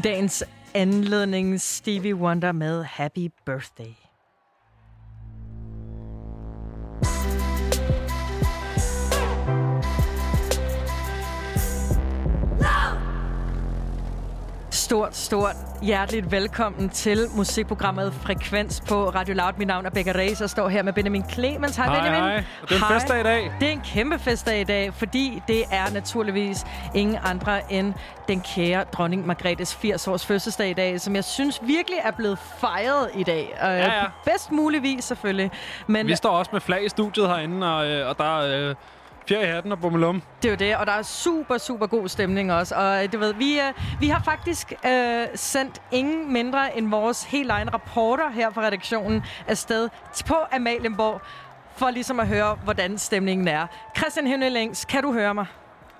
[0.00, 0.44] I dagens
[0.74, 4.09] anledning Stevie Wonder med Happy Birthday.
[15.30, 19.52] Stort, hjerteligt velkommen til musikprogrammet Frekvens på Radio Loud.
[19.58, 21.76] Mit navn er Becca Reis og står her med Benjamin Clemens.
[21.76, 22.20] Hej, Hej, Benjamin.
[22.20, 22.36] hej.
[22.62, 22.98] Det er en Hej.
[22.98, 23.52] festdag i dag.
[23.60, 27.94] Det er en kæmpe festdag i dag, fordi det er naturligvis ingen andre end
[28.28, 33.08] den kære dronning Margrethes 80-års fødselsdag i dag, som jeg synes virkelig er blevet fejret
[33.14, 33.58] i dag.
[33.62, 34.04] Øh, Ja, ja.
[34.24, 35.50] Bedst muligvis selvfølgelig.
[35.86, 38.74] Men Vi står også med flag i studiet herinde, og, øh, og der er øh,
[39.30, 40.22] fjer i hatten og bummelum.
[40.42, 42.74] det er jo det, og der er super, super god stemning også.
[42.74, 47.24] Og øh, du ved, vi, øh, vi har faktisk øh, sendt ingen mindre end vores
[47.24, 49.88] helt egen rapporter her fra redaktionen afsted
[50.26, 51.20] på Amalienborg,
[51.76, 53.66] for ligesom at høre, hvordan stemningen er.
[53.96, 55.46] Christian Hønelings, kan du høre mig?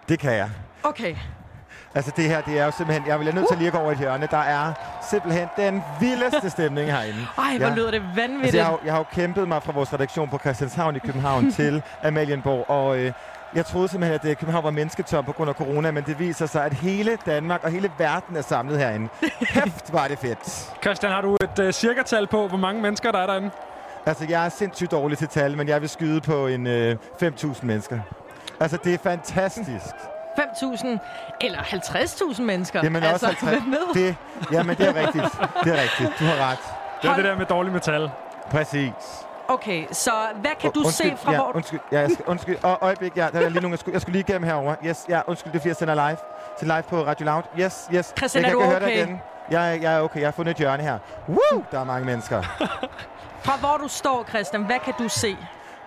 [0.08, 0.50] Det kan jeg.
[0.82, 1.16] Okay.
[1.94, 3.06] Altså det her, det er jo simpelthen...
[3.08, 4.28] Jeg bliver nødt til lige at gå over et hjørne.
[4.30, 4.72] Der er
[5.10, 7.18] simpelthen den vildeste stemning herinde.
[7.38, 7.74] Ej, hvor Ja.
[7.74, 8.42] lyder det vanvittigt.
[8.44, 10.98] Altså, jeg, har, jo- jeg har jo kæmpet mig fra vores redaktion på Christianshavn i
[10.98, 13.12] København til Amalienborg, og øh,
[13.54, 16.46] jeg troede simpelthen, at øh, København var mennesketom på grund af corona, men det viser
[16.46, 19.08] sig, at hele Danmark og hele verden er samlet herinde.
[19.54, 20.72] Kæft, var det fedt.
[20.82, 23.50] Christian, har du et øh, cirkatal på, hvor mange mennesker der er derinde?
[24.06, 27.66] Altså, jeg er sindssygt dårlig til tal, men jeg vil skyde på en øh, 5.000
[27.66, 27.98] mennesker.
[28.60, 29.94] Altså, det er fantastisk.
[30.40, 30.98] 5.000
[31.40, 32.80] eller 50.000 mennesker.
[32.82, 33.62] Jamen altså, også 50.
[33.62, 33.94] Hvad med?
[34.06, 34.16] Det,
[34.52, 35.24] jamen, det er rigtigt.
[35.64, 36.18] Det er rigtigt.
[36.18, 36.58] Du har ret.
[37.02, 38.10] Det er Hold- det der med dårlig metal.
[38.50, 38.92] Præcis.
[39.48, 40.10] Okay, så
[40.40, 41.52] hvad kan du undskyld, se fra ja, hvor...
[41.54, 42.56] Undskyld, ja, jeg skal, undskyld.
[42.62, 44.74] Og, øjeblik, ja, der er lige nogen, jeg skulle, jeg skulle lige igennem herover.
[44.86, 46.16] Yes, ja, undskyld, det er fordi, jeg sender live.
[46.58, 47.42] Til live på Radio Loud.
[47.60, 48.12] Yes, yes.
[48.18, 49.06] Christian, jeg er kan du høre dig okay?
[49.06, 49.20] igen.
[49.50, 50.98] Jeg, er- jeg er okay, jeg har fundet et hjørne her.
[51.28, 51.64] Woo!
[51.70, 52.42] Der er mange mennesker.
[53.42, 55.36] Fra hvor du står, Christian, hvad kan du se?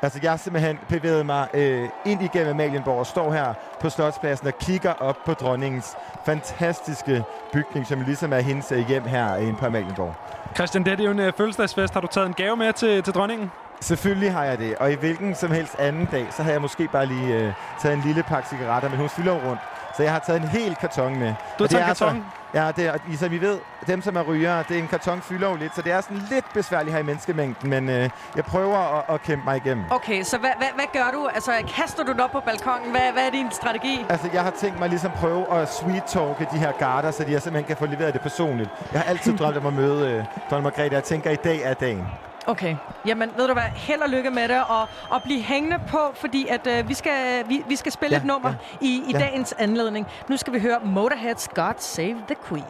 [0.04, 4.48] Altså, jeg har simpelthen bevæget mig øh, ind igennem Amalienborg og står her på Slotspladsen
[4.48, 5.96] og kigger op på dronningens
[6.26, 7.24] fantastiske
[7.54, 10.16] bygning, som ligesom er hendes øh, hjem her inde på Amalienborg.
[10.56, 11.94] Christian, det er jo en uh, fødselsdagsfest.
[11.94, 13.52] Har du taget en gave med til, til dronningen?
[13.82, 16.88] Selvfølgelig har jeg det, og i hvilken som helst anden dag, så havde jeg måske
[16.88, 19.62] bare lige øh, taget en lille pakke cigaretter, men hun fylder rundt.
[19.98, 21.34] Så jeg har taget en hel karton med.
[21.60, 22.26] Du har taget en altså- karton?
[22.54, 25.50] Ja, det er, som I ved, dem som er rygere, det er en karton fylder
[25.50, 28.78] jo lidt, så det er sådan lidt besværligt her i menneskemængden, men øh, jeg prøver
[28.78, 29.86] at, at kæmpe mig igennem.
[29.90, 31.28] Okay, så hvad, hvad, hvad gør du?
[31.28, 32.92] Altså, kaster du den op på balkongen?
[32.92, 34.06] Hvad, hvad er din strategi?
[34.10, 37.40] Altså, jeg har tænkt mig ligesom prøve at sweet-talke de her garter, så de her
[37.40, 38.70] simpelthen kan få leveret det personligt.
[38.92, 41.74] Jeg har altid drømt om at møde øh, dronning Margrethe, jeg tænker, i dag er
[41.74, 42.08] dagen.
[42.48, 42.76] Okay,
[43.06, 46.48] jamen ved du hvad, held og lykke med det, og, og bliv hængende på, fordi
[46.48, 48.50] at øh, vi, skal, vi, vi skal spille Ja, et nummer
[48.82, 49.18] ja, i, i ja.
[49.20, 50.08] dagens anledning.
[50.30, 52.66] Nu skal vi høre Motorhead's God Save the Queen.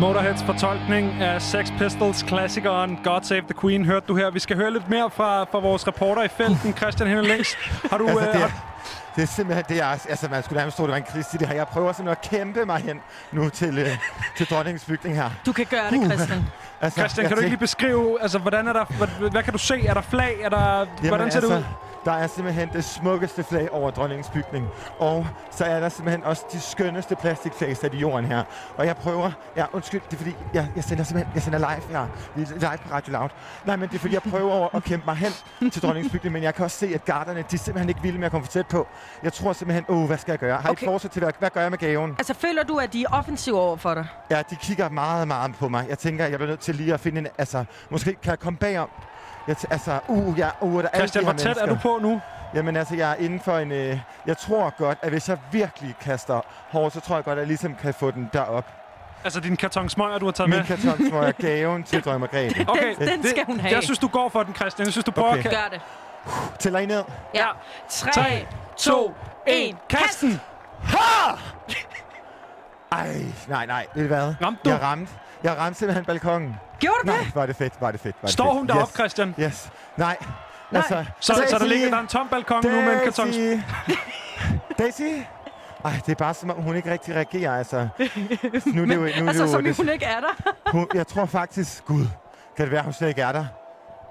[0.00, 4.30] Motorheads fortolkning af Sex Pistols-klassikeren God Save the Queen hørte du her.
[4.30, 7.54] Vi skal høre lidt mere fra, fra vores reporter i felten, Christian Henning Links.
[7.90, 8.08] Har du...
[8.08, 10.82] Altså, øh, det, er, har, det er simpelthen, det er, altså man skulle nærmest tro,
[10.82, 11.54] det var en kris i det her.
[11.54, 13.00] Jeg prøver simpelthen at kæmpe mig hen
[13.32, 13.88] nu til, øh,
[14.36, 15.30] til dronningens bygning her.
[15.46, 16.44] Du kan gøre det, Christian.
[16.80, 19.58] Altså, Christian, kan du ikke lige beskrive, altså, hvordan er der, hvad, hvad kan du
[19.58, 19.86] se?
[19.86, 20.36] Er der flag?
[20.42, 21.64] Er der, Jamen, hvordan ser det ud?
[22.04, 24.68] Der er simpelthen det smukkeste flag over dronningens bygning.
[24.98, 28.42] Og så er der simpelthen også de skønneste plastikflag sat i jorden her.
[28.76, 29.30] Og jeg prøver...
[29.56, 32.06] Ja, undskyld, det er fordi, jeg, jeg sender simpelthen jeg sender live her.
[32.34, 33.28] Vi er live på Radio Loud.
[33.64, 36.32] Nej, men det er fordi, jeg prøver over at kæmpe mig hen til dronningens bygning,
[36.32, 38.44] men jeg kan også se, at garderne, de er simpelthen ikke vilde med at komme
[38.44, 38.86] for tæt på.
[39.22, 40.56] Jeg tror simpelthen, åh, hvad skal jeg gøre?
[40.60, 40.82] Har I Okay.
[40.86, 42.14] et fortsæt til, hvad, hvad gør jeg med gaven?
[42.18, 44.06] Altså, føler du, at de er offensive over for dig?
[44.30, 45.86] Ja, de kigger meget, meget på mig.
[45.88, 47.26] Jeg tænker, jeg bliver nødt til lige at finde en...
[47.38, 48.88] Altså, måske kan jeg komme bagom.
[49.48, 52.20] Jeg t- altså, uh, ja, uh, der er Christian, hvor tæt er du på nu?
[52.54, 53.72] Jamen altså, jeg er inden for en...
[53.72, 57.38] Øh, jeg tror godt, at hvis jeg virkelig kaster hårdt, så tror jeg godt, at
[57.40, 58.66] jeg ligesom kan få den derop.
[59.24, 60.66] Altså din karton smøger, du har taget Min med?
[60.66, 62.64] karton, som er gaven til Margrethe.
[62.68, 63.74] Okay, Den- den skal hun have.
[63.74, 64.84] Jeg synes, du går for den, Christian.
[64.86, 65.44] Jeg synes, du prøver Okay.
[65.44, 65.50] at...
[65.50, 65.80] Gør det.
[66.58, 67.02] Tæller I ned?
[67.34, 67.46] Ja.
[67.88, 69.14] 3, 3, 2,
[69.46, 70.40] 1, kast den!
[72.92, 73.16] Ej,
[73.48, 73.86] nej, nej.
[73.94, 74.34] Ved I hvad?
[74.42, 74.70] Ramte du?
[74.70, 75.12] Jeg ramte.
[75.44, 76.56] Jeg ramte simpelthen balkongen.
[76.80, 77.34] Gjorde du Nej, det?
[77.34, 78.16] var det fedt, var det fedt.
[78.22, 78.54] Var det Står fedt.
[78.58, 78.94] hun deroppe, yes.
[78.94, 79.34] Christian?
[79.40, 79.70] Yes.
[79.96, 80.16] Nej.
[80.74, 81.72] Altså, Så, så der Daisy!
[81.72, 83.26] ligger der en tom balkon nu med en karton...
[83.26, 83.60] Daisy!
[84.78, 85.02] Daisy?
[85.84, 87.88] Ej, det er bare som om, hun ikke rigtig reagerer, altså.
[88.66, 90.52] Nu er det jo, nu er Altså, det jo, som det, hun ikke er der.
[90.72, 92.06] hun, jeg tror faktisk, gud,
[92.56, 93.44] kan det være, hun slet ikke er der?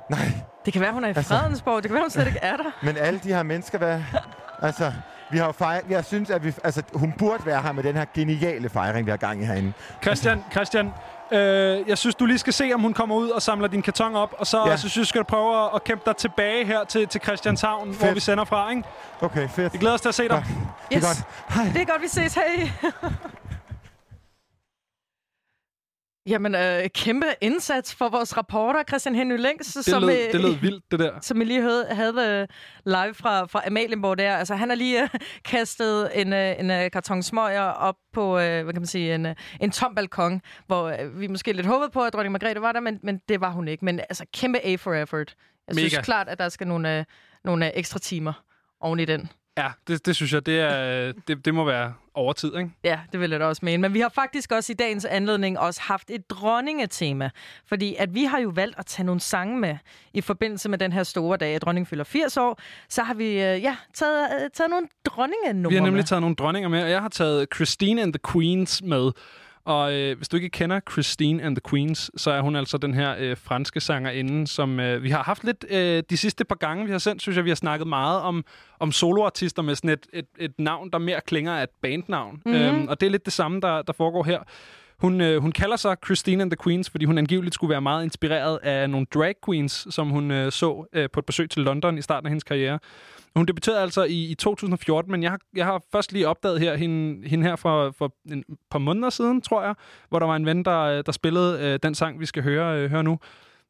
[0.09, 0.31] Nej,
[0.65, 1.83] Det kan være, hun er i Altså- Fredensborg.
[1.83, 2.71] Det kan være, hun slet ikke er der.
[2.83, 4.01] men alle de her mennesker, hvad...
[4.61, 4.91] Altså,
[5.31, 8.05] vi har fejret, jeg synes, at vi, altså, hun burde være her med den her
[8.15, 9.73] geniale fejring, vi har gang i herinde.
[10.01, 10.93] Christian, Christian,
[11.31, 14.15] øh, jeg synes, du lige skal se, om hun kommer ud og samler din karton
[14.15, 14.69] op, og så, Ja.
[14.69, 14.77] ja.
[14.77, 17.87] så synes jeg, skal du prøve at, at kæmpe dig tilbage her til, til Christianshavn,
[17.87, 18.03] Fedt.
[18.03, 18.83] hvor vi sender fra, ikke?
[19.21, 19.73] Okay, fedt.
[19.73, 20.29] Vi glæder os til at se dig.
[20.29, 20.45] Godt.
[20.89, 21.23] Det er godt.
[21.55, 21.65] Hej.
[21.73, 22.33] Det er godt, vi ses.
[22.33, 22.71] Hej.
[26.29, 30.41] Jamen, øh, kæmpe indsats for vores reporter, Christian Henry Længs, Det som, lød, øh, det
[30.41, 31.19] lød vildt, det der.
[31.21, 32.47] som vi lige havde, havde øh,
[32.85, 34.35] live fra, fra Amalienborg der.
[34.37, 35.09] Altså, han har lige øh,
[35.45, 39.25] kastet en, øh, en øh, karton smøger op på, øh, hvad kan man sige, en,
[39.25, 42.71] øh, en tom balkon, hvor øh, vi måske lidt håbede på, at dronning Margrethe var
[42.71, 43.85] der, men, men det var hun ikke.
[43.85, 45.35] Men altså, kæmpe A for effort.
[45.67, 46.01] Jeg synes Mega.
[46.03, 47.05] klart, at der skal nogle, øh,
[47.43, 48.33] nogle øh, ekstra timer
[48.81, 49.29] oven i den.
[49.59, 52.69] Ja, det, det synes jeg, det, er, det, det må være overtid, ikke?
[52.83, 53.81] Ja, det vil jeg da også mene.
[53.81, 57.29] Men vi har faktisk også i dagens anledning også haft et dronningetema.
[57.67, 59.77] Fordi at vi har jo valgt at tage nogle sange med
[60.13, 62.59] i forbindelse med den her store dag, at dronningen fylder 80 år.
[62.89, 66.03] Så har vi øh, ja, taget, øh, taget nogle dronningenumre Vi har nemlig med.
[66.03, 69.11] taget nogle dronninger med, og jeg har taget Christine and the Queens med.
[69.69, 72.93] Og øh, hvis du ikke kender Christine and the Queens, så er hun altså den
[72.93, 76.85] her øh, franske sangerinde, som øh, vi har haft lidt øh, de sidste par gange,
[76.85, 78.45] vi har sendt, synes jeg, vi har snakket meget om,
[78.79, 82.41] om soloartister med sådan et, et, et navn, der mere klinger af et bandnavn.
[82.45, 82.61] Mm-hmm.
[82.61, 84.39] Øhm, og det er lidt det samme, der, der foregår her.
[85.01, 88.03] Hun, øh, hun kalder sig Christine and the Queens, fordi hun angiveligt skulle være meget
[88.03, 91.97] inspireret af nogle drag queens, som hun øh, så øh, på et besøg til London
[91.97, 92.79] i starten af hendes karriere.
[93.35, 96.75] Hun debuterede altså i, i 2014, men jeg har, jeg har først lige opdaget her,
[96.75, 99.75] hende, hende her for, for en par måneder siden, tror jeg,
[100.09, 102.79] hvor der var en ven, der, øh, der spillede øh, den sang, vi skal høre,
[102.79, 103.19] øh, høre nu.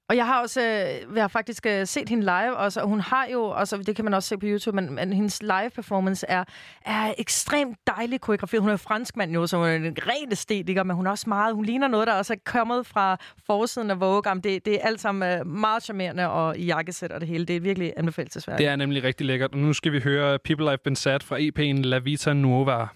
[0.10, 3.00] Og jeg har også øh, jeg har faktisk øh, set hende live også, og hun
[3.00, 6.26] har jo, også, det kan man også se på YouTube, men, men hendes live performance
[6.30, 6.44] er,
[6.86, 8.62] er ekstremt dejlig koreograferet.
[8.62, 11.56] Hun er franskmand jo, så hun er en ren æstetiker, men hun er også meget,
[11.56, 14.22] hun ligner noget, der også er kommet fra forsiden af Vogue.
[14.26, 17.46] Jamen, Det, det er alt sammen øh, meget charmerende og i jakkesæt og det hele.
[17.46, 18.66] Det er virkelig anbefalesværdigt.
[18.66, 19.52] Det er nemlig rigtig lækkert.
[19.52, 22.88] Og nu skal vi høre People I've Been Sad fra EP'en La Vita Nuova.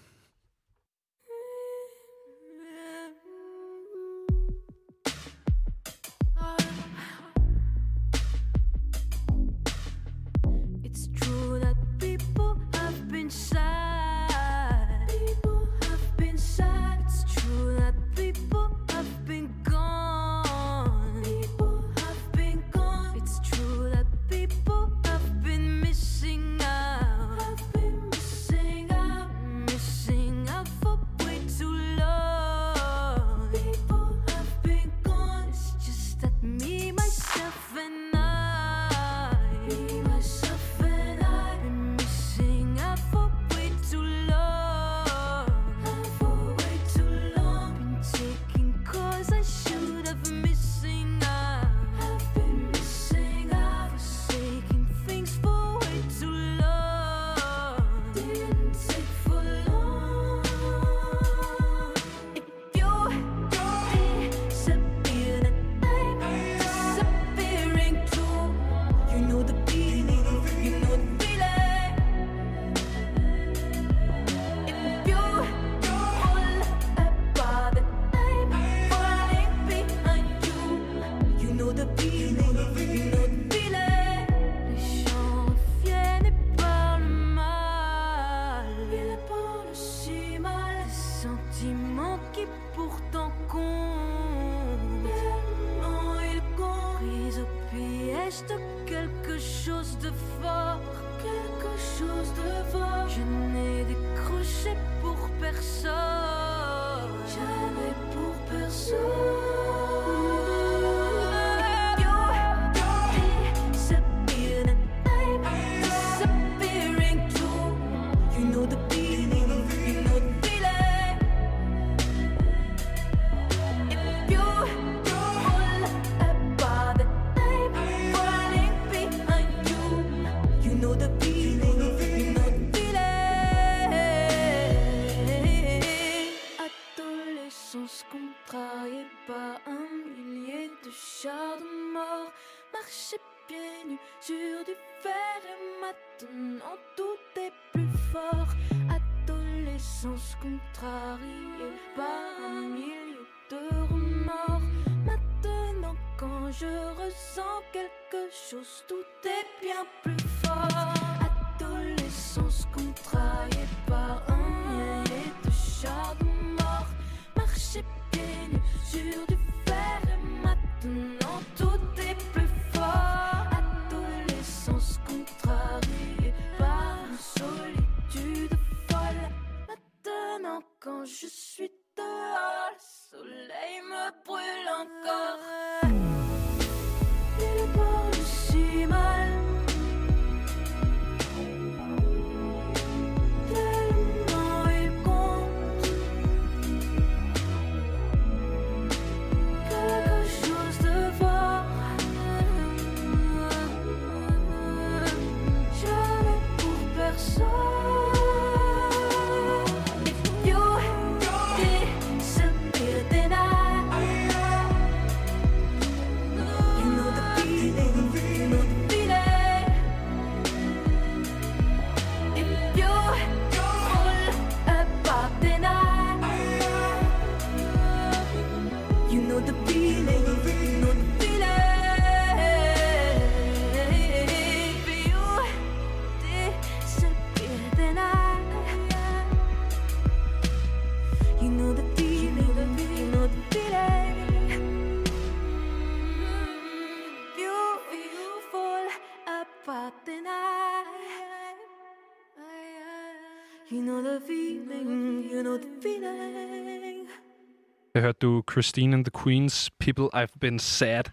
[258.04, 261.04] Hørte du Christine and the Queens, People I've Been Sad.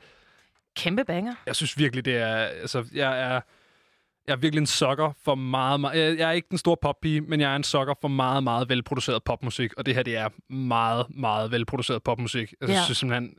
[0.76, 1.36] Kæmpe banger.
[1.46, 2.36] Jeg synes virkelig, det er...
[2.36, 3.42] Altså, jeg er...
[4.32, 5.98] Jeg er virkelig en sokker for meget, meget...
[6.10, 8.70] Jeg jeg er ikke den store poppige, men jeg er en sokker for meget, meget
[8.70, 9.74] velproduceret popmusik.
[9.78, 12.54] Og det her, det er meget, meget velproduceret popmusik.
[12.62, 12.78] Altså, Ja.
[12.78, 13.34] Jeg synes simpelthen,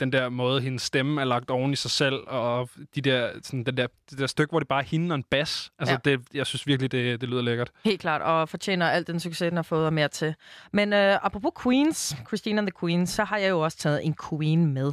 [0.00, 3.64] den der måde, hendes stemme er lagt oven i sig selv, og de der, sådan,
[3.64, 5.70] den der, det der stykke, hvor det bare er hende og en bas.
[5.78, 6.10] Altså, Ja.
[6.10, 7.70] det, jeg synes virkelig, det, det lyder lækkert.
[7.84, 10.34] Helt klart, og fortjener alt den succes, den har fået og mere til.
[10.72, 14.14] Men øh, apropos Queens, Christine and the Queens, så har jeg jo også taget en
[14.30, 14.92] Queen med.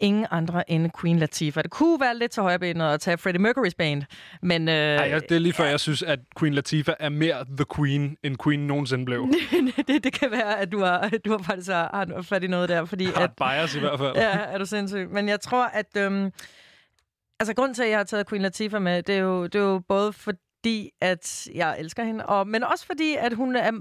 [0.00, 1.62] Ingen andre end Queen Latifah.
[1.62, 4.02] Det kunne være lidt til højrebenet at tage Freddie Mercury's band,
[4.42, 4.68] men...
[4.68, 7.66] Øh, Ej, jeg, det er lige før, jeg synes, at Queen Latifah er mere The
[7.76, 9.28] Queen, end Queen nogensinde blev.
[9.88, 12.68] det, det kan være, at du har, du har faktisk har, har fat i noget
[12.68, 14.16] der, fordi Har at, bias i hvert fald.
[14.16, 15.08] Ja, er du sindssyg.
[15.10, 15.96] Men jeg tror, at...
[15.96, 16.30] Øhm,
[17.40, 19.64] altså, grunden til, at jeg har taget Queen Latifah med, det er jo, det er
[19.64, 23.72] jo både fordi, at jeg elsker hende, og, men også fordi, at hun er,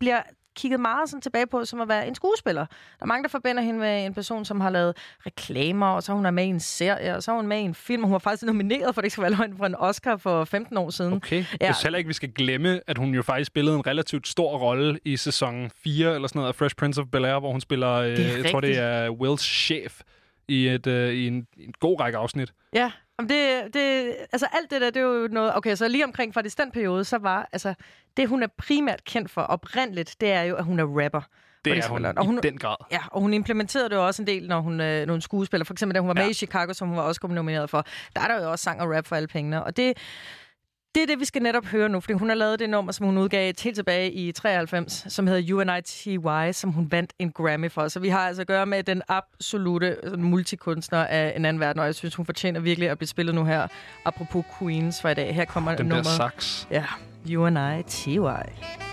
[0.00, 0.22] bliver
[0.58, 2.66] kigget meget sådan tilbage på, som at være en skuespiller.
[2.66, 6.12] Der er mange, der forbinder hende med en person, som har lavet reklamer, og så
[6.12, 8.06] hun er med i en serie, og så er hun med i en film, og
[8.06, 10.76] hun var faktisk nomineret for, det ikke skal være løgn, for en Oscar for 15
[10.76, 11.12] år siden.
[11.12, 11.44] Okay.
[11.60, 11.66] Ja.
[11.66, 14.98] Jeg heller ikke, vi skal glemme, at hun jo faktisk spillede en relativt stor rolle
[15.04, 18.18] i sæson 4 eller sådan noget af Fresh Prince of Bel-Air, hvor hun spiller, øh,
[18.18, 20.00] jeg tror det er Wills chef
[20.48, 22.52] i, et, øh, i en, en god række afsnit.
[22.74, 25.56] Ja, Jamen det, det, altså alt det der, det er jo noget...
[25.56, 27.48] Okay, så lige omkring fra den periode, så var...
[27.52, 27.74] Altså,
[28.16, 31.20] det, hun er primært kendt for oprindeligt, det er jo, at hun er rapper.
[31.64, 32.76] Det er hun, Og i hun- den grad.
[32.92, 35.64] Ja, og hun implementerede det jo også en del, når hun, øh, når hun skuespiller.
[35.64, 36.22] For eksempel, da hun var Ja.
[36.22, 37.86] med i Chicago, som hun var også nomineret for.
[38.16, 39.64] Der er der jo også sang og rap for alle pengene.
[39.64, 39.98] Og det,
[40.94, 43.06] det er det, vi skal netop høre nu, fordi hun har lavet det nummer, som
[43.06, 47.88] hun udgav helt tilbage i 93, som hedder UNITY, som hun vandt en Grammy for.
[47.88, 51.86] Så vi har altså at gøre med den absolute multikunstner af en anden verden, og
[51.86, 53.66] jeg synes, hun fortjener virkelig at blive spillet nu her.
[54.04, 55.34] Apropos Queens for i dag.
[55.34, 56.06] Her kommer Den der nummeret.
[56.16, 56.66] sax.
[56.70, 56.84] Ja.
[57.36, 58.87] U-N-I-T-Y.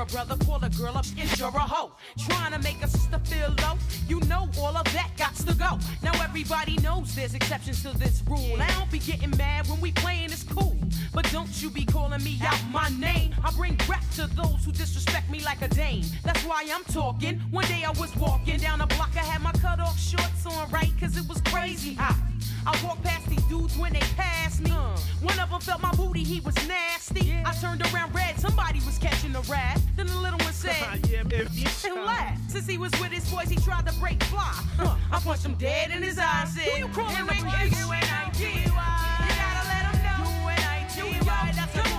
[0.00, 1.92] A brother call a girl up, is you're a hoe.
[2.18, 3.76] Trying to make a sister feel low.
[4.08, 5.78] You know all of that got to go.
[6.02, 8.56] Now everybody knows there's exceptions to this rule.
[8.60, 10.76] I don't be getting mad when we playing, it's cool.
[11.12, 13.34] But don't you be calling me out my name.
[13.44, 16.04] I bring rap to those who disrespect me like a dame.
[16.24, 17.38] That's why I'm talking.
[17.50, 20.70] One day I was walking down the block, I had my cut off shorts on
[20.70, 22.16] right, cause it was crazy hot.
[22.66, 24.70] I walk past these dudes when they pass me.
[24.70, 24.96] Uh.
[25.22, 27.34] One of ever felt my booty, he was nasty.
[27.44, 29.80] I turned around red, somebody was catching a rat.
[29.96, 30.74] Then the little one said,
[31.20, 32.50] and laughed.
[32.50, 34.52] Since he was with his boys, he tried to break fly.
[34.76, 34.96] Huh.
[35.10, 36.54] I punched him dead in his eyes.
[36.54, 37.70] Said, Who you calling a bitch?
[37.80, 38.60] U-N-I-T-Y.
[38.62, 40.30] You gotta let him know.
[40.44, 41.52] U-N-I-T-Y.
[41.56, 41.84] That's the one.
[41.84, 41.89] Here we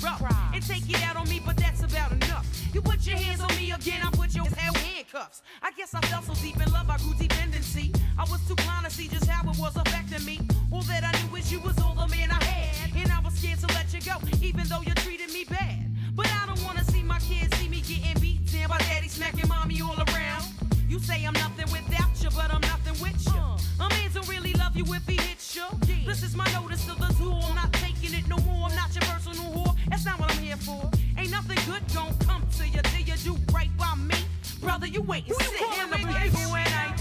[0.00, 0.28] you.
[0.54, 2.46] And take it out on me, but that's about enough.
[2.72, 5.42] You put your hands on me again, I put your hell handcuffs.
[5.62, 7.92] I guess I fell so deep in love, I grew dependency.
[8.18, 10.40] I was too blind to see just how it was affecting me.
[10.72, 12.96] All that I knew is you was all the man I had.
[12.96, 15.90] And I was scared to let you go, even though you treated me bad.
[16.14, 19.48] But I don't wanna see my kids see me getting beat down by daddy smacking
[19.48, 20.44] mommy all around.
[20.88, 23.51] You say I'm nothing without you, but I'm nothing with you.
[23.82, 25.64] A man don't really love you if he hits you.
[26.06, 27.40] This is my notice to the tool.
[27.42, 28.68] I'm not taking it no more.
[28.68, 29.74] I'm not your personal whore.
[29.88, 30.88] That's not what I'm here for.
[31.18, 34.14] Ain't nothing good gon' come to you till you do right by me.
[34.60, 36.32] Brother, you wait and sit here and bitch.
[36.32, 36.91] U-N-I-T-Y.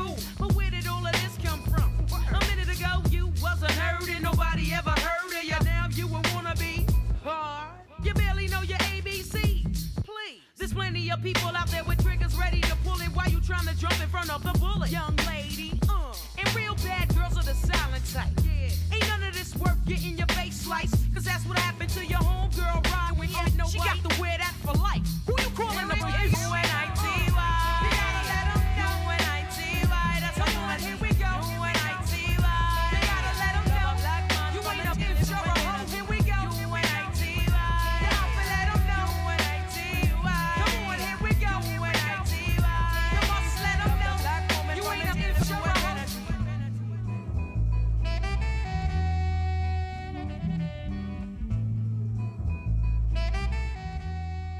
[0.00, 0.16] School.
[0.38, 1.90] But where did all of this come from?
[2.28, 5.56] A minute ago you wasn't heard and nobody ever heard of you.
[5.64, 6.90] Now you a wannabe
[7.22, 7.70] hard.
[8.02, 10.04] You barely know your ABCs.
[10.04, 10.40] Please.
[10.56, 13.66] There's plenty of people out there with triggers ready to pull it while you trying
[13.66, 14.90] to jump in front of the bullet.
[14.90, 18.32] Young lady, uh, and real bad girls are the silent type.
[18.44, 18.94] Yeah.
[18.94, 20.96] Ain't none of this worth getting your face sliced.
[21.14, 23.18] Cause that's what happened to your homegirl, Ryan.
[23.18, 25.19] When ain't no She got to wear that for life.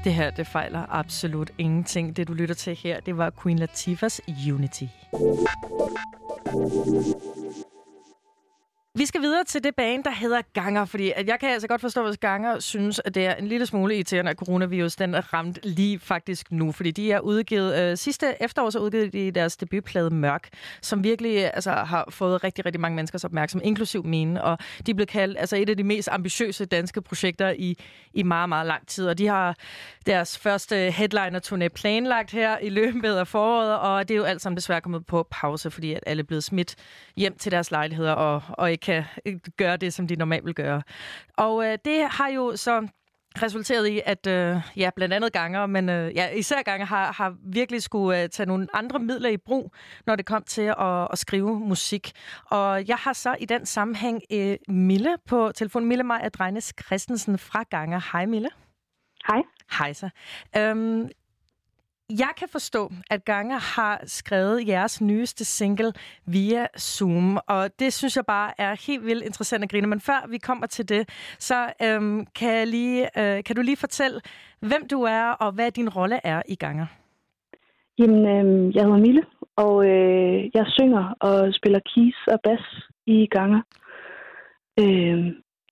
[0.03, 2.17] Det her, det fejler absolut ingenting.
[2.17, 4.85] Det, du lytter til her, det var Queen Latifas Unity.
[8.95, 11.81] Vi skal videre til det bane, der hedder Ganger, fordi at jeg kan altså godt
[11.81, 15.33] forstå, hvis Ganger synes, at det er en lille smule irriterende, at coronavirus den er
[15.33, 19.57] ramt lige faktisk nu, fordi de er udgivet, øh, sidste efterår så udgivet de deres
[19.57, 20.49] debutplade Mørk,
[20.81, 24.95] som virkelig øh, altså, har fået rigtig, rigtig mange menneskers opmærksomhed, inklusiv mine, og de
[24.95, 27.77] blev kaldt altså, et af de mest ambitiøse danske projekter i,
[28.13, 29.55] i meget, meget lang tid, og de har
[30.05, 34.57] deres første headliner-turné planlagt her i løbet af foråret, og det er jo alt sammen
[34.57, 36.75] desværre kommet på pause, fordi at alle er blevet smidt
[37.15, 40.55] hjem til deres lejligheder og, og ikke kan øh, gøre det, som de normalt vil
[40.55, 40.81] gøre.
[41.37, 42.87] Og øh, det har jo så
[43.41, 47.35] resulteret i, at øh, ja, blandt andet ganger, men øh, ja, især ganger har, har
[47.43, 49.73] virkelig skulle øh, tage nogle andre midler i brug,
[50.05, 52.11] når det kom til at, at skrive musik.
[52.45, 55.85] Og jeg har så i den sammenhæng øh, Mille på telefon.
[55.85, 58.01] Mille Maja Drejnes Christensen fra Ganger.
[58.11, 58.49] Hej Mille.
[59.27, 59.41] Hej.
[59.77, 60.09] Hej så.
[60.57, 61.09] Øhm,
[62.19, 65.93] jeg kan forstå, at Ganger har skrevet jeres nyeste single
[66.25, 69.87] via Zoom, og det synes jeg bare er helt vildt interessant at grine.
[69.87, 73.77] Men før vi kommer til det, så øhm, kan, jeg lige, øh, kan du lige
[73.77, 74.21] fortælle,
[74.59, 76.85] hvem du er, og hvad din rolle er i Ganger?
[77.99, 79.23] Jamen, øh, jeg hedder Mille,
[79.55, 82.65] og øh, jeg synger og spiller keys og bas
[83.07, 83.61] i ganger.
[84.79, 85.19] Øh,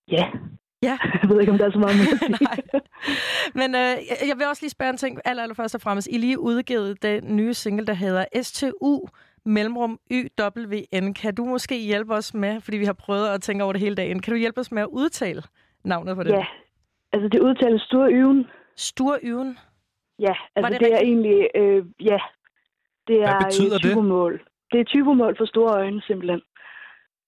[0.08, 0.24] ja,
[0.82, 0.98] Ja.
[1.22, 2.36] jeg ved ikke, om der er så meget mere at sige.
[2.40, 2.60] Nej.
[3.54, 6.08] Men øh, jeg- vil også lige spørge en ting, aller, aller først og fremmest.
[6.10, 9.00] I lige udgivet den nye single, der hedder STU
[9.44, 11.14] mellemrum YWN.
[11.14, 13.94] Kan du måske hjælpe os med, fordi vi har prøvet at tænke over det hele
[13.94, 15.42] dagen, kan du hjælpe os med at udtale
[15.84, 16.30] navnet på det?
[16.30, 16.46] Ja,
[17.12, 18.46] altså det udtales store øven.
[18.76, 19.58] Stur Yven.
[20.18, 22.18] Ja, altså det det, det er egentlig, øh, ja,
[23.06, 23.90] det er betyder et det?
[23.90, 24.42] typomål.
[24.72, 26.40] Det er typomål for store øjne, simpelthen.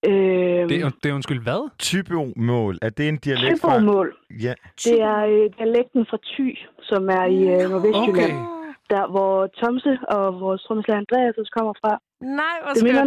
[0.08, 1.70] Øh, Det er, det er undskyld, hvad?
[1.78, 3.78] Typomål, er det en dialekt fra...
[3.78, 4.16] typomål.
[4.46, 6.48] Ja, Det er øh, dialekten fra Thy,
[6.90, 8.08] som er i øh, Nordvestjylland.
[8.08, 8.32] Okay.
[8.92, 11.92] Der, hvor Tomse og vores trommeslager Andreas også kommer fra.
[12.40, 13.04] Nej, hvor Det minder,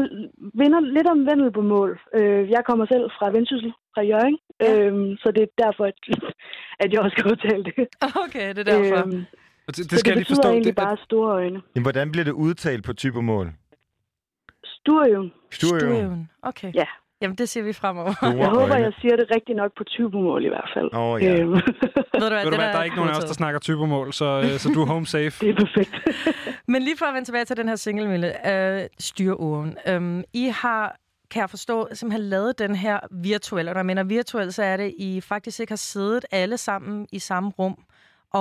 [0.62, 1.92] minder lidt om vendelbomål.
[2.18, 4.38] Øh, jeg kommer selv fra Vendsyssel, fra Jørgen.
[4.62, 4.80] Ja.
[4.80, 6.00] Øhm, så det er derfor, at,
[6.84, 7.74] at jeg også kan udtale det.
[8.26, 9.00] Okay, det er derfor.
[9.08, 9.24] Øhm,
[9.68, 10.50] Og det, Så det skal jeg lige betyder forstå.
[10.50, 11.60] egentlig Det, bare store øjne.
[11.76, 13.48] Jamen, hvordan bliver det udtalt på typomål?
[14.86, 15.32] Sturøven.
[15.52, 15.80] Sturio.
[15.80, 16.30] Stuen.
[16.42, 16.72] Okay.
[16.74, 16.86] Ja.
[17.22, 18.14] Jamen, det siger vi fremover.
[18.14, 20.90] Store Jeg håber, jeg siger det rigtigt nok på typomål i hvert fald.
[20.94, 21.42] Åh, ja.
[21.42, 21.62] Øhm, Ved
[22.22, 24.26] du hvad, ved du hvad, der er ikke nogen af os, der snakker typermål, så,
[24.44, 25.34] øh, så du er home safe.
[25.46, 25.96] det er perfekt.
[26.68, 29.78] Men lige for at vende tilbage til den her single, Mille, øh, styreåen.
[29.88, 30.96] Øhm, I har,
[31.32, 33.72] kan jeg forstå, simpelthen lavet den her virtuelle.
[33.72, 37.08] Og når jeg mener virtuelt, så er det, I faktisk ikke har siddet alle sammen
[37.12, 37.78] i samme rum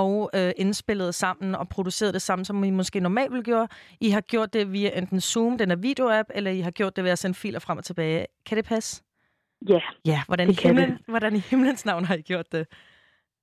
[0.01, 3.67] og øh, indspillet sammen og produceret det sammen, som I måske normalt ville gøre.
[4.01, 7.03] I har gjort det via enten Zoom, den er videoapp, eller I har gjort det
[7.03, 8.25] ved at sende filer frem og tilbage.
[8.45, 9.03] Kan det passe?
[9.69, 9.81] ja.
[10.05, 12.67] Ja, hvordan, Det i, himlen, hvordan i himlens navn har I gjort det?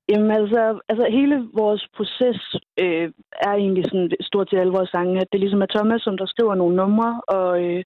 [0.08, 2.40] Jamen altså, altså hele vores proces
[2.82, 3.08] øh,
[3.48, 6.26] er egentlig sådan stort til alle vores sange, at det ligesom er Thomas, som der
[6.26, 7.82] skriver nogle numre, og, øh,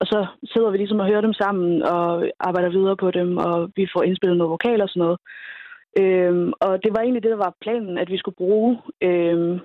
[0.00, 2.06] og så sidder vi ligesom og hører dem sammen og
[2.40, 5.18] arbejder videre på dem, og vi får indspillet noget vokal og sådan noget.
[6.00, 8.78] Øhm, og det var egentlig det, der var planen, at vi skulle bruge.
[9.00, 9.58] Øhm,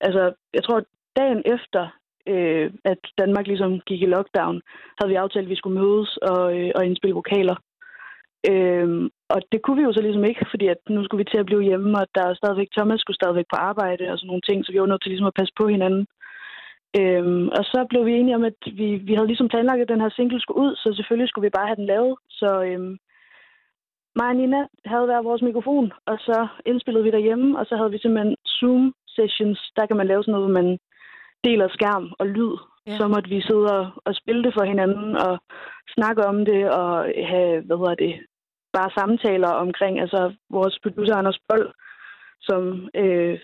[0.00, 0.82] altså, jeg tror,
[1.16, 1.82] dagen efter,
[2.26, 4.60] øh, at Danmark ligesom gik i lockdown,
[4.98, 7.56] havde vi aftalt, at vi skulle mødes og, øh, og indspille vokaler.
[8.50, 11.38] Øhm, og det kunne vi jo så ligesom ikke, fordi at nu skulle vi til
[11.38, 14.46] at blive hjemme, og der er stadigvæk, Thomas skulle stadigvæk på arbejde og sådan nogle
[14.48, 16.06] ting, så vi var nødt til ligesom at passe på hinanden.
[17.00, 20.00] Øhm, og så blev vi enige om, at vi, vi havde ligesom planlagt, at den
[20.00, 22.14] her single skulle ud, så selvfølgelig skulle vi bare have den lavet.
[22.28, 22.98] Så øhm,
[24.16, 27.90] mig og Nina havde hver vores mikrofon, og så indspillede vi derhjemme, og så havde
[27.90, 29.60] vi simpelthen Zoom-sessions.
[29.76, 30.78] Der kan man lave sådan noget, hvor man
[31.44, 32.54] deler skærm og lyd.
[32.86, 32.96] Ja.
[32.96, 35.38] Så måtte vi sidde og, og spille det for hinanden, og
[35.96, 36.90] snakke om det, og
[37.30, 38.14] have, hvad hedder det,
[38.72, 41.68] bare samtaler omkring, altså vores producer Anders Bold,
[42.40, 43.38] som øh,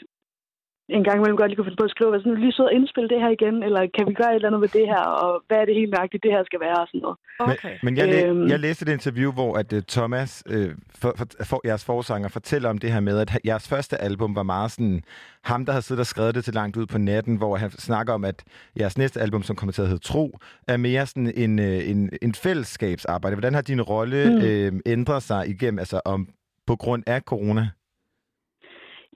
[0.96, 3.08] en gang imellem godt lige kunne finde på at skrive, sådan, lige sidde og indspille
[3.12, 5.58] det her igen, eller kan vi gøre et eller andet ved det her, og hvad
[5.58, 7.16] er det helt nøjagtigt, det her skal være, og sådan noget.
[7.38, 7.68] Okay.
[7.68, 8.48] Men, men jeg, læ- Øhm.
[8.52, 12.68] jeg læste et interview, hvor at uh, Thomas, uh, for, for, for, jeres forsanger, fortæller
[12.70, 15.02] om det her med, at jeres første album var meget sådan,
[15.44, 18.12] ham der havde siddet og skrevet det til langt ud på natten, hvor han snakker
[18.12, 18.44] om, at
[18.80, 22.10] jeres næste album, som kommer til at hedde Tro, er mere sådan en, uh, en,
[22.22, 23.36] en fællesskabsarbejde.
[23.36, 24.70] Hvordan har din rolle mm.
[24.72, 24.76] Mm.
[24.76, 26.28] uh, ændret sig igennem, altså om,
[26.66, 27.68] på grund af corona?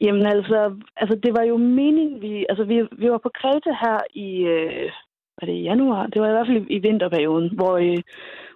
[0.00, 3.98] Jamen altså, altså det var jo meningen, vi, altså vi, vi var på Kreta her
[4.14, 4.90] i, øh,
[5.38, 6.06] var det i januar?
[6.06, 8.02] Det var i hvert fald i, i vinterperioden, hvor, øh,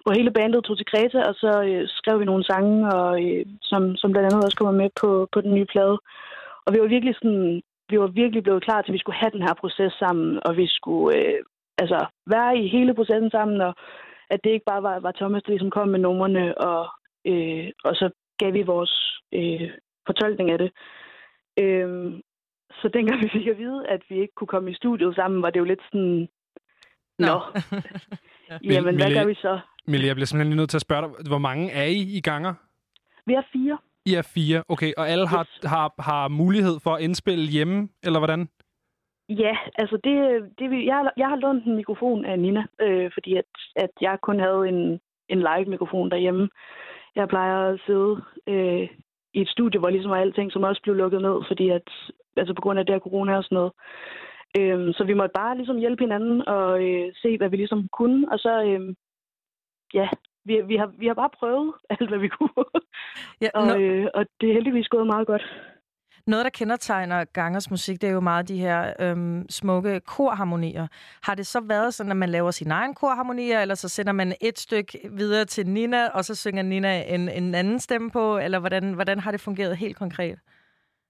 [0.03, 3.45] hvor hele bandet tog til Kreta, og så øh, skrev vi nogle sange, og, øh,
[3.61, 5.97] som, som blandt andet også kommer med på, på den nye plade.
[6.65, 9.31] Og vi var virkelig sådan, vi var virkelig blevet klar til, at vi skulle have
[9.31, 11.39] den her proces sammen, og vi skulle øh,
[11.77, 13.73] altså være i hele processen sammen, og
[14.29, 16.81] at det ikke bare var, var Thomas, der ligesom kom med numrene, og,
[17.25, 18.93] øh, og så gav vi vores
[19.33, 19.69] øh,
[20.07, 20.71] fortolkning af det.
[21.57, 22.21] Øhm,
[22.71, 25.49] så dengang vi fik at vide, at vi ikke kunne komme i studiet sammen, var
[25.49, 26.27] det jo lidt sådan,
[27.19, 27.35] Nå,
[28.63, 29.59] jamen hvad Mille- gør vi så?
[29.87, 32.21] Mille, jeg bliver simpelthen lige nødt til at spørge dig, hvor mange er I i
[32.21, 32.53] ganger?
[33.25, 33.77] Vi er fire.
[34.05, 34.91] I er fire, okay.
[34.97, 38.49] Og alle har, har, har mulighed for at indspille hjemme, eller hvordan?
[39.29, 40.15] Ja, altså det,
[40.59, 43.89] det vi- jeg, har- jeg har lånt en mikrofon af Nina, øh, fordi at, at
[44.01, 46.49] jeg kun havde en, en live-mikrofon derhjemme.
[47.15, 48.87] Jeg plejer at sidde øh,
[49.33, 51.87] i et studie, hvor ligesom var alting, som også blev lukket ned, fordi at,
[52.37, 53.71] altså på grund af det her corona og sådan noget.
[54.59, 58.31] Øhm, så vi måtte bare ligesom hjælpe hinanden og øh, se, hvad vi ligesom kunne.
[58.31, 58.95] Og så, øh,
[59.93, 60.07] ja,
[60.45, 62.65] vi, vi, har, vi har bare prøvet alt, hvad vi kunne.
[63.41, 65.45] Ja, og, øh, og det er heldigvis gået meget godt.
[66.31, 70.87] Noget, der kendetegner Gangers musik, det er jo meget de her øhm, smukke korharmonier.
[71.23, 74.29] Har det så været sådan, at man laver sin egen korharmonier, eller så sender man
[74.41, 78.59] et stykke videre til Nina, og så synger Nina en, en anden stemme på, eller
[78.59, 80.39] hvordan, hvordan har det fungeret helt konkret?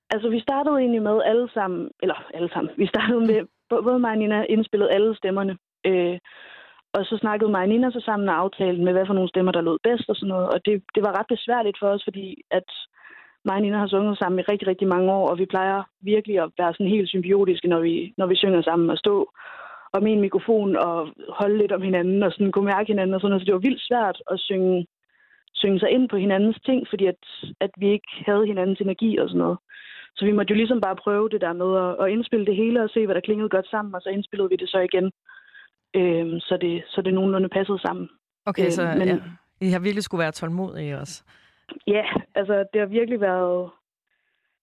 [0.10, 4.12] Altså, vi startede egentlig med alle sammen, eller alle sammen, vi startede med, både mig
[4.12, 5.58] og Nina indspillede alle stemmerne.
[5.86, 6.18] Øh,
[6.94, 9.52] og så snakkede mig og Nina så sammen og aftalte med, hvad for nogle stemmer,
[9.52, 10.48] der lød bedst og sådan noget.
[10.54, 12.70] Og det, det var ret besværligt for os, fordi at
[13.46, 16.40] mig og Nina har sunget sammen i rigtig, rigtig mange år, og vi plejer virkelig
[16.44, 19.32] at være sådan helt symbiotiske, når vi, når vi synger sammen og stå
[19.94, 21.08] og med en mikrofon og
[21.40, 23.42] holde lidt om hinanden og sådan kunne mærke hinanden og sådan noget.
[23.42, 24.88] Så det var vildt svært at synge,
[25.54, 27.22] synge sig ind på hinandens ting, fordi at,
[27.60, 29.58] at vi ikke havde hinandens energi og sådan noget.
[30.16, 32.84] Så vi måtte jo ligesom bare prøve det der med at, at indspille det hele
[32.84, 35.12] og se, hvad der klingede godt sammen, og så indspillede vi det så igen,
[35.96, 38.10] øhm, så, det, så det nogenlunde passede sammen.
[38.46, 39.18] Okay, Øh, så men- ja,
[39.62, 41.24] I har virkelig skulle være tålmodige også.
[41.88, 42.06] Ja,
[42.36, 43.70] altså det har virkelig været,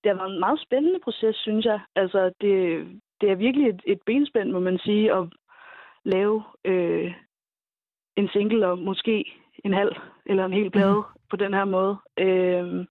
[0.05, 1.81] det har været en meget spændende proces, synes jeg.
[1.97, 2.87] Altså det,
[3.21, 5.25] det er virkelig et, et benspænd, må man sige, at
[6.05, 7.15] lave øh,
[8.17, 9.25] en single og måske
[9.65, 11.21] en halv eller en hel plade mm.
[11.31, 11.97] på den her måde.
[12.19, 12.87] Øh,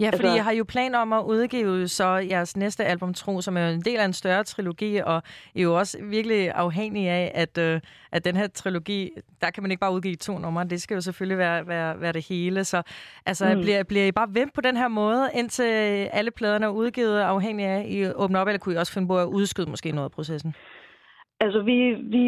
[0.00, 3.40] Ja, fordi Altså- jeg har jo planer om at udgive så jeres næste album, Tro,
[3.40, 5.16] som er en del af en større trilogi, og
[5.56, 7.80] er jo også virkelig afhængig af, at, øh,
[8.12, 11.00] at den her trilogi, der kan man ikke bare udgive to numre, det skal jo
[11.00, 12.64] selvfølgelig være, være, være det hele.
[12.64, 12.82] Så
[13.26, 13.60] altså, mm.
[13.60, 15.72] Bliver, bliver I bare ved på den her måde, indtil
[16.12, 19.18] alle pladerne er udgivet, afhængig af, I åbner op, eller kunne I også finde på
[19.18, 20.54] at udskyde måske noget af processen?
[21.40, 22.24] Altså, vi, vi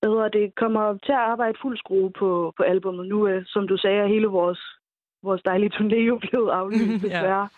[0.00, 3.08] hvad hedder det, kommer til at arbejde fuld skrue på, på albummet.
[3.08, 4.60] Nu, øh, som du sagde, er hele vores,
[5.22, 7.08] vores dejlige turné jo blevet aflyst, Ja.
[7.08, 7.48] desværre.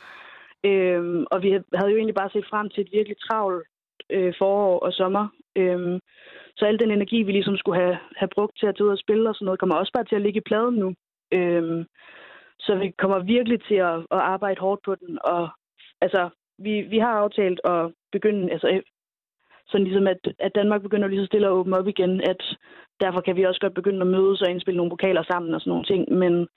[0.64, 3.66] øhm, og vi havde jo egentlig bare set frem til et virkelig travlt
[4.10, 5.28] øh, forår og sommer.
[5.56, 6.00] Øhm,
[6.56, 8.98] så al den energi, vi ligesom skulle have, have brugt til at tage ud og
[8.98, 10.94] spille og sådan noget, kommer også bare til at ligge i pladen nu.
[11.32, 11.84] Øhm,
[12.58, 15.18] så vi kommer virkelig til at, at arbejde hårdt på den.
[15.24, 15.48] Og
[16.00, 18.80] altså, vi, vi har aftalt at begynde, altså
[19.66, 22.42] sådan ligesom, at, at Danmark begynder lige så stille at åbne op igen, at
[23.00, 25.70] derfor kan vi også godt begynde at mødes og indspille nogle vokaler sammen og sådan
[25.70, 26.12] nogle ting.
[26.12, 26.48] Men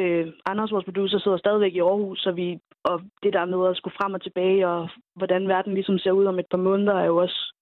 [0.00, 3.76] øh, Anders, vores producer, sidder stadigvæk i Aarhus, så vi, og det der med at
[3.76, 7.04] skulle frem og tilbage, og hvordan verden ligesom ser ud om et par måneder, er
[7.04, 7.54] jo også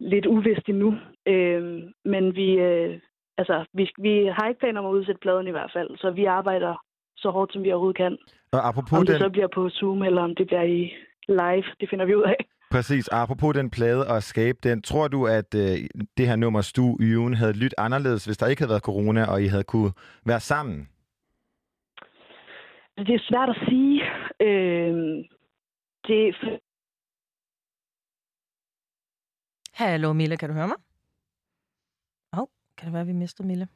[0.00, 0.94] lidt uvist endnu.
[1.26, 3.00] Øh, men vi, øh,
[3.38, 6.24] altså, vi, vi har ikke planer om at udsætte pladen i hvert fald, så vi
[6.24, 6.74] arbejder
[7.16, 8.16] så hårdt, som vi overhovedet kan.
[8.52, 10.92] Og apropos Om det den, så bliver på Zoom, eller om det bliver i
[11.28, 12.36] live, det finder vi ud af.
[12.70, 15.76] præcis, apropos den plade og skabe den, tror du, at øh,
[16.16, 19.42] det her nummer Stu Yven havde lyttet anderledes, hvis der ikke havde været corona, og
[19.42, 19.92] I havde kunne
[20.26, 20.88] være sammen?
[23.06, 24.02] Det er svært at sige.
[24.40, 25.24] Øh,
[26.06, 26.34] det,
[29.74, 30.76] Hallo Mille, kan du høre mig?
[32.32, 33.68] Åh, oh, kan det være, at vi mistede Mille?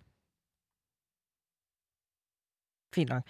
[2.94, 3.22] Fint nok.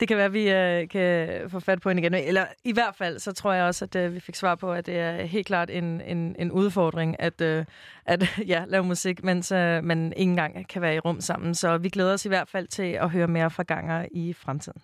[0.00, 2.14] Det kan være, at vi øh, kan få fat på hende igen.
[2.14, 4.86] Eller i hvert fald, så tror jeg også, at øh, vi fik svar på, at
[4.86, 7.64] det er helt klart en, en, en udfordring at, øh,
[8.04, 11.54] at ja, lave musik, mens øh, man ikke engang kan være i rum sammen.
[11.54, 14.82] Så vi glæder os i hvert fald til at høre mere fra Ganger i fremtiden.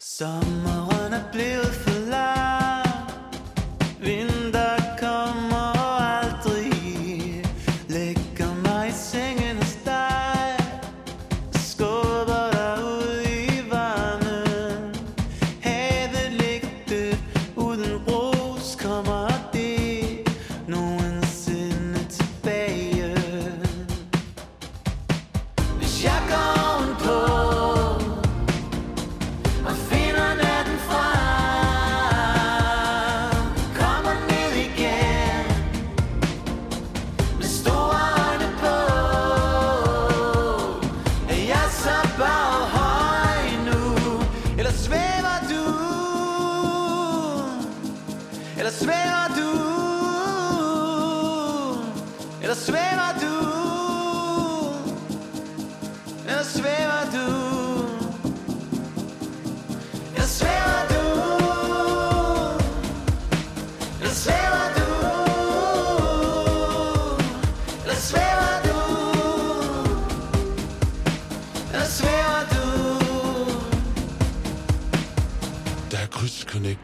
[0.00, 1.87] Sommeren er blevet for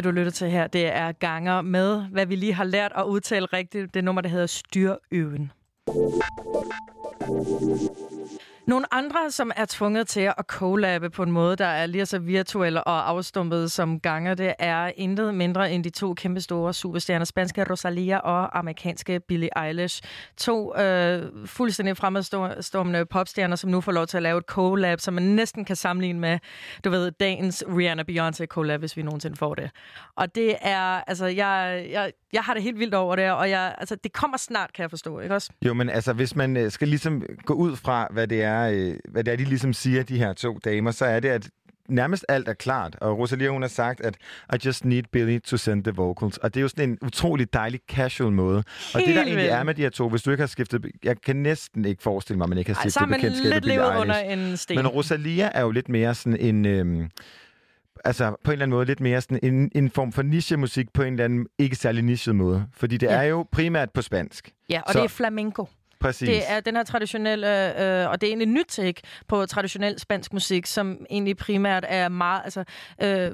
[0.00, 3.04] Det, du lytter til her, det er ganger med, hvad vi lige har lært at
[3.04, 3.94] udtale rigtigt.
[3.94, 5.52] Det nummer, der hedder Styrøven.
[8.66, 12.18] Nogle andre, som er tvunget til at collabe på en måde, der er lige så
[12.18, 17.24] virtuel og afstumpet som ganger, det er intet mindre end de to kæmpe store superstjerner,
[17.24, 20.02] spanske Rosalia og amerikanske Billie Eilish.
[20.36, 25.14] To øh, fuldstændig fremadstormende popstjerner, som nu får lov til at lave et collab, som
[25.14, 26.38] man næsten kan sammenligne med,
[26.84, 29.70] du ved, dagens Rihanna-Beyoncé collab, hvis vi nogensinde får det.
[30.16, 33.74] Og det er, altså, jeg, jeg, jeg har det helt vildt over det, og jeg,
[33.78, 35.50] altså, det kommer snart, kan jeg forstå, ikke også?
[35.66, 38.89] Jo, men altså, hvis man øh, skal ligesom gå ud fra, hvad det er, øh,
[38.90, 41.48] øh, hvad det er de ligesom siger, de her to damer, så er det, at
[41.88, 42.96] nærmest alt er klart.
[43.00, 44.14] Og Rosalia, hun har sagt, at
[44.54, 46.36] I just need Billy to send the vocals.
[46.38, 48.56] Og det er jo sådan en utrolig dejlig casual måde.
[48.94, 50.86] og det, der egentlig er med de her to, hvis du ikke har skiftet...
[51.04, 53.80] Jeg kan næsten ikke forestille mig, at man ikke har stiftet bekendtskab med lidt Billie
[53.84, 54.00] Eilish.
[54.00, 54.76] under en sten.
[54.76, 56.66] Men Rosalia er jo lidt mere sådan en...
[56.66, 57.08] Øhm,
[58.04, 61.02] altså på en eller anden måde lidt mere sådan en, en form for nichemusik på
[61.02, 62.66] en eller anden ikke særlig nichet måde.
[62.76, 63.12] Fordi det Ja.
[63.16, 64.50] er jo primært på spansk.
[64.70, 65.68] Ja, og Så- det er flamenco.
[66.00, 66.28] Præcis.
[66.28, 69.98] Det er den her traditionelle, øh, øh, og det er egentlig nyt take på traditionel
[69.98, 72.64] spansk musik, som egentlig primært er meget, altså
[73.02, 73.30] øh,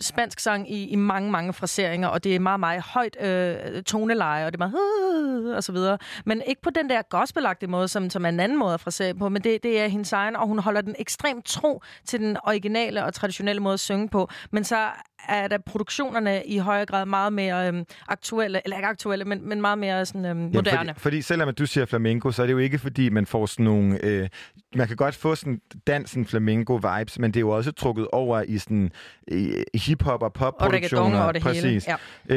[0.00, 4.46] spansk sang i, i mange, mange fraseringer, og det er meget, meget højt øh, toneleje,
[4.46, 5.98] og det er meget øh, og så videre.
[6.24, 9.14] Men ikke på den der gospelagtige måde, som, som er en anden måde at frasere
[9.14, 12.36] på, men det, det er hendes egen, og hun holder den ekstremt tro til den
[12.44, 14.28] originale og traditionelle måde at synge på.
[14.50, 14.86] Men så
[15.28, 19.60] er der produktionerne i højere grad meget mere øh, aktuelle, eller ikke aktuelle, men, men
[19.60, 20.70] meget mere sådan, øh, moderne.
[20.70, 23.26] Jamen, fordi, fordi selvom at du siger flamenco, så er det jo ikke fordi, man
[23.26, 24.04] får sådan nogle...
[24.04, 24.28] Øh,
[24.74, 28.58] man kan godt få sådan dansen flamenco-vibes, men det er jo også trukket over i
[28.58, 28.90] sådan
[29.30, 31.04] øh, hip-hop og pop-produktioner.
[31.04, 31.88] reggaeton og det hele, Præcis.
[31.88, 31.96] ja.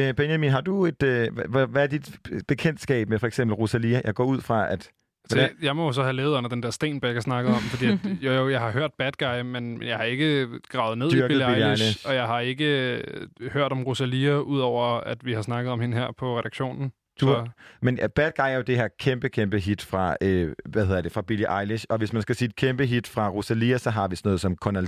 [0.09, 1.03] Øh, Benjamin, har du et...
[1.03, 2.17] Øh, hvad, hvad er dit
[2.47, 4.01] bekendtskab med for eksempel Rosalia?
[4.05, 4.89] Jeg går ud fra, at...
[5.29, 7.61] Så jeg, jeg må jo så have levet under den der sten, Beck snakkede om,
[7.61, 11.11] fordi at, jo, jo, jeg har hørt Bad Guy, men jeg har ikke gravet ned
[11.11, 12.07] Dyrket i Billie Billie Eilish, Eilish.
[12.09, 13.03] og jeg har ikke øh,
[13.51, 16.91] hørt om Rosalia, udover at vi har snakket om hende her på redaktionen.
[17.21, 17.49] Du Så, har-
[17.81, 21.01] Men uh, Bad Guy er jo det her kæmpe, kæmpe hit fra, øh, hvad hedder
[21.01, 21.85] det, fra Billie Eilish.
[21.89, 24.41] Og hvis man skal sige et kæmpe hit fra Rosalia, så har vi sådan noget
[24.41, 24.87] som Conal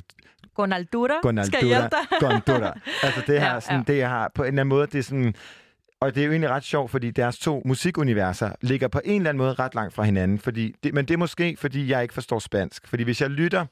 [0.56, 1.66] Gonaldura, skal Gonaldura.
[1.66, 2.20] hjælpe dig.
[2.20, 2.74] Gondura.
[3.04, 3.94] Altså det her, Ja, sådan, ja.
[3.94, 5.34] det har på en eller anden måde, det er sådan...
[6.02, 9.30] Og det er jo egentlig ret sjovt, fordi deres to musikuniverser ligger på en eller
[9.30, 10.40] anden måde ret langt fra hinanden.
[10.40, 12.88] Fordi det, men det er måske, fordi jeg ikke forstår spansk.
[12.88, 13.66] Fordi hvis jeg lytter,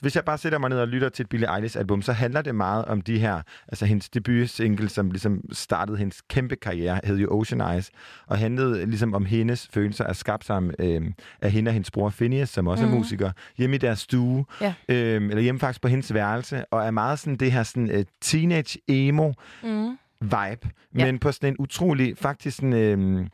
[0.00, 2.54] hvis jeg bare sætter mig ned og lytter til et Billie Eilish-album, så handler det
[2.54, 7.38] meget om de her, altså hendes debut-single, som ligesom startede hendes kæmpe karriere, hed jo
[7.40, 7.90] Ocean Eyes,
[8.26, 11.02] og handlede ligesom om hendes følelser af skabt sammen øh,
[11.42, 12.88] af hende og hendes bror Phineas, som også mm.
[12.88, 12.98] er Mhm.
[13.00, 14.74] musiker, hjemme i deres stue, Ja.
[14.88, 18.04] øh, eller hjemme faktisk på hendes værelse, og er meget sådan det her sådan, øh,
[18.20, 19.98] teenage emo Mm.
[20.20, 21.04] Vibe, Ja.
[21.04, 23.26] men på sådan en utrolig, faktisk sådan, øh,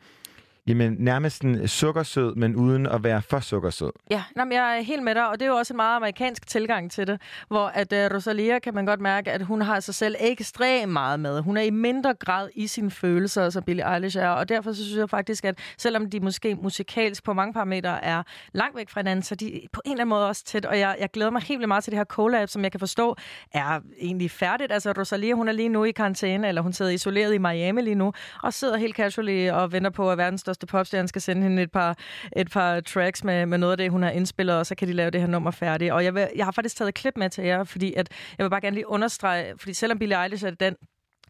[0.67, 3.91] jamen, nærmest en sukkersød, men uden at være for sukkersød.
[4.11, 5.95] Ja, jamen, men jeg er helt med dig, og det er jo også en meget
[5.95, 9.79] amerikansk tilgang til det, hvor at uh, Rosalia kan man godt mærke, at hun har
[9.79, 11.41] sig selv ekstremt meget med.
[11.41, 14.83] Hun er i mindre grad i sine følelser, som Billie Eilish er, og derfor så
[14.83, 18.99] synes jeg faktisk, at selvom de måske musikalsk på mange parametre er langt væk fra
[18.99, 21.31] hinanden, så er de på en eller anden måde også tæt, og jeg, jeg glæder
[21.31, 23.15] mig helt vildt meget til det her collab, som jeg kan forstå
[23.53, 24.71] er egentlig færdigt.
[24.71, 27.95] Altså Rosalia, hun er lige nu i karantæne, eller hun sidder isoleret i Miami lige
[27.95, 28.13] nu,
[28.43, 31.71] og sidder helt casually og venter på, at verdens største popstjerne skal sende hende et
[31.71, 31.97] par,
[32.35, 34.93] et par tracks med, med noget af det, hun har indspillet, og så kan de
[34.93, 35.91] lave det her nummer færdigt.
[35.91, 38.43] Og jeg, vil, jeg har faktisk taget et klip med til jer, fordi at jeg
[38.43, 40.75] vil bare gerne lige understrege, fordi selvom Billie Eilish er den,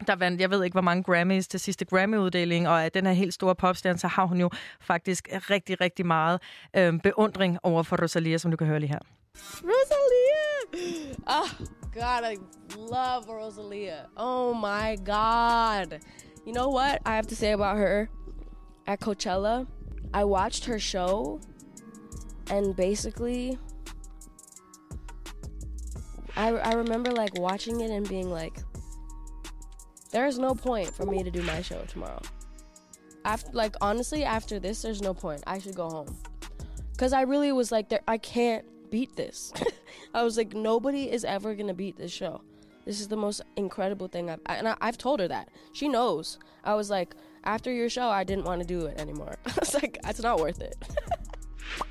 [0.07, 3.13] der vandt, jeg ved ikke, hvor mange Grammys til sidste Grammy-uddeling, og af den her
[3.13, 4.49] helt store popstjerne, så har hun jo
[4.81, 6.41] faktisk rigtig, rigtig meget
[6.75, 8.99] øh, beundring over for Rosalia, som du kan høre lige her.
[9.63, 10.45] Rosalia!
[11.27, 11.49] Oh,
[11.93, 12.35] God, I
[12.77, 13.97] love Rosalia.
[14.17, 15.99] Oh, my God.
[16.47, 18.07] You know what I have to say about her?
[18.87, 19.67] At Coachella,
[20.13, 21.41] I watched her show,
[22.49, 23.57] and basically,
[26.35, 28.57] I, I remember like watching it and being like,
[30.11, 32.21] there's no point for me to do my show tomorrow.
[33.25, 35.43] After, like, honestly, after this, there's no point.
[35.47, 36.15] I should go home.
[36.91, 39.51] Because I really was like, there, I can't beat this.
[40.13, 42.41] I was like, nobody is ever gonna beat this show.
[42.85, 45.49] This is the most incredible thing I've, and I, I've told her that.
[45.73, 46.37] She knows.
[46.63, 47.15] I was like,
[47.45, 49.33] after your show, I didn't want to do it anymore.
[49.45, 50.73] I was like, it's not worth it.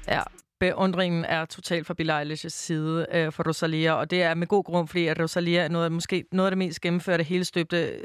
[0.09, 0.23] Ja,
[0.61, 4.65] beundringen er totalt fra Billie Eilish's side øh, for Rosalia, og det er med god
[4.65, 7.99] grund, fordi at Rosalia er noget, af- måske noget af det mest gennemførte, helstøbte, øh,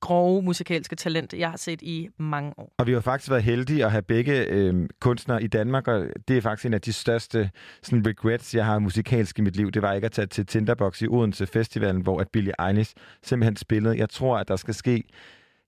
[0.00, 2.72] grove musikalske talent, jeg har set i mange år.
[2.78, 6.36] Og vi har faktisk været heldige at have begge øh, kunstnere i Danmark, og det
[6.36, 7.50] er faktisk en af de største
[7.82, 9.70] sådan, regrets, jeg har musikalsk i mit liv.
[9.70, 13.56] Det var ikke at tage til Tinderbox i Odense Festivalen, hvor at Billie Eilish simpelthen
[13.56, 13.98] spillede.
[13.98, 15.02] Jeg tror, at der skal ske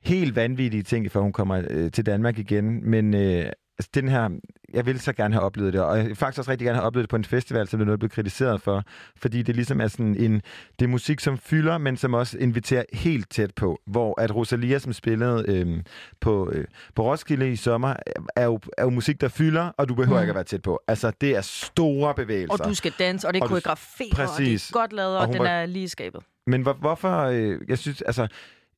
[0.05, 2.91] helt vanvittige ting, før hun kommer øh, til Danmark igen.
[2.91, 3.45] Men øh,
[3.79, 4.29] altså, den her,
[4.75, 6.87] jeg vil så gerne have oplevet det, og jeg vil faktisk også rigtig gerne have
[6.87, 8.83] oplevet det på en festival, som det noget, blev kritiseret for,
[9.17, 10.43] fordi det ligesom er sådan en,
[10.79, 14.79] det er musik, som fylder, men som også inviterer helt tæt på, hvor at Rosalia,
[14.79, 15.83] som spillede øhm,
[16.21, 17.95] på, øh, på Roskilde i sommer,
[18.37, 20.23] er jo, er jo musik, der fylder, og du behøver Mm.
[20.23, 20.81] ikke at være tæt på.
[20.89, 22.53] Altså, det er store bevægelser.
[22.65, 25.33] Og du skal danse, og det er koreograferet, og det er godt lavet, Og og,
[25.33, 26.21] den var- er lige skabet.
[26.47, 28.27] Men hvor, hvorfor, øh, jeg synes, altså,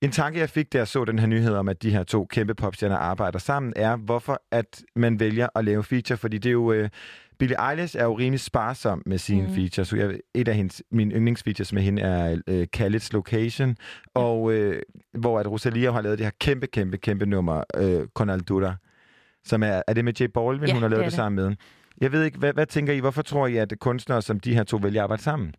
[0.03, 2.25] en tanke, jeg fik, da jeg så den her nyhed om, at de her to
[2.25, 6.53] kæmpe popstjerner arbejder sammen, er, hvorfor at man vælger at lave feature, fordi det er
[6.53, 6.73] jo...
[6.73, 6.89] Øh,
[7.39, 9.55] Billie Eilish er jo rimelig sparsom med sine mm.
[9.55, 9.89] features.
[9.89, 13.77] Så jeg, et af hendes, mine yndlingsfeatures med hende er øh, Khaled's Location,
[14.15, 14.83] og øh,
[15.19, 18.75] hvor at Rosalia har lavet det her kæmpe, kæmpe, kæmpe nummer, øh, Con Aldura,
[19.45, 21.13] som er, er det med J Balvin, Ja, hun har lavet det det, det.
[21.13, 21.57] sammen med.
[22.01, 24.65] Jeg ved ikke, hvad, hvad tænker I, hvorfor tror I, at kunstnere som de her
[24.65, 25.55] to vælger at arbejde sammen?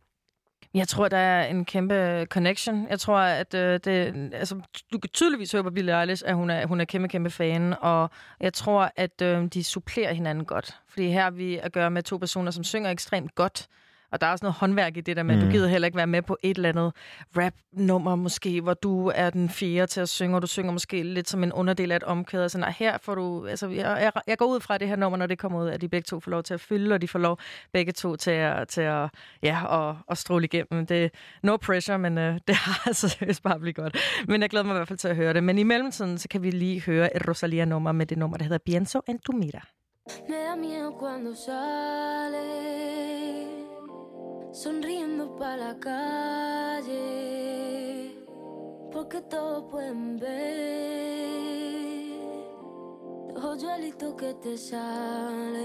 [0.78, 2.88] Jeg tror, der er en kæmpe connection.
[2.90, 4.62] Jeg tror, at øh, det, altså,
[4.94, 7.74] du kan tydeligvis høre på Billie Eilish, at hun er, hun er kæmpe, kæmpe fan,
[7.82, 8.10] og
[8.40, 10.76] jeg tror, at øh, de supplerer hinanden godt.
[10.88, 13.68] Fordi her er vi at gøre med to personer, som synger ekstremt godt,
[14.12, 15.42] og der er også noget håndværk i det der med, mm.
[15.42, 16.94] Du gider heller ikke være med på et eller andet
[17.38, 21.30] rap-nummer måske, hvor du er den fjerde til at synge, og du synger måske lidt
[21.30, 22.42] som en underdel af et omkvæd.
[22.42, 25.18] Altså, nej, her får du, altså, jeg, jeg, jeg går ud fra det her nummer,
[25.18, 27.08] når det kommer ud, at de begge to får lov til at fylde, og de
[27.08, 27.40] får lov
[27.74, 29.10] begge to til at, til at,
[29.44, 30.86] ja, og, og stråle igennem.
[30.86, 31.12] Det
[31.44, 33.98] no pressure, men øh, det har altså seriøst bare blivet godt.
[34.28, 35.44] Men jeg glæder mig i hvert fald til at høre det.
[35.44, 38.58] Men i mellemtiden, så kan vi lige høre et Rosalia-nummer med det nummer, der hedder
[38.66, 39.68] Pienso en tu mira.
[40.30, 42.38] Me da miedo cuando sale
[44.64, 46.92] sonriendo pa la calle,
[48.92, 51.28] porque todos pueden ver
[53.36, 55.62] los hoyuelitos que te salen.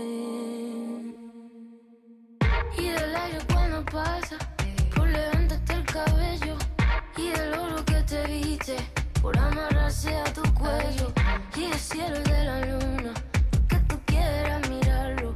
[2.77, 4.37] Y del aire cuando pasa,
[4.95, 6.59] por levantarte el cabello,
[7.17, 8.77] y del oro que te viste,
[9.23, 11.11] por amarrarse a tu cuello,
[11.57, 13.15] y el cielo de la luna
[13.71, 15.33] que tú quieras mirarlo.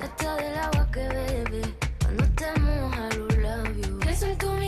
[0.00, 1.51] Hasta del agua que bebe
[2.42, 4.61] d'amour, I love you.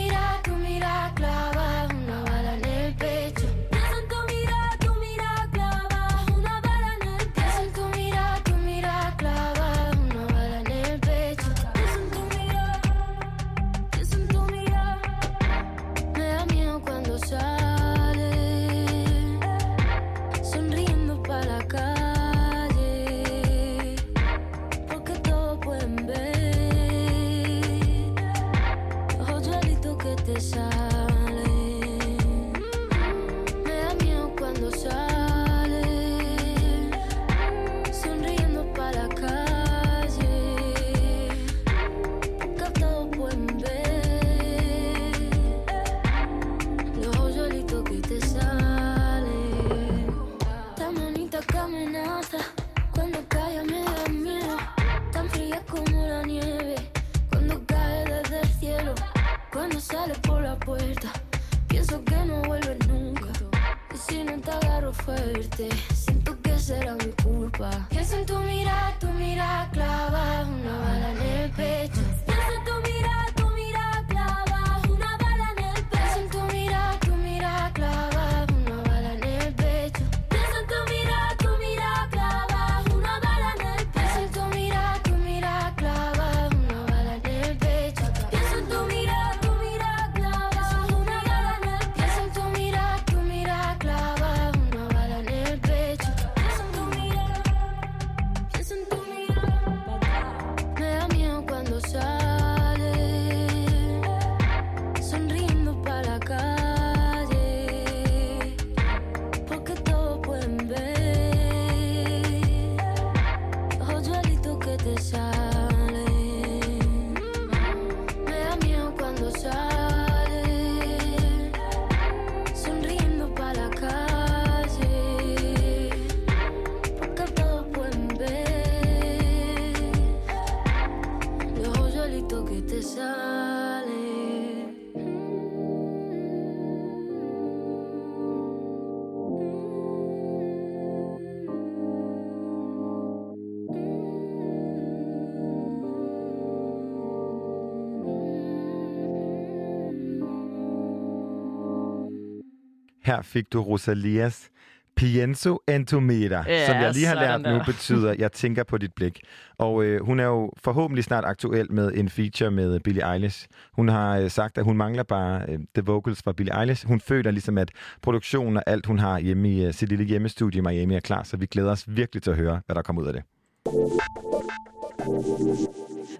[153.05, 154.49] Her fik du Rosalias
[154.95, 157.65] Pienso entometer, Ja, som jeg lige har lært nu, der.
[157.73, 159.19] betyder, jeg tænker på dit blik.
[159.57, 163.47] Og øh, hun er jo forhåbentlig snart aktuel med en feature med Billie Eilish.
[163.73, 166.87] Hun har øh, sagt, at hun mangler bare øh, the vocals fra Billie Eilish.
[166.87, 170.57] Hun føler ligesom, at produktionen og alt, hun har hjemme i øh, sit lille hjemmestudie
[170.59, 173.01] i Miami er klar, så vi glæder os virkelig til at høre, hvad der kommer
[173.01, 173.23] ud af det.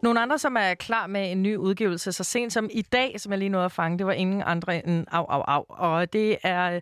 [0.05, 3.31] Nogle andre, som er klar med en ny udgivelse, så sent som i dag, som
[3.31, 5.63] jeg lige nåede at fange, det var ingen andre end Au Au Au.
[5.69, 6.79] Og det er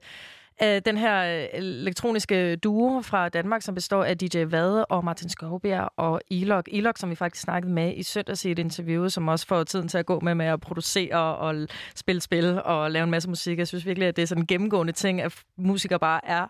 [0.64, 5.30] øh, den her øh, elektroniske duo fra Danmark, som består af DJ Vade og Martin
[5.30, 6.70] Skovbjerg og Ilok.
[6.72, 9.88] Ilok, som vi faktisk snakkede med i søndags i et interview, som også får tiden
[9.88, 13.58] til at gå med med at producere og spille spil og lave en masse musik.
[13.58, 16.48] Jeg synes virkelig, at det er sådan en gennemgående ting, at musikere bare er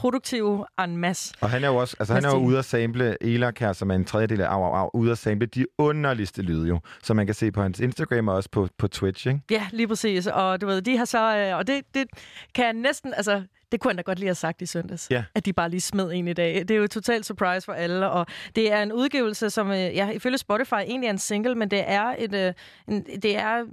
[0.00, 1.34] produktive en masse.
[1.40, 3.90] Og han er jo også, altså han er jo ude at sample Elak her, som
[3.90, 7.16] er en tredjedel af Au Au Au, ude at sample de underligste lyde jo, som
[7.16, 9.40] man kan se på hans Instagram og også på, på Twitch, ikke?
[9.50, 10.26] Ja, lige præcis.
[10.26, 11.36] Og du ved, de har så...
[11.36, 12.06] Øh, og det, det
[12.54, 13.14] kan jeg næsten...
[13.14, 13.42] Altså,
[13.72, 15.06] det kunne han da godt lige have sagt i søndags.
[15.10, 15.24] Ja.
[15.34, 16.54] At de bare lige smed en i dag.
[16.54, 18.10] Det er jo et totalt surprise for alle.
[18.10, 18.26] Og
[18.56, 21.84] det er en udgivelse, som øh, ja, ifølge Spotify egentlig er en single, men det
[21.86, 22.34] er et...
[22.34, 22.52] Øh,
[22.88, 23.64] en, det er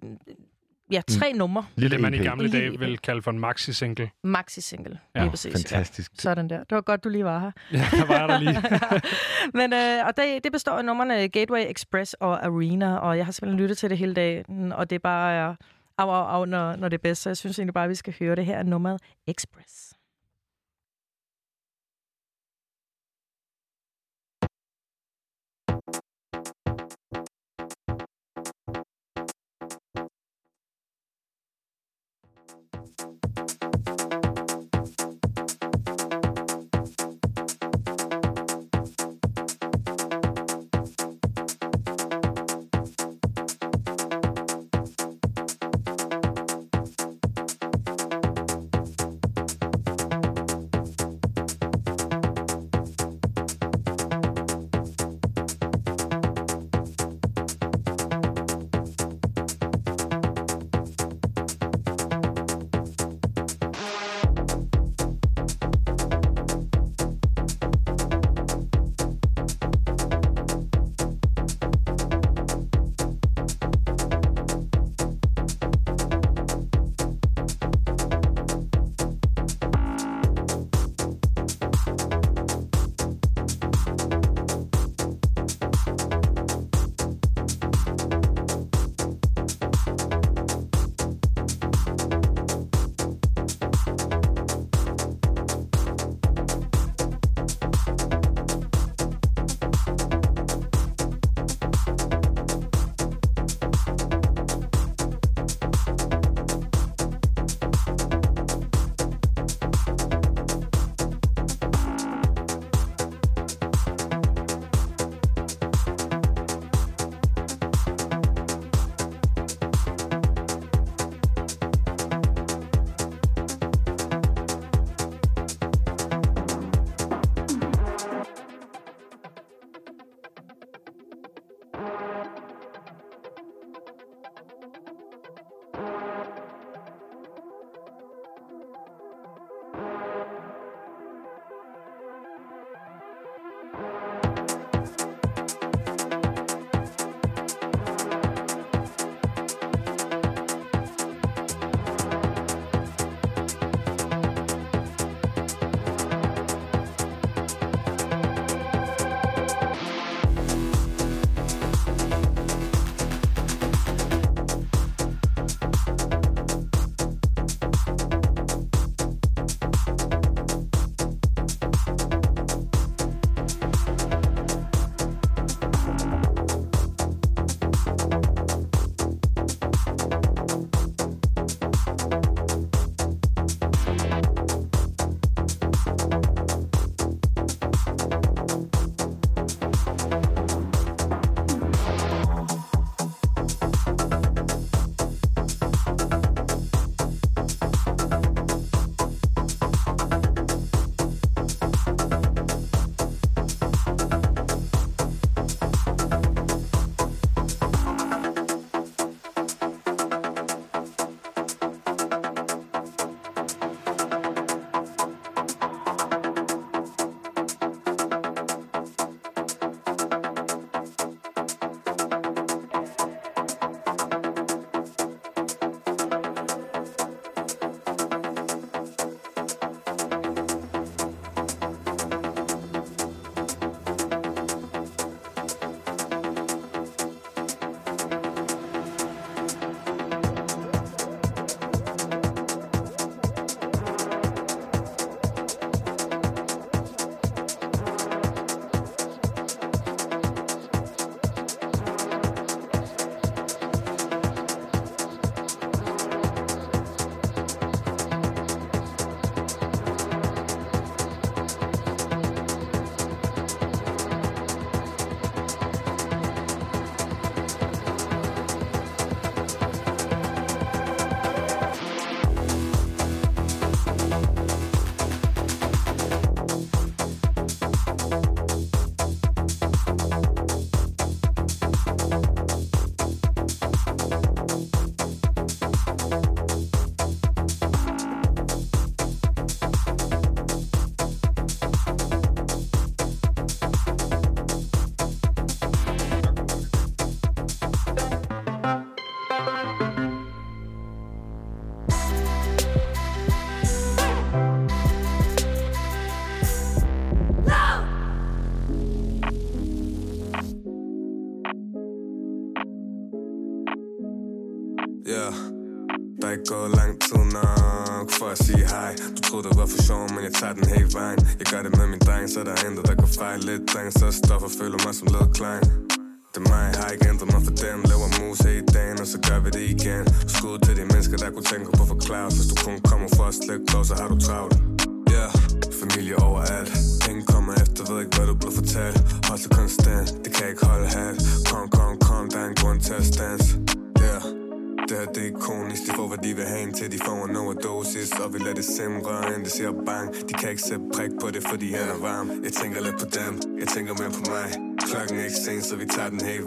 [0.92, 1.38] ja, tre Mm.
[1.38, 1.66] numre.
[1.78, 4.10] Det, det man i gamle Lille dage ville kalde for en maxi-single.
[4.24, 5.00] Maxi-single.
[5.16, 5.54] Ja, lige præcis.
[5.54, 6.12] Fantastisk.
[6.16, 6.22] Ja.
[6.22, 6.58] Sådan der.
[6.58, 7.52] Det var godt, du lige var her.
[7.78, 8.62] Ja, der var jeg der lige.
[9.60, 13.32] Men øh, og det, det består af numrene Gateway, Express og Arena, og jeg har
[13.32, 15.56] simpelthen lyttet til det hele dagen, og det bare er
[15.98, 17.96] af, af, af når, når det er bedst, så jeg synes egentlig bare, at vi
[17.96, 19.87] skal høre det her nummeret Express.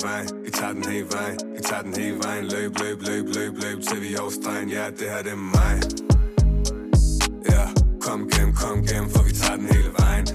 [0.02, 2.44] Vejen, Vi tager den hele vejen, vi tager den hele vejen.
[2.44, 4.68] Løb, løb, løb, løb, løb, til vi overstregen.
[4.68, 5.76] Ja, det her det er mig.
[7.50, 7.64] Ja,
[8.00, 10.26] kom gennem, kom gennem, for vi tager den hele vejen.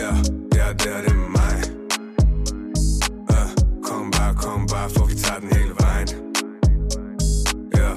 [0.00, 0.12] Ja,
[0.58, 1.56] ja, det her det er mig.
[3.30, 3.42] Ja,
[3.82, 6.08] kom bare, kom bare, for vi tager den hele vejen.
[7.78, 7.90] Ja.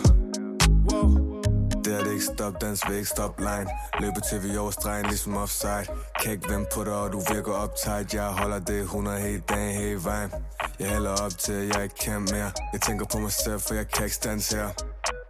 [1.83, 3.69] Det er det ikke stop, dans vil ikke stop line.
[3.99, 5.85] Løber til vi overstregen, ligesom offside.
[6.21, 10.03] Kan ikke på dig, og du virker optaget Jeg holder det 100 hele dagen, hele
[10.03, 10.31] vejen.
[10.79, 12.51] Jeg hælder op til, jeg ikke kan mere.
[12.73, 14.67] Jeg tænker på mig selv, for jeg kan ikke stands her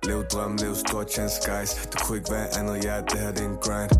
[0.03, 1.71] Lev drøm, lev stor chance, guys.
[1.91, 3.91] Det kunne ikke være andet, ja, det her det er en grind.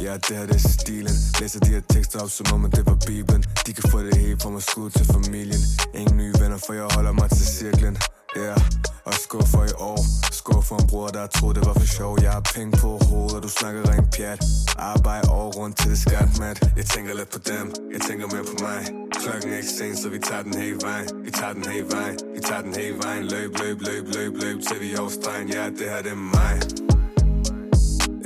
[0.00, 1.16] Ja, det her det er stilen.
[1.40, 3.42] Læser de her tekster op, som om at det var Bibelen.
[3.66, 5.62] De kan få det hele fra mig skud til familien.
[5.94, 7.96] Ingen nye venner, for jeg holder mig til cirklen.
[8.36, 8.87] Ja, yeah.
[9.28, 10.00] Skuffer i år.
[10.32, 12.12] Skuffer en bror, der troede det var for sjov.
[12.22, 14.40] Jeg har penge på hovedet, og du snakker rent pjat.
[14.78, 16.58] Arbejde år rundt til det skat, mat.
[16.76, 17.64] Jeg tænker lidt på dem,
[17.94, 18.80] jeg tænker mere på mig.
[19.20, 21.08] Klokken er ikke sen, så vi tager den hele vejen.
[21.24, 23.24] Vi tager den hele vejen, vi tager den hele vejen.
[23.24, 26.54] Løb, løb, løb, løb, løb, til vi overstregen Ja, det her det er mig.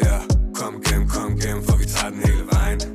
[0.04, 0.16] Ja,
[0.54, 2.91] kom gennem, kom gennem, for vi tager den hele vejen.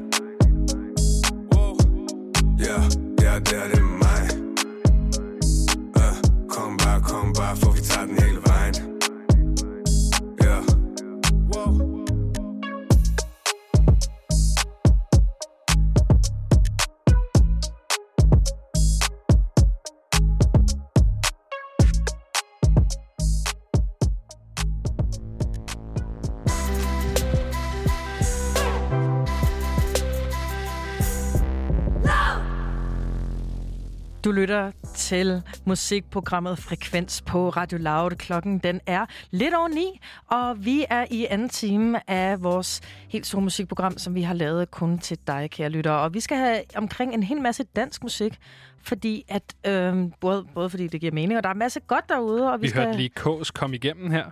[35.07, 38.11] Til musikprogrammet Frekvens på Radio Loud.
[38.11, 43.25] Klokken den er lidt over ni, og vi er i anden time af vores helt
[43.27, 45.91] store musikprogram, som vi har lavet kun til dig, kære lytter.
[45.91, 48.37] Og vi skal have omkring en hel masse dansk musik,
[48.83, 52.09] fordi at, øh, både, både fordi det giver mening, og der er en masse godt
[52.09, 52.51] derude.
[52.51, 52.83] Og vi, Vi skal...
[52.83, 54.25] hørte lige K's komme igennem her.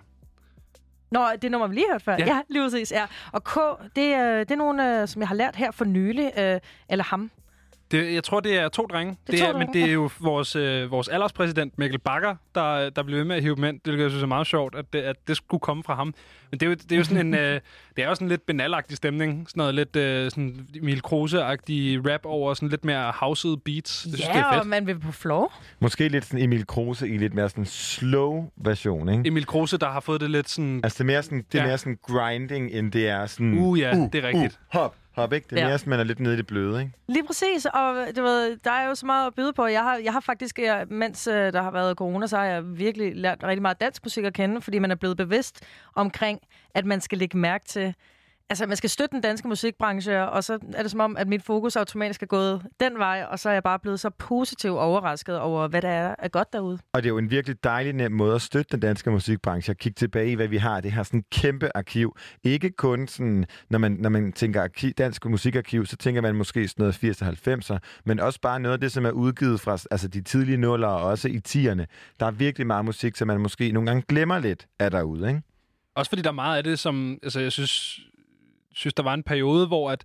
[1.12, 2.16] Nå, det nummer, vi lige hørte før.
[2.20, 2.26] Ja.
[2.26, 2.92] Ja, lige præcis.
[2.92, 3.06] Ja.
[3.32, 3.58] Og K,
[3.96, 6.60] det, er- det er nogle, øh, som jeg har lært her for nylig, øh,
[6.90, 7.32] eller ham.
[7.92, 9.18] Det, jeg tror, det er to drenge.
[9.28, 9.94] Det er to men drenge, det er ja.
[9.94, 13.64] jo vores, øh, vores alderspræsident, Mikkel Bakker, der, der blev ved med at hive dem
[13.64, 13.80] ind.
[13.86, 16.14] Det jeg synes er meget sjovt, at det, at det skulle komme fra ham.
[16.52, 17.34] Men det er jo, det er jo sådan en...
[17.34, 17.60] Øh,
[17.96, 19.46] det er jo sådan lidt benalagtig stemning.
[19.50, 24.04] Sådan noget lidt øh, sådan Emil Kruse-agtig rap over sådan lidt mere housed beats.
[24.04, 24.62] Det synes, det er Ja, fedt.
[24.62, 25.54] og man vil på floor.
[25.80, 29.28] Måske lidt sådan Emil Kruse i lidt mere sådan slow version, ikke?
[29.28, 30.80] Emil Kruse, der har fået det lidt sådan...
[30.84, 31.68] Altså, det er mere sådan, det er Ja.
[31.68, 33.58] mere sådan grinding, end det er sådan...
[33.58, 34.60] Uh, ja, det er rigtigt.
[34.74, 35.48] Uh, hop, hop, ikke?
[35.50, 35.68] Det er Ja.
[35.68, 36.92] mere sådan, man er lidt nede i det bløde, ikke?
[37.08, 39.66] Lige præcis, og du ved, der er jo så meget at byde på.
[39.66, 42.78] Jeg har, jeg har faktisk, jeg, mens øh, der har været corona, så har jeg
[42.80, 45.64] virkelig lært rigtig meget dansk musik at kende, fordi man er blevet bevidst
[45.96, 46.40] omkring,
[46.76, 47.96] at man skal lægge mærke til,
[48.50, 51.44] altså man skal støtte den danske musikbranche, og så er det som om, at mit
[51.44, 55.40] fokus automatisk er gået den vej, og så er jeg bare blevet så positivt overrasket
[55.40, 56.80] over, hvad der er, er godt derude.
[56.94, 59.72] Og det er jo en virkelig dejlig nem måde at støtte den danske musikbranche.
[59.72, 60.82] At kigge tilbage i, hvad vi har.
[60.82, 62.18] Det her sådan kæmpe arkiv.
[62.44, 66.68] Ikke kun sådan, når man, når man tænker arkiv, dansk musikarkiv, så tænker man måske
[66.68, 70.08] sådan noget 80'er, 90'er, men også bare noget af det, som er udgivet fra altså
[70.08, 71.86] de tidlige nuller og også i 10'erne.
[72.20, 75.42] Der er virkelig meget musik, som man måske nogle gange glemmer lidt af derude, ikke?
[75.96, 77.18] Også fordi der er meget af det, som...
[77.24, 78.00] Altså, jeg synes,
[78.76, 80.04] synes, der var en periode, hvor at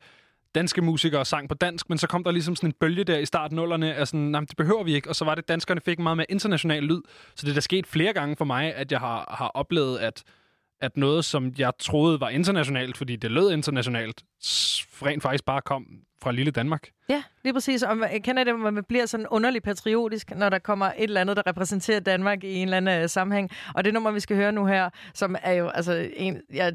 [0.55, 3.27] danske musikere sang på dansk, men så kom der ligesom sådan en bølge der i
[3.27, 5.09] starten nullerne af sådan, nej, det behøver vi ikke.
[5.09, 7.01] Og så var det, at danskerne fik meget mere international lyd.
[7.35, 10.23] Så det er der sket flere gange for mig, at jeg har, har oplevet, at,
[10.81, 14.23] at noget, som jeg troede var internationalt, fordi det lød internationalt,
[15.03, 15.87] rent faktisk bare kom
[16.23, 16.89] fra lille Danmark.
[17.09, 17.83] Ja, lige præcis.
[17.83, 21.03] Og man, jeg kender det, at man bliver sådan underligt patriotisk, når der kommer et
[21.03, 23.51] eller andet, der repræsenterer Danmark i en eller anden uh, sammenhæng.
[23.75, 26.41] Og det nummer, vi skal høre nu her, som er jo altså en...
[26.53, 26.73] Jeg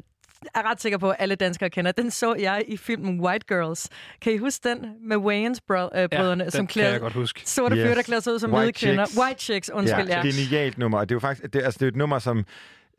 [0.54, 1.92] er ret sikker på, at alle danskere kender.
[1.92, 3.88] Den så jeg i filmen White Girls.
[4.20, 4.78] Kan I huske den
[5.08, 7.42] med Wayans-brødrene, den som kan jeg klæder godt huske.
[7.44, 9.06] sorte fyre, der klæder sig ud som White hvide kvinder.
[9.06, 9.18] chicks.
[9.22, 10.22] White Chicks, undskyld, ja.
[10.22, 10.98] Genialt nummer.
[10.98, 12.44] Og det er jo faktisk det, er- altså, det er jo et nummer, som...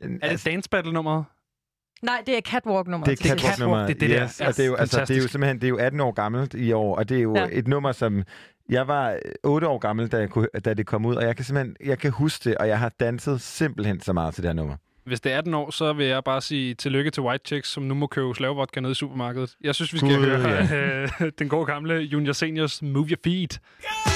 [0.00, 1.24] Er det Dance Battle-nummeret?
[2.02, 3.06] Nej, det er catwalk-nummer.
[3.06, 3.86] Det er catwalk nummer.
[3.86, 4.22] det er det der.
[4.24, 4.40] yes.
[4.40, 6.54] Og det er jo, altså, det er jo simpelthen det er jo 18 år gammelt
[6.54, 7.42] i år, og det er jo Ja.
[7.42, 7.48] ja.
[7.52, 8.22] et nummer, som
[8.68, 11.36] Jeg var øh, otte år gammel, da, jeg kunne, da det kom ud, og jeg
[11.36, 14.48] kan simpelthen jeg kan huske det, og jeg har danset simpelthen så meget til det
[14.48, 14.76] her nummer.
[15.08, 17.82] Hvis det er 18 år, så vil jeg bare sige tillykke til White Chicks, som
[17.82, 19.56] nu må købe slavevodka nede i supermarkedet.
[19.60, 21.02] Jeg synes, vi skal Gud, høre ja.
[21.26, 23.60] øh, den gode gamle Junior Seniors Move Your Feet.
[23.82, 24.07] Don't,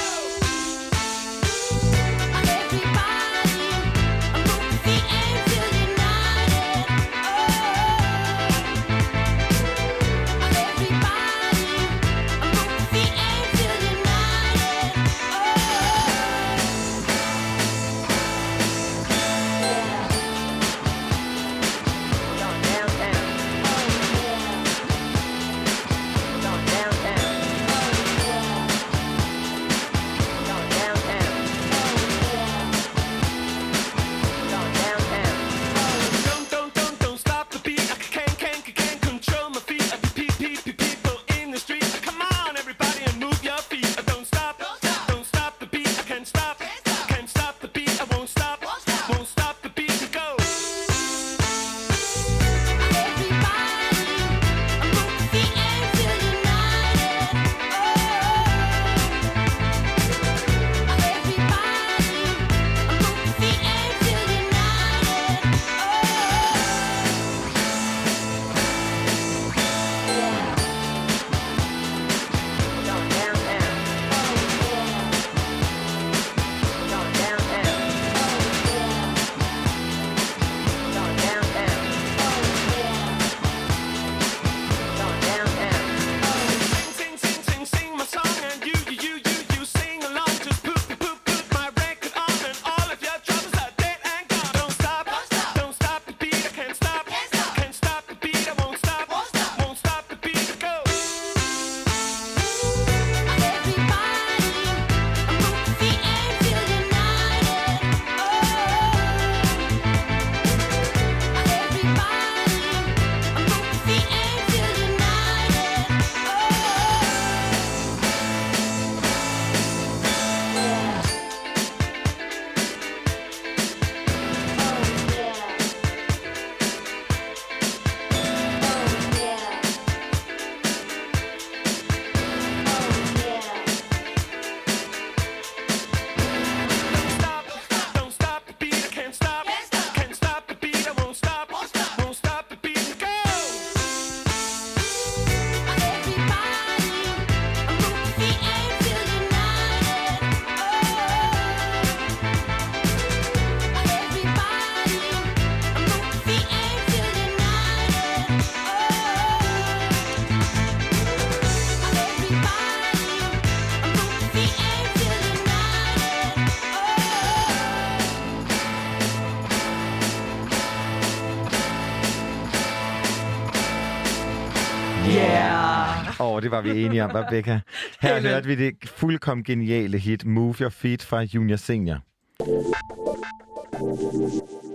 [176.42, 177.60] det var vi enige om, Rebecca.
[178.00, 178.30] Her Amen.
[178.30, 181.98] hørte vi det fuldkommen geniale hit Move Your Feet fra Junior Senior.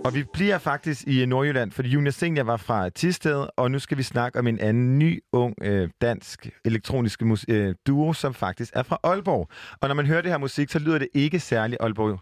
[0.04, 3.98] Og vi bliver faktisk i Nordjylland, fordi Junior Senior var fra Tisted, og nu skal
[3.98, 8.72] vi snakke om en anden ny, ung, øh, dansk elektronisk mus- øh, duo, som faktisk
[8.76, 9.48] er fra Aalborg.
[9.80, 12.20] Og når man hører det her musik, så lyder det ikke særlig Aalborg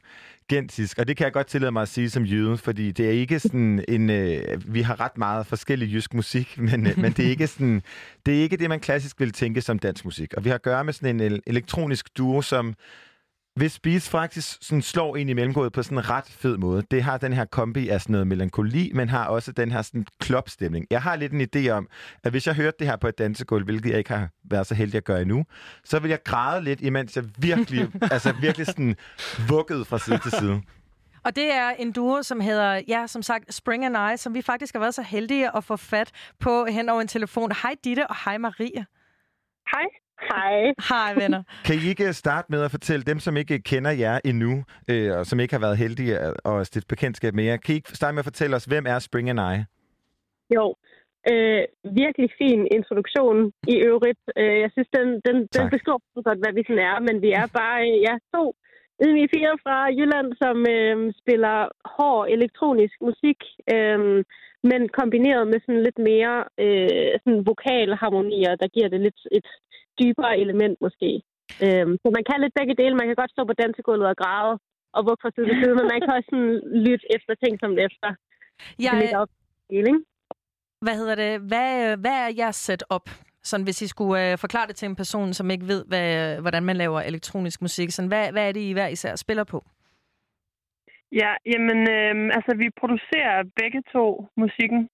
[0.49, 3.11] gentisk, og det kan jeg godt tillade mig at sige som jøde, fordi det er
[3.11, 4.11] ikke sådan en...
[4.11, 7.83] Øh, vi har ret meget forskellig jysk musik, men, øh, men det er ikke sådan...
[8.27, 10.35] Det er ikke det, man klassisk vil tænke som dansk musik.
[10.35, 12.75] Og vi har at gøre med sådan en elektronisk duo, som
[13.57, 16.83] hvis beats faktisk sådan slår ind i mellemgået på sådan en ret fed måde.
[16.91, 20.07] Det har den her kombi af sådan noget melankoli, men har også den her sådan
[20.21, 20.87] klopstemning.
[20.91, 21.89] Jeg har lidt en idé om,
[22.25, 24.75] at hvis jeg hørte det her på et dansegulv, hvilket jeg ikke har været så
[24.75, 25.45] heldig at gøre endnu,
[25.85, 28.97] så vil jeg græde lidt, imens jeg virkelig, altså virkelig sådan
[29.49, 30.63] vuggede fra side til side.
[31.25, 34.43] Og det er en duo, som hedder, ja, som sagt, Spring and I, som vi
[34.43, 37.53] faktisk har været så heldige at få fat på hen over en telefon.
[37.63, 38.87] Hej Ditte, og hej Marie.
[39.73, 40.06] Hej.
[40.21, 40.75] Hej.
[40.89, 41.43] Hej, venner.
[41.67, 45.27] Kan I ikke starte med at fortælle dem, som ikke kender jer endnu, øh, og
[45.27, 48.15] som ikke har været heldige at, at stifte bekendtskab med jer, kan I ikke starte
[48.15, 49.55] med at fortælle os, hvem er Spring and I?
[50.55, 50.75] Jo,
[51.31, 51.63] øh,
[52.03, 54.23] virkelig fin introduktion i øvrigt.
[54.41, 55.71] Øh, jeg synes, den, den, den Tak.
[55.75, 58.45] beskriver så godt, hvad vi sådan er, men vi er bare øh, ja, to
[59.05, 61.57] ydmyge fire fra Jylland, som øh, spiller
[61.97, 63.41] hård elektronisk musik,
[63.75, 64.25] øh,
[64.71, 69.49] men kombineret med sådan lidt mere øh, sådan vokalharmonier, der giver det lidt et
[70.01, 71.11] dybere element måske.
[71.65, 72.95] Øh, så man kan lidt begge dele.
[73.01, 74.55] Man kan godt stå på dansegulvet og græde
[74.97, 76.55] og vugge fra side til side, men man kan også sådan
[76.87, 78.09] lytte efter ting som efter.
[78.85, 79.33] Jeg, Det op
[79.71, 80.05] hele, ikke?
[80.85, 81.33] hvad hedder det?
[81.51, 83.07] Hvad, hvad er jeres setup?
[83.43, 86.65] Sådan, hvis I skulle øh, forklare det til en person, som ikke ved, hvad, hvordan
[86.65, 87.91] man laver elektronisk musik.
[87.91, 89.65] Sådan, hvad, hvad er det, I hver især spiller på?
[91.13, 94.89] Ja, jamen, øhm, altså vi producerer begge to musikken.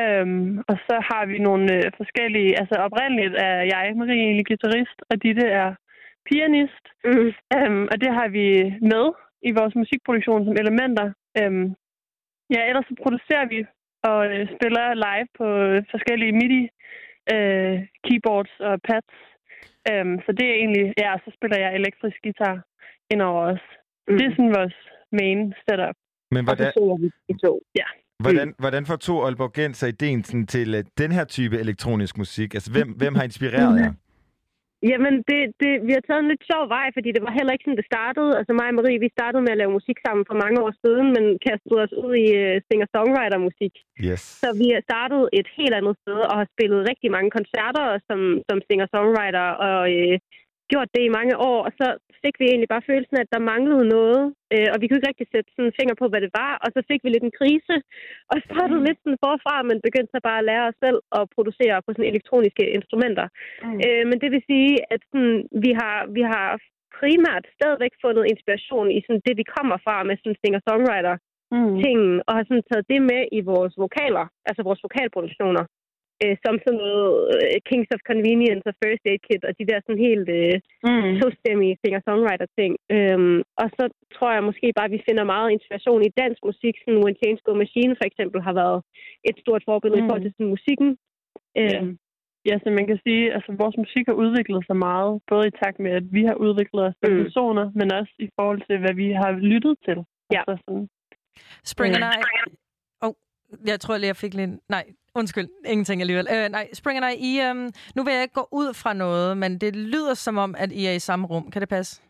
[0.00, 4.98] Øhm, og så har vi nogle øh, forskellige, altså oprindeligt er jeg, Marie, egentlig guitarist,
[5.10, 5.70] og Ditte er
[6.28, 6.84] pianist.
[7.04, 7.32] Mm.
[7.56, 8.46] Øhm, og det har vi
[8.92, 9.06] med
[9.48, 11.06] i vores musikproduktion som elementer.
[11.38, 11.66] Øhm,
[12.54, 13.60] ja, ellers så producerer vi
[14.10, 16.62] og øh, spiller live på øh, forskellige MIDI
[17.34, 19.10] øh, keyboards og pads.
[19.90, 22.56] Øhm, så det er egentlig, ja, så spiller jeg elektrisk guitar
[23.12, 23.64] indover os.
[24.08, 24.16] Mm.
[24.18, 24.78] Det er sådan vores
[25.18, 25.96] main setup.
[26.34, 26.72] Men hvordan,
[27.28, 27.52] vi to.
[27.80, 27.88] Ja.
[28.24, 32.54] Hvordan, hvordan får to Aalborgenser ideen sådan, til uh, den her type elektronisk musik?
[32.54, 33.92] Altså, hvem, hvem har inspireret jer?
[34.92, 37.64] Jamen, det, det, vi har taget en lidt sjov vej, fordi det var heller ikke
[37.66, 38.30] sådan, det startede.
[38.38, 41.06] Altså mig og Marie, vi startede med at lave musik sammen for mange år siden,
[41.16, 43.74] men kastede os ud i uh, singer-songwriter-musik.
[44.08, 44.22] Yes.
[44.42, 48.20] Så vi har startet et helt andet sted og har spillet rigtig mange koncerter som,
[48.48, 50.14] som singer-songwriter og øh,
[50.72, 51.58] gjort det i mange år.
[51.66, 51.86] Og så
[52.22, 54.22] fik vi egentlig bare følelsen af, at der manglede noget,
[54.54, 56.52] øh, og vi kunne ikke rigtig sætte sådan finger på, hvad det var.
[56.64, 57.76] Og så fik vi lidt en krise
[58.32, 61.76] og startede lidt sådan forfra, men begyndte så bare at lære os selv at producere
[61.82, 63.26] på sådan elektroniske instrumenter.
[63.64, 63.78] Mm.
[63.84, 66.48] Øh, men det vil sige, at sådan, vi, har, vi har
[66.98, 71.16] primært stadigvæk fundet inspiration i sådan det, vi kommer fra med sådan singer-songwriter
[71.58, 72.20] Mm.
[72.26, 75.64] og har sådan taget det med i vores vokaler, altså vores vokalproduktioner,
[76.24, 79.78] øh, som sådan noget øh, Kings of Convenience og First Aid Kit, og de der
[79.80, 80.56] sådan helt øh,
[80.88, 81.12] Mm.
[81.20, 82.72] to-stemmige singer-songwriter-ting.
[82.96, 86.74] Øhm, og så tror jeg måske bare, at vi finder meget inspiration i dansk musik,
[86.78, 88.78] sådan When Change Go Machine for eksempel har været
[89.28, 90.06] et stort forbillede mm.
[90.06, 90.90] i forhold til sådan musikken.
[91.56, 91.80] Ja.
[91.80, 91.98] Øhm,
[92.48, 95.56] Ja, så man kan sige, at altså, vores musik har udviklet sig meget, både i
[95.62, 97.22] takt med, at vi har udviklet os som Mm.
[97.24, 99.98] personer, men også i forhold til, hvad vi har lyttet til.
[100.34, 100.40] Ja.
[100.40, 100.88] Altså, sådan,
[101.72, 102.04] Spring and.
[102.04, 102.22] I...
[103.04, 103.12] Oh,
[103.66, 104.50] jeg tror lige, jeg fik lidt...
[104.68, 104.84] Nej,
[105.14, 105.48] undskyld.
[105.66, 106.26] Ingenting alligevel.
[106.30, 109.36] Uh, nej, Spring and I, I um, nu vil jeg ikke gå ud fra noget,
[109.36, 111.50] men det lyder som om, at I er i samme rum.
[111.50, 112.02] Kan det passe?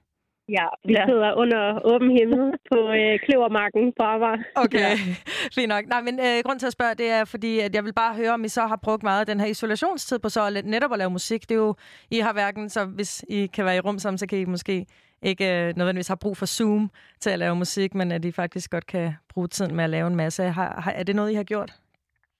[0.48, 1.06] ja, vi Ja.
[1.06, 4.42] sidder under åben himmel på øh, Kløvermarken på Amager.
[4.54, 4.96] Okay, ja.
[5.56, 5.84] fint nok.
[5.86, 8.30] Nej, men øh, grund til at spørge, det er, fordi at jeg vil bare høre,
[8.34, 10.98] om I så har brugt meget af den her isolationstid på så at netop at
[10.98, 11.42] lave musik.
[11.48, 11.74] Det er jo,
[12.10, 14.86] I har hverken, så hvis I kan være i rum sammen, så kan I måske
[15.22, 16.90] ikke øh, nødvendigvis have brug for Zoom
[17.20, 20.06] til at lave musik, men at I faktisk godt kan bruge tiden med at lave
[20.06, 20.42] en masse.
[20.42, 21.72] Har, har, er det noget, I har gjort?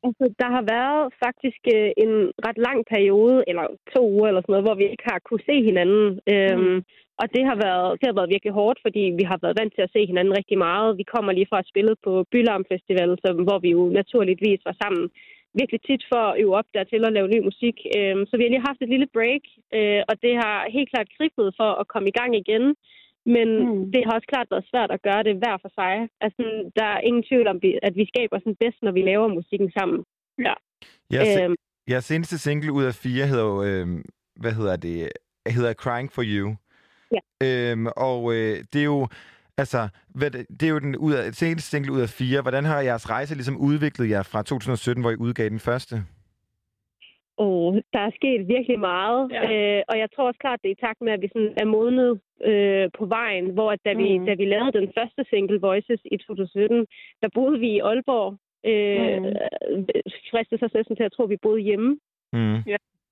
[0.06, 2.12] Altså, der har været faktisk øh, en
[2.46, 5.56] ret lang periode, eller to uger eller sådan noget, hvor vi ikke har kunne se
[5.68, 6.06] hinanden.
[6.34, 6.76] Øhm,
[7.20, 9.86] og det har, været, det har været virkelig hårdt, fordi vi har været vant til
[9.86, 10.98] at se hinanden rigtig meget.
[11.00, 14.76] Vi kommer lige fra at spille på Bylarm Festival, som, hvor vi jo naturligvis var
[14.82, 15.04] sammen
[15.60, 17.76] virkelig tit for at øve op dertil at lave ny musik.
[17.96, 19.44] Øhm, så vi har lige haft et lille break,
[19.76, 22.64] øh, og det har helt klart kriblet for at komme i gang igen.
[23.26, 23.92] Men mm.
[23.92, 25.94] det har også klart været svært at gøre det hver for sig.
[26.20, 26.42] Altså,
[26.76, 30.04] der er ingen tvivl om, at vi skaber sådan bedst, når vi laver musikken sammen.
[30.38, 30.54] Ja.
[31.12, 31.54] Jeres, Øhm.
[31.90, 33.86] jeres seneste single ud af fire hedder jo, øh,
[34.36, 35.08] hvad hedder det,
[35.46, 36.56] hedder Crying for You.
[37.16, 37.20] Ja.
[37.46, 39.08] Øhm, og øh, det er jo,
[39.58, 42.42] altså, hvad, det det er jo den ud af, seneste single ud af fire.
[42.42, 46.04] Hvordan har jeres rejse ligesom udviklet jer fra 2017, hvor I udgav den første?
[47.44, 49.42] Oh, der er sket virkelig meget, ja.
[49.52, 51.64] øh, og jeg tror også klart, det er i takt med, at vi sådan er
[51.76, 52.20] modnet
[52.50, 54.26] øh, på vejen, hvor at da, vi, Mm.
[54.26, 56.86] da vi lavede den første single Voices i 2017,
[57.22, 58.30] der boede vi i Aalborg.
[58.70, 59.86] Øh, Mm.
[60.30, 61.90] Fristes os næsten til at tro, at vi boede hjemme.
[62.32, 62.58] Mm.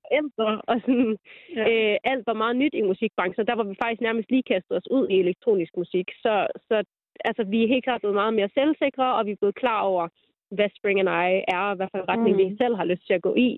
[0.07, 1.17] Forældre, og sådan,
[1.55, 1.63] Ja.
[1.71, 4.77] øh, alt var meget nyt i musikbranchen, og der var vi faktisk nærmest lige kastet
[4.77, 6.07] os ud i elektronisk musik.
[6.23, 6.33] Så,
[6.67, 6.83] så
[7.25, 10.07] altså, vi er helt klart blevet meget mere selvsikre, og vi er blevet klar over,
[10.55, 12.41] hvad Spring and I er, og hvad for en retning Mm.
[12.43, 13.49] vi selv har lyst til at gå i.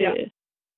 [0.00, 0.10] Ja.
[0.10, 0.28] Øh,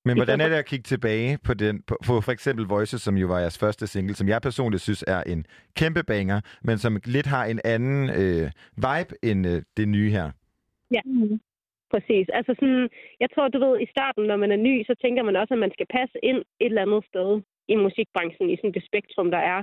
[0.05, 3.17] Men hvordan er det at kigge tilbage på, den, på, på for eksempel Voices, som
[3.17, 5.45] jo var jeres første single, som jeg personligt synes er en
[5.75, 8.51] kæmpe banger, men som lidt har en anden øh,
[8.85, 10.31] vibe end øh, det nye her?
[10.91, 11.01] Ja,
[11.93, 12.27] præcis.
[12.33, 12.89] Altså sådan,
[13.19, 15.59] jeg tror, du ved, i starten, når man er ny, så tænker man også, at
[15.59, 17.29] man skal passe ind et eller andet sted
[17.73, 19.59] i musikbranchen, i sådan det spektrum, der er.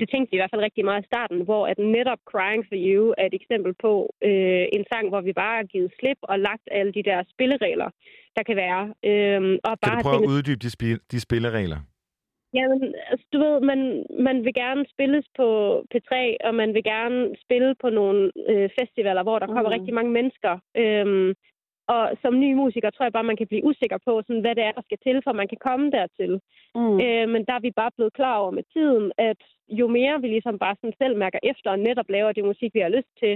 [0.00, 2.76] Det tænkte vi i hvert fald rigtig meget i starten, hvor at netop Crying for
[2.88, 3.92] You er et eksempel på
[4.28, 7.88] øh, en sang, hvor vi bare har givet slip og lagt alle de der spilleregler,
[8.36, 8.82] der kan være.
[9.10, 11.80] Øhm, og Kan bare du prøve at tænkt- uddybe de, spi- de spilleregler?
[12.58, 13.80] Jamen, altså, du ved, man,
[14.28, 15.46] man vil gerne spilles på
[15.94, 16.12] P3,
[16.46, 18.20] og man vil gerne spille på nogle
[18.50, 19.76] øh, festivaler, hvor der kommer Mm.
[19.76, 20.52] rigtig mange mennesker.
[20.82, 21.28] Øhm,
[21.92, 24.64] og som ny musiker tror jeg bare, man kan blive usikker på, sådan, hvad det
[24.64, 26.32] er, der skal til, for man kan komme dertil.
[26.74, 26.96] Mm.
[27.04, 29.40] Øh, men der er vi bare blevet klar over med tiden, at
[29.80, 32.80] jo mere vi ligesom bare sådan selv mærker efter, og netop laver det musik, vi
[32.80, 33.34] har lyst til,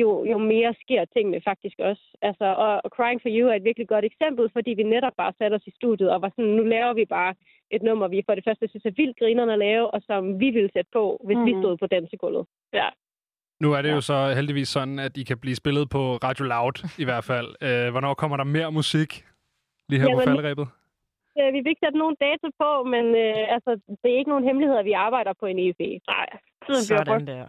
[0.00, 2.04] jo, jo mere sker tingene faktisk også.
[2.22, 5.32] Altså, og, og Crying for You er et virkelig godt eksempel, fordi vi netop bare
[5.38, 7.34] satte os i studiet og var sådan, nu laver vi bare
[7.70, 10.50] et nummer, vi for det første synes er vildt grinerne at lave, og som vi
[10.50, 11.46] ville sætte på, hvis mm.
[11.46, 12.46] vi stod på dansegulvet.
[12.72, 12.88] Ja.
[13.62, 16.76] Nu er det jo så heldigvis sådan, at I kan blive spillet på Radio Loud
[16.98, 17.48] i hvert fald.
[17.68, 19.10] Øh, hvornår kommer der mere musik
[19.88, 20.66] lige her på Jamen- falderæbet?
[21.38, 23.70] øh, vi vil ikke sætte nogen dato på, men øh, altså,
[24.02, 25.80] det er ikke nogen hemmelighed, at vi arbejder på en EP.
[25.80, 26.26] Nej,
[26.66, 27.26] tiden bliver Sådan brugt.
[27.26, 27.48] der.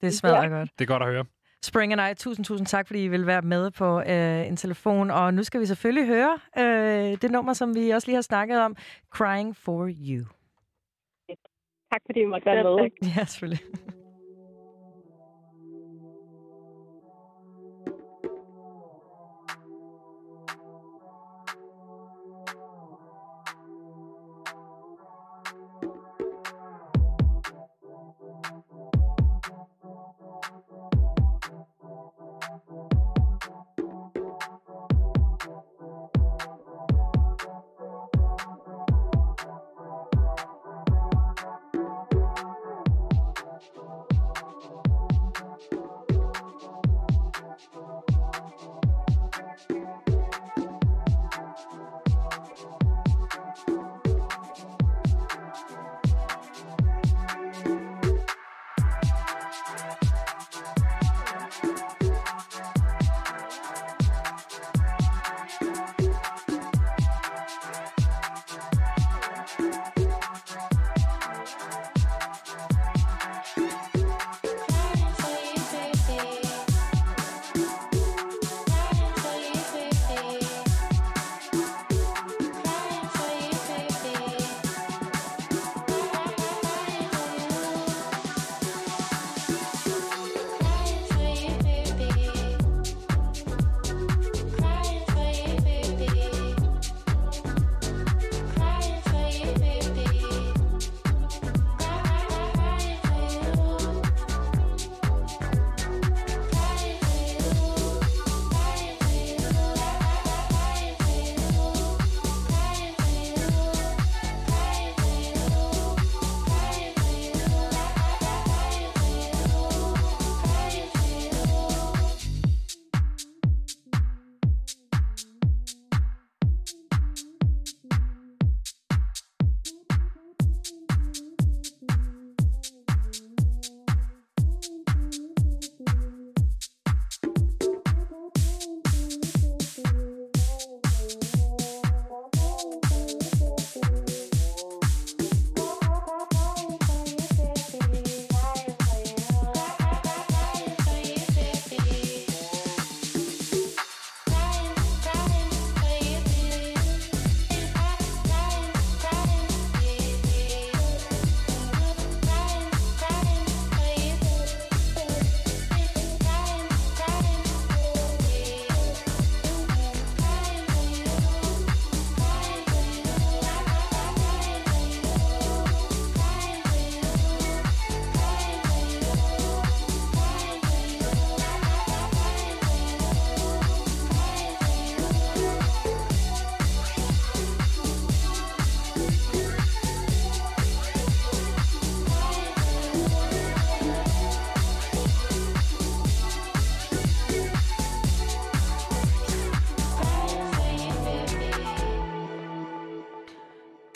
[0.00, 0.70] Det smadrer godt.
[0.78, 1.24] Det er godt at høre.
[1.62, 5.10] Spring and I, tusind, tusind tak, fordi I vil være med på øh, en telefon.
[5.10, 8.60] Og nu skal vi selvfølgelig høre øh, det nummer, som vi også lige har snakket
[8.60, 8.76] om,
[9.16, 10.24] Crying for You.
[11.92, 12.90] Tak fordi vi måtte være med.
[13.16, 13.60] Ja, selvfølgelig.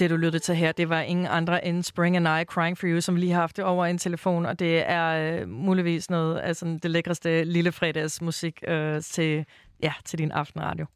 [0.08, 2.86] Det, du lyttede til her, det var ingen andre end Spring and I, Crying for
[2.86, 6.36] You, som vi lige har haft over en telefon, og det er øh, muligvis noget
[6.36, 9.44] af sådan, det lækreste lille fredagsmusik øh, til,
[9.82, 10.86] ja, til din aftenradio.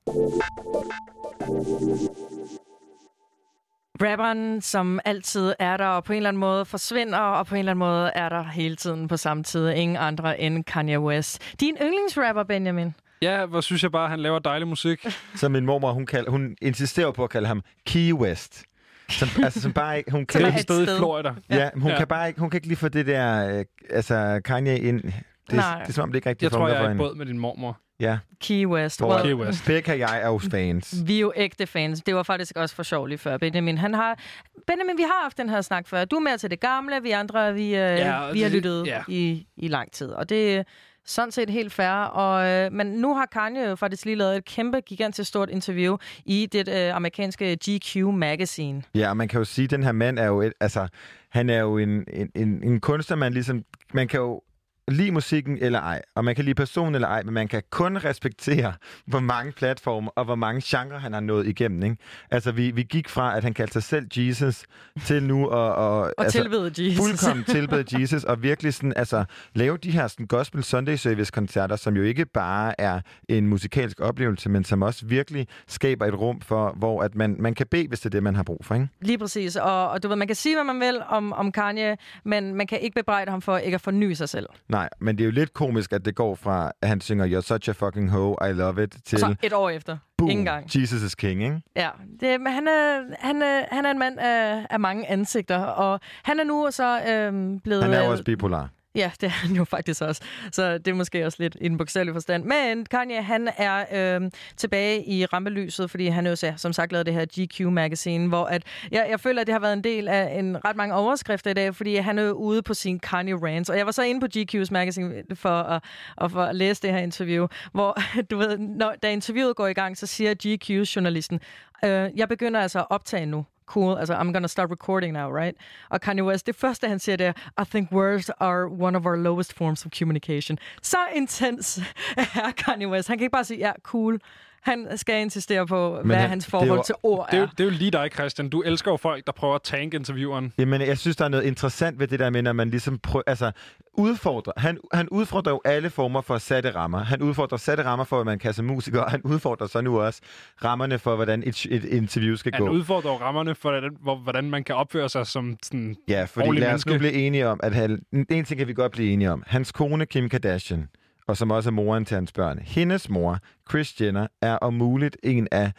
[4.02, 7.58] Rapperen, som altid er der, og på en eller anden måde forsvinder, og på en
[7.58, 9.70] eller anden måde er der hele tiden på samme tid.
[9.70, 11.60] Ingen andre end Kanye West.
[11.60, 12.94] Din yndlingsrapper, Benjamin?
[13.22, 15.06] Ja, hvor synes jeg bare, han laver dejlig musik.
[15.40, 18.66] Så min mormor, hun, kald, hun insisterer på at kalde ham Key West.
[19.12, 20.10] Som, altså, som bare ikke...
[20.10, 21.32] Hun Som kan, er et sted i Florida.
[21.50, 21.98] Ja, men hun Ja.
[21.98, 25.02] kan bare ikke, hun kan ikke lige få det der, øh, altså Kanye ind.
[25.02, 25.12] Det,
[25.52, 25.78] Nej.
[25.80, 27.38] det er som om, det ikke rigtig Jeg tror, jeg er i båd med din
[27.38, 27.78] mormor.
[28.00, 28.18] Ja.
[28.40, 29.00] Key West.
[29.00, 29.66] Hvor Well, Key West.
[29.66, 30.94] Becca og jeg er jo fans.
[31.06, 32.00] Vi er jo ægte fans.
[32.00, 33.78] Det var faktisk også for sjov lige før, Benjamin.
[33.78, 34.18] Han har...
[34.66, 36.04] Benjamin, vi har haft den her snak før.
[36.04, 38.86] Du er mere til det gamle, vi andre, vi, øh, Ja, og vi har lyttet
[38.86, 39.02] ja.
[39.08, 40.08] i, i lang tid.
[40.08, 40.66] Og det
[41.04, 42.04] sådan set helt fair.
[42.04, 45.96] Og, øh, men nu har Kanye jo faktisk lige lavet et kæmpe, gigantisk stort interview
[46.24, 48.82] i det øh, amerikanske GQ Magazine.
[48.94, 50.88] Ja, og man kan jo sige, at den her mand er jo et, altså,
[51.28, 53.64] han er jo en, en, en, en kunstner, man ligesom,
[53.94, 54.40] man kan jo
[54.88, 57.96] lide musikken eller ej, og man kan lide personen eller ej, men man kan kun
[57.96, 58.72] respektere,
[59.06, 61.82] hvor mange platforme og hvor mange genrer han har nået igennem.
[61.82, 61.96] Ikke?
[62.30, 64.64] Altså, vi, vi gik fra, at han kaldte sig selv Jesus,
[65.04, 65.52] til nu at...
[65.52, 66.98] Og, Og altså, tilbede Jesus.
[66.98, 71.96] Fuldkommen tilbede Jesus, og virkelig sådan, altså, lave de her sådan, Gospel Sunday Service-koncerter, som
[71.96, 76.74] jo ikke bare er en musikalsk oplevelse, men som også virkelig skaber et rum for,
[76.76, 78.74] hvor at man, man kan bede, hvis det er det, man har brug for.
[78.74, 78.88] Ikke?
[79.00, 79.56] Lige præcis.
[79.56, 82.66] Og, og du ved, man kan sige, hvad man vil om, om Kanye, men man
[82.66, 84.46] kan ikke bebrejde ham for ikke at forny sig selv.
[84.72, 87.42] Nej, men det er jo lidt komisk, at det går fra, at han synger You're
[87.42, 89.96] such a fucking hoe, I love it, til Og så et år efter.
[90.18, 90.66] boom, Ingen gang.
[90.80, 91.62] Jesus is king, ikke?
[91.76, 91.88] Ja,
[92.20, 96.00] det, men han er, han, er, han er en mand af, af mange ansigter, og
[96.22, 97.82] han er nu så øhm, blevet...
[97.84, 98.68] Han er jo øh, også bipolar.
[98.94, 100.22] Ja, det er han jo faktisk også.
[100.52, 102.44] Så det er måske også lidt i den bogstavelige forstand.
[102.44, 103.84] Men Kanye, han er
[104.20, 108.44] øh, tilbage i rampelyset, fordi han jo så, som sagt lavede det her GQ-magazine, hvor
[108.44, 111.50] at, jeg, jeg føler, at det har været en del af en ret mange overskrifter
[111.50, 113.70] i dag, fordi han er ude på sin Kanye rants.
[113.70, 115.84] Og jeg var så inde på GQ's magazine for at,
[116.16, 117.98] og for at læse det her interview, hvor
[118.30, 121.40] du ved, når, da interviewet går i gang, så siger GQ-journalisten,
[121.84, 125.56] øh, jeg begynder altså at optage nu cool, altså I'm gonna start recording now, right?
[125.88, 127.32] Og Kanye West, det første han siger, det er,
[127.62, 130.58] I think words are one of our lowest forms of communication.
[130.82, 131.80] Så intens
[132.16, 133.08] er Kanye West.
[133.08, 134.20] Han kan ikke bare sige, ja, cool.
[134.62, 137.36] Han skal insistere på, Men hvad han- hans det er forhold jo- til ord Det
[137.36, 138.48] er, jo, det er jo lige dig, Christian.
[138.48, 140.52] Du elsker jo folk, der prøver at tanke intervieweren.
[140.58, 143.22] Jamen, jeg synes, der er noget interessant ved det der med, når man ligesom prøver,
[143.26, 143.52] altså,
[143.94, 144.52] udfordrer.
[144.56, 146.98] Han, han udfordrer jo alle former for satte rammer.
[147.04, 150.00] Han udfordrer satte rammer for, hvad man kan som musiker, og han udfordrer så nu
[150.00, 150.20] også
[150.64, 152.72] rammerne for, hvordan et, et interview skal Han gå.
[152.72, 156.46] udfordrer jo rammerne for, hvordan, hvor, hvordan man kan opføre sig som sådan Ja, fordi
[156.58, 156.98] lad os nu menneske.
[156.98, 159.42] blive enige om, at han, en ting kan vi godt blive enige om.
[159.46, 160.88] Hans kone, Kim Kardashian,
[161.28, 163.38] og som også er moren til hans børn, hendes mor,
[163.70, 165.72] Chris Jenner, er om muligt en af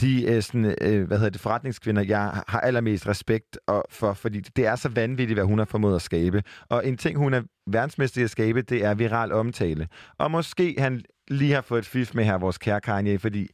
[0.00, 4.40] de øh, sådan, øh, hvad hedder det, forretningskvinder, jeg har allermest respekt og for, fordi
[4.40, 6.42] det er så vanvittigt, hvad hun har formået at skabe.
[6.68, 9.88] Og en ting, hun er verdensmester i at skabe, det er viral omtale.
[10.18, 13.48] Og måske han lige har fået et fif med her, vores kære Kanye, fordi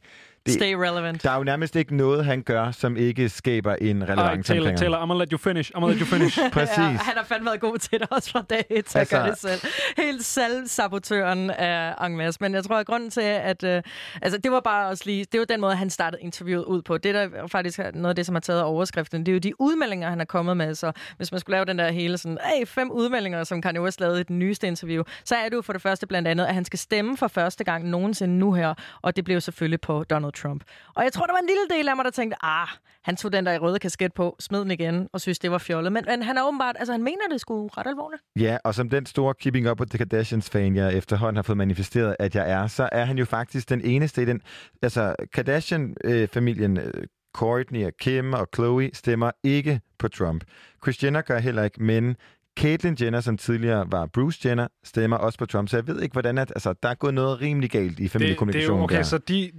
[0.45, 1.23] det, Stay relevant.
[1.23, 4.75] der er jo nærmest ikke noget, han gør, som ikke skaber en Ah, relevans Taylor.
[4.75, 5.71] Taylor, I'm gonna let you finish.
[5.75, 6.39] I'm gonna let you finish.
[6.53, 6.77] Præcis.
[6.77, 9.21] Ja, han har fandme været god til det også fra dag et, til Altså- at
[9.23, 9.71] gøre det selv.
[9.97, 12.37] Helt selvsabotøren af en masse.
[12.41, 13.63] Men jeg tror, at grunden til, at...
[13.63, 13.81] Øh,
[14.21, 15.25] altså, det var bare også lige...
[15.31, 16.97] Det var den måde, han startede interviewet ud på.
[16.97, 20.09] Det, der faktisk noget af det, som har taget overskriften, det er jo de udmeldinger,
[20.09, 20.75] han er kommet med.
[20.75, 22.37] Så hvis man skulle lave den der hele sådan...
[22.43, 25.61] Hey, fem udmeldinger, som Kanye West lavede i den nyeste interview, så er det jo
[25.61, 28.73] for det første blandt andet, at han skal stemme for første gang nogensinde nu her.
[29.01, 30.63] Og det blev selvfølgelig på Donald Trump.
[30.95, 32.67] Og jeg tror, der var en lille del af mig, der tænkte, ah,
[33.03, 35.57] han tog den der i røde kasket på, smed den igen og synes, det var
[35.57, 35.91] fjollet.
[35.91, 38.23] Men, men han er åbenbart, altså han mener det skulle ret alvorligt.
[38.39, 42.15] Ja, og som den store Keeping Up with the Kardashians-fan, jeg efterhånden har fået manifesteret,
[42.19, 44.41] at jeg er, så er han jo faktisk den eneste i den...
[44.81, 46.93] Altså, Kardashian-familien, øh,
[47.33, 50.43] Kourtney og Kim og Chloe, stemmer ikke på Trump.
[50.81, 52.15] Kris Jenner gør heller ikke, men
[52.59, 55.69] Caitlyn Jenner, som tidligere var Bruce Jenner, stemmer også på Trump.
[55.69, 57.97] Så jeg ved ikke, hvordan at, altså, der er gået noget rimelig galt i det,
[57.97, 59.03] det er familiekommunikationen jo, okay, der.
[59.03, 59.51] så de,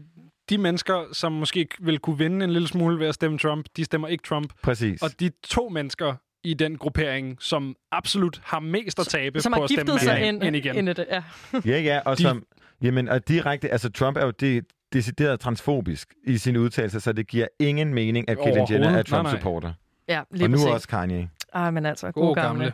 [0.50, 3.84] de mennesker, som måske vil kunne vinde en lille smule ved at stemme Trump, de
[3.84, 4.52] stemmer ikke Trump.
[4.62, 5.02] Præcis.
[5.02, 6.14] Og de to mennesker
[6.44, 10.20] i den gruppering, som absolut har mest at tabe Som på at stemme giftet sig
[10.28, 10.76] ind, ind igen.
[10.76, 11.22] ind i det, ja.
[11.72, 12.44] Ja, ja, og De- som...
[12.82, 13.68] Jamen, og direkte...
[13.68, 18.28] Altså, Trump er jo det, decideret transfobisk i sine udtalelser, så det giver ingen mening,
[18.28, 19.02] at Caitlyn Jenner er.
[19.02, 19.72] Trump-supporter.
[20.08, 20.70] Ja, lige Og nu præcis.
[20.70, 21.28] også Kanye.
[21.52, 22.58] Ah, men altså, god, God gamle.
[22.64, 22.72] gamle.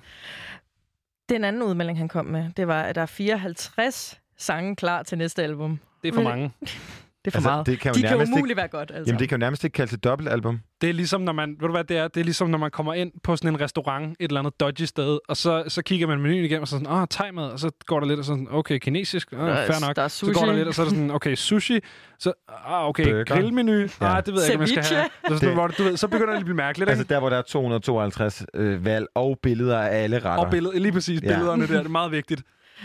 [1.29, 5.19] Den anden udmelding, han kom med, det var, at der er 54 sange klar til
[5.19, 5.79] næste album.
[6.03, 6.53] Det er for mange.
[7.25, 7.67] Det er for Altså, meget.
[7.67, 9.11] det kan jo De kan nærmest jo ikke- umuligt være godt, altså.
[9.11, 10.61] Jamen, det kan jo nærmest ikke kaldes et dobbeltalbum.
[10.81, 12.09] Det er ligesom, når man, ved du hvad det er?
[12.09, 14.83] Det er ligesom, når man kommer ind på sådan en restaurant, et eller andet dodgy
[14.83, 17.71] sted, og så, så kigger man menuen igennem, og så sådan, ah, thai-mad, og så
[17.87, 19.97] går der lidt, og sådan, okay, kinesisk, Der er- fair nok.
[19.97, 20.57] der er Så går der sushi.
[20.57, 21.81] lidt, og så er det sådan, okay, sushi,
[22.19, 22.33] så,
[22.67, 23.25] ah, okay, Burger.
[23.25, 23.79] grillmenu, Ja.
[24.01, 24.17] ja.
[24.17, 25.09] ah, det ved jeg ikke, jeg skal have.
[25.29, 27.29] Så, sådan, hvor det, du ved, så begynder det at blive mærkeligt, Altså der, hvor
[27.29, 30.31] der er 252 øh, valg og billeder af alle retter.
[30.45, 31.29] Og billeder, lige præcis Ja.
[31.29, 32.43] billederne der, det er meget vigtigt.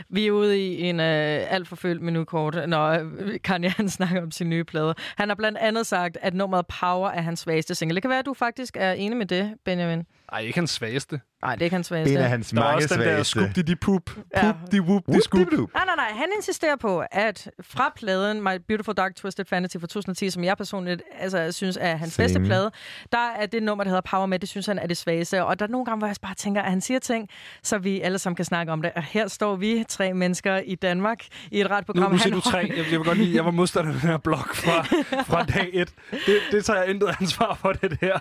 [0.10, 4.22] Vi er ude i en øh, alt for følt menukort, når øh, Kanye han snakker
[4.22, 4.94] om sine nye plader.
[5.15, 7.95] Han har blandt andet sagt, at nummeret Power er hans svageste single.
[7.95, 10.03] Det kan være, at du faktisk er enig med det, Benjamin.
[10.32, 11.19] Nej, ikke hans svageste.
[11.41, 12.14] Nej, det er ikke hans svageste.
[12.14, 13.31] En af hans Der er mange også den der svageste.
[13.31, 14.51] skub di di pup, pup Ja.
[14.72, 15.47] di whoop di scoop.
[15.51, 16.09] Nej, nej, nej.
[16.14, 20.57] Han insisterer på, at fra pladen My Beautiful Dark Twisted Fantasy fra 2010, som jeg
[20.57, 22.23] personligt altså, synes er hans Same.
[22.23, 22.72] bedste plade,
[23.11, 25.45] der er det nummer, der hedder Power med, det synes han er det svageste.
[25.45, 27.30] Og der er nogle gange, hvor jeg bare tænker, at han siger ting,
[27.64, 28.91] så vi alle sammen kan snakke om det.
[28.95, 31.19] Og her står vi, tre mennesker i Danmark,
[31.51, 32.11] i et ret Nu, program.
[32.11, 32.57] nu siger Han du tre.
[32.57, 34.81] Jeg, jeg vil godt lide, jeg var modstander af den her blok fra,
[35.31, 35.89] fra dag et.
[36.11, 36.19] Det,
[36.51, 38.18] det tager jeg intet ansvar for, det her.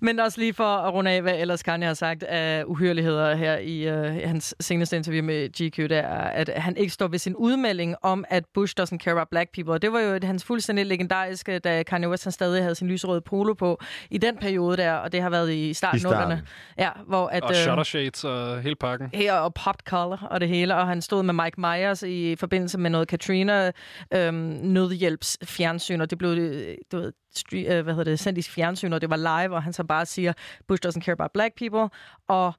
[0.00, 3.58] Men også lige for at runde af, hvad ellers Kanye har sagt af uhyrligheder her
[3.58, 7.36] i uh, hans seneste interview med GQ, det er, at han ikke står ved sin
[7.36, 9.72] udmelding om, at Bush doesn't care about black people.
[9.72, 12.88] Og det var jo et, hans fuldstændig legendariske, da Kanye West han stadig havde sin
[12.88, 16.42] lyserøde polo på i den periode der, og det har været i starten, nullerne.
[16.78, 19.10] Ja, hvor at, Og øh, shutter shades og hele pakken.
[19.14, 22.78] her og popped color og det hele, og han stod med Mike Myers i forbindelse
[22.78, 23.72] med noget Katrina
[24.14, 28.38] øhm, nødhjælps fjernsyn, og det blev øh, du ved, street, øh, hvad hedder det, sendt
[28.38, 30.32] i fjernsyn, og det var live, og han så bare siger,
[30.68, 31.88] Bush doesn't care about black people,
[32.28, 32.54] og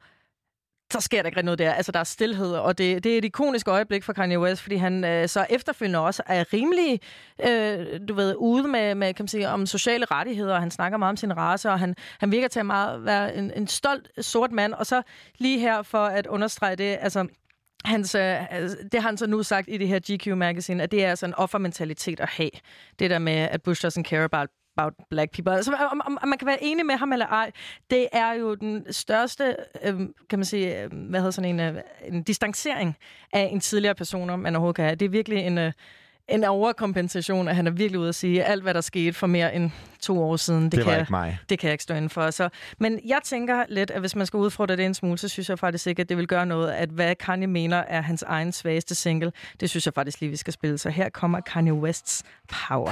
[0.91, 1.73] så sker der ikke noget der.
[1.73, 4.76] Altså, der er stillhed, og det, det er et ikonisk øjeblik for Kanye West, fordi
[4.76, 6.99] han øh, så efterfølgende også er rimelig,
[7.45, 10.98] øh, du ved, ude med, med kan man sige, om sociale rettigheder, og han snakker
[10.98, 14.26] meget om sin race, og han, han virker til at meget være en, en stolt
[14.26, 14.73] sort mand.
[14.73, 15.02] Og så
[15.38, 17.27] lige her for at understrege det, altså,
[17.85, 20.91] Hans, øh, altså, det har han så nu sagt i det her GQ Magazine, at
[20.91, 22.49] det er altså en offermentalitet at have.
[22.99, 25.56] Det der med, at Bush doesn't care about about black people.
[25.56, 27.52] Altså, om, om, om man kan være enig med ham eller ej,
[27.89, 29.99] det er jo den største, øh,
[30.30, 32.98] kan man sige, øh, hvad hedder sådan en, øh, en distancering
[33.34, 34.95] af en tidligere person, man overhovedet kan have.
[34.95, 35.72] Det er virkelig en, øh,
[36.30, 39.27] en overkompensation, at han er virkelig ude at sige, at alt, hvad der skete for
[39.27, 39.72] mere end
[40.02, 41.39] to år siden, det, Det kan, ikke mig.
[41.49, 42.31] det kan jeg ikke stå inden for.
[42.31, 42.49] Så,
[42.80, 45.60] men jeg tænker lidt, at hvis man skal udfordre det en smule, så synes jeg
[45.60, 48.95] faktisk ikke, at det vil gøre noget, at hvad Kanye mener er hans egen svageste
[48.95, 50.77] single, det synes jeg faktisk lige, vi skal spille.
[50.77, 52.91] Så her kommer Kanye Wests Power.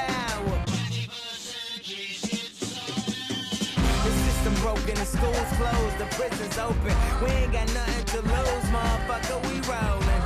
[4.91, 6.95] Broken, the school's closed, the prison's open.
[7.23, 10.21] We ain't got nothing to lose, motherfucker, we rollin'.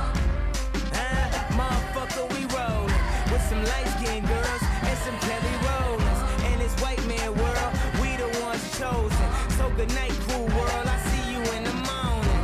[0.92, 1.28] Huh?
[1.58, 3.32] Motherfucker, we rollin'.
[3.32, 6.20] With some light skinned girls and some Kelly Rollins.
[6.52, 9.28] In this white man world, we the ones chosen.
[9.58, 12.42] So good night, cool world, I see you in the morning.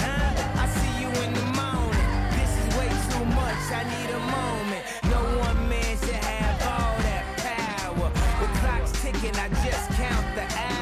[0.00, 0.62] Huh?
[0.62, 2.08] I see you in the morning.
[2.38, 4.84] This is way too much, I need a moment.
[5.04, 8.10] No one man should have all that power.
[8.40, 10.73] The clock's ticking, I just count the hours.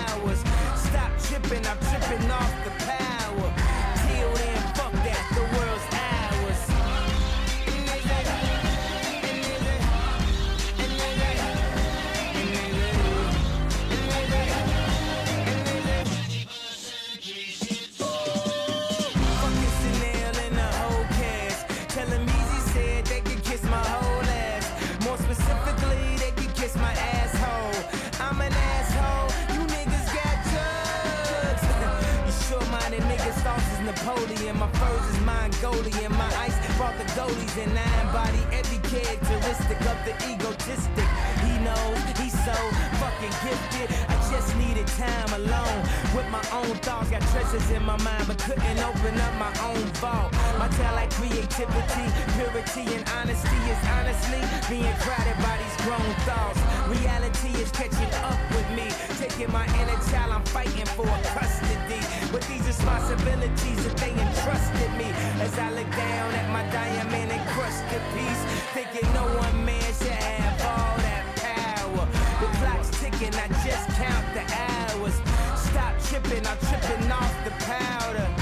[35.62, 36.12] Mongolian.
[36.12, 41.08] My ice brought the goalies and I embody every characteristic of the egotistic.
[41.46, 42.56] He knows he's so
[42.98, 43.88] fucking gifted.
[44.08, 45.82] I just needed time alone
[46.14, 47.10] with my own thoughts.
[47.10, 50.32] Got treasures in my mind, but couldn't open up my own vault.
[50.58, 56.81] My talent, like creativity, purity, and honesty is honestly being crowded by these grown thoughts.
[56.92, 58.84] Reality is catching up with me,
[59.16, 60.32] taking my inner child.
[60.32, 62.00] I'm fighting for custody
[62.30, 65.08] with these responsibilities that they entrusted me.
[65.40, 68.42] As I look down at my diamond encrusted piece,
[68.76, 72.04] thinking no one man should have all that power.
[72.40, 75.16] The clock's ticking, I just count the hours.
[75.56, 78.41] Stop tripping, I'm tripping off the powder.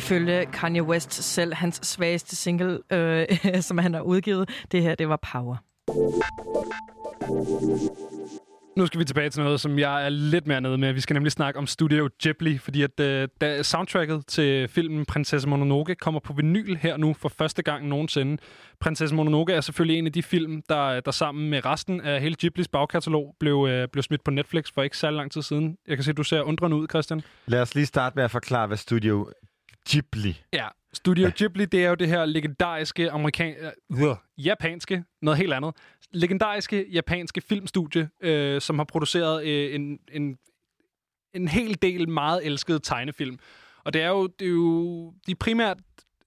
[0.00, 3.26] Ifølge Kanye West selv, hans svageste single, øh,
[3.68, 5.56] som han har udgivet, det her, det var Power.
[8.76, 10.92] Nu skal vi tilbage til noget, som jeg er lidt mere nede med.
[10.92, 15.48] Vi skal nemlig snakke om Studio Ghibli, fordi at øh, da soundtracket til filmen Prinsesse
[15.48, 18.42] Mononoke kommer på vinyl her nu for første gang nogensinde.
[18.80, 22.36] Prinsesse Mononoke er selvfølgelig en af de film, der, der sammen med resten af hele
[22.38, 25.76] Ghiblis bagkatalog blev, øh, blev smidt på Netflix for ikke særlig lang tid siden.
[25.88, 27.22] Jeg kan se, at du ser undrende ud, Christian.
[27.46, 29.28] Lad os lige starte med at forklare, hvad Studio
[29.88, 33.54] Ghibli Ja, Studio Ghibli, det er jo det her legendariske amerikan...
[33.90, 35.76] Øh, japanske, noget helt andet.
[36.10, 40.38] Legendariske japanske filmstudie, øh, som har produceret øh, en, en,
[41.34, 43.38] en hel del meget elskede tegnefilm.
[43.84, 45.78] Og det er jo, det er jo de er primært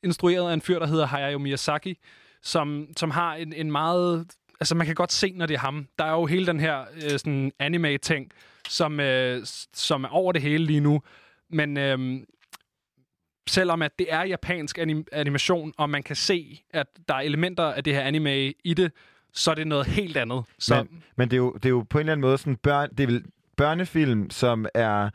[0.03, 1.97] instrueret af en fyr, der hedder Hayao Miyazaki,
[2.41, 4.27] som, som har en, en meget...
[4.59, 5.87] Altså, man kan godt se, når det er ham.
[5.99, 8.31] Der er jo hele den her øh, sådan anime-ting,
[8.69, 9.41] som, øh,
[9.73, 11.01] som er over det hele lige nu.
[11.49, 12.21] Men øh,
[13.47, 17.63] selvom at det er japansk anim- animation, og man kan se, at der er elementer
[17.63, 18.91] af det her anime i det,
[19.33, 20.43] så er det noget helt andet.
[20.59, 22.55] Så, Men, men det, er jo, det er jo på en eller anden måde sådan
[22.55, 23.23] børn, det er vel
[23.55, 25.09] børnefilm, som er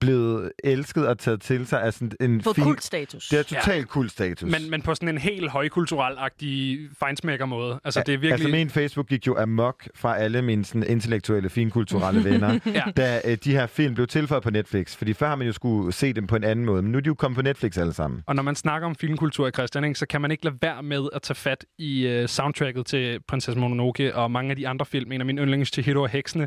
[0.00, 2.64] blevet elsket og taget til sig af sådan en Fået fin...
[2.64, 3.28] kultstatus.
[3.28, 4.50] Det er totalt kultstatus.
[4.50, 7.80] men, men på sådan en helt højkulturel-agtig fejnsmækker-måde.
[7.84, 8.32] Altså, det er virkelig...
[8.32, 12.82] Altså, min Facebook gik jo amok fra alle mine sådan, intellektuelle, finkulturelle venner, Ja.
[12.96, 14.96] da øh, de her film blev tilføjet på Netflix.
[14.96, 17.02] Fordi før har man jo skulle se dem på en anden måde, men nu er
[17.02, 18.22] de jo kommet på Netflix alle sammen.
[18.26, 20.82] Og når man snakker om filmkultur i Christian, ikke, så kan man ikke lade være
[20.82, 24.86] med at tage fat i uh, soundtracket til Prinsesse Mononoke og mange af de andre
[24.86, 25.12] film.
[25.12, 26.42] En af mine yndlings, Chihiro og Heksene,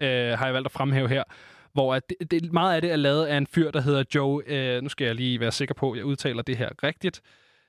[0.00, 1.22] uh, har jeg valgt at fremhæve her.
[1.72, 4.42] Hvor at det, det, meget af det er lavet af en fyr, der hedder Joe...
[4.46, 7.20] øh, nu skal jeg lige være sikker på, at jeg udtaler det her rigtigt.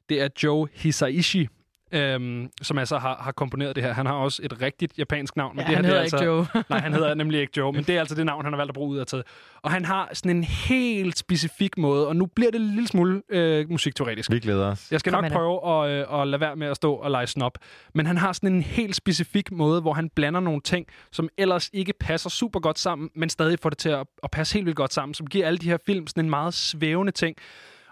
[0.10, 1.48] Det er Joe Hisaishi,
[1.92, 3.94] øhm, som altså har, har komponeret det her.
[3.94, 5.58] Han har også et rigtigt japansk navn.
[5.58, 6.48] Ja, det her, han det er hedder altså, ikke Joe.
[6.70, 8.70] nej, han hedder nemlig ikke Joe, men det er altså det navn, han har valgt
[8.70, 9.24] at bruge ud af tid.
[9.62, 13.22] Og han har sådan en helt specifik måde, og nu bliver det en lille smule
[13.30, 14.32] øh, musikteoretisk.
[14.32, 14.92] Vi glæder os.
[14.92, 15.38] Jeg skal Kom nok det.
[15.38, 17.58] prøve at, øh, at lade være med at stå og lege snop.
[17.94, 21.70] Men han har sådan en helt specifik måde, hvor han blander nogle ting, som ellers
[21.74, 24.78] ikke passer super godt sammen, men stadig får det til at, at passe helt vildt
[24.78, 27.36] godt sammen, som giver alle de her film sådan en meget svævende ting.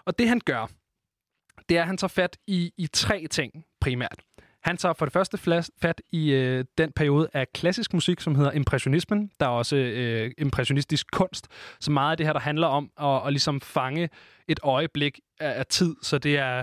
[0.06, 0.66] Og det han gør,
[1.68, 4.20] det er, at han tager fat i, i tre ting primært.
[4.62, 5.38] Han tager for det første
[5.82, 9.30] fat i øh, den periode af klassisk musik, som hedder impressionismen.
[9.40, 11.46] Der er også øh, impressionistisk kunst,
[11.80, 14.08] så meget af det her, der handler om at, at ligesom fange
[14.48, 15.96] et øjeblik af, af tid.
[16.02, 16.62] Så det er,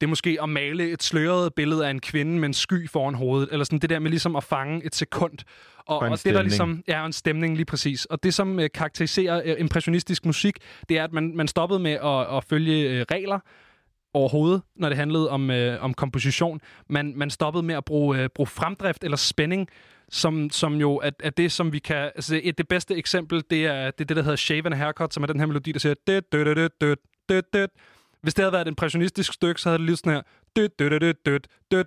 [0.00, 3.14] det er måske at male et sløret billede af en kvinde med en sky foran
[3.14, 5.38] hovedet, eller sådan det der med ligesom at fange et sekund.
[5.86, 8.04] Og, Og og det der ligesom ja, en stemning lige præcis.
[8.04, 10.56] Og det som øh, karakteriserer øh, impressionistisk musik,
[10.88, 13.38] det er at man man stoppede med at, at følge øh, regler
[14.14, 16.60] overhovedet, når det handlede om øh, om komposition.
[16.88, 19.68] Man man stoppede med at bruge øh, bruge fremdrift eller spænding
[20.12, 21.96] som, som jo er, er det, som vi kan...
[21.96, 25.14] Altså, et, det bedste eksempel, det er, det er det, der hedder Shave and Haircut,
[25.14, 25.94] som er den her melodi, der siger...
[26.06, 26.96] Død, død, død, død,
[27.28, 27.68] død, død.
[28.22, 30.22] Hvis det havde været et impressionistisk stykke, så havde det lyttet sådan her...
[30.56, 31.40] Død, død, død, død,
[31.70, 31.84] død.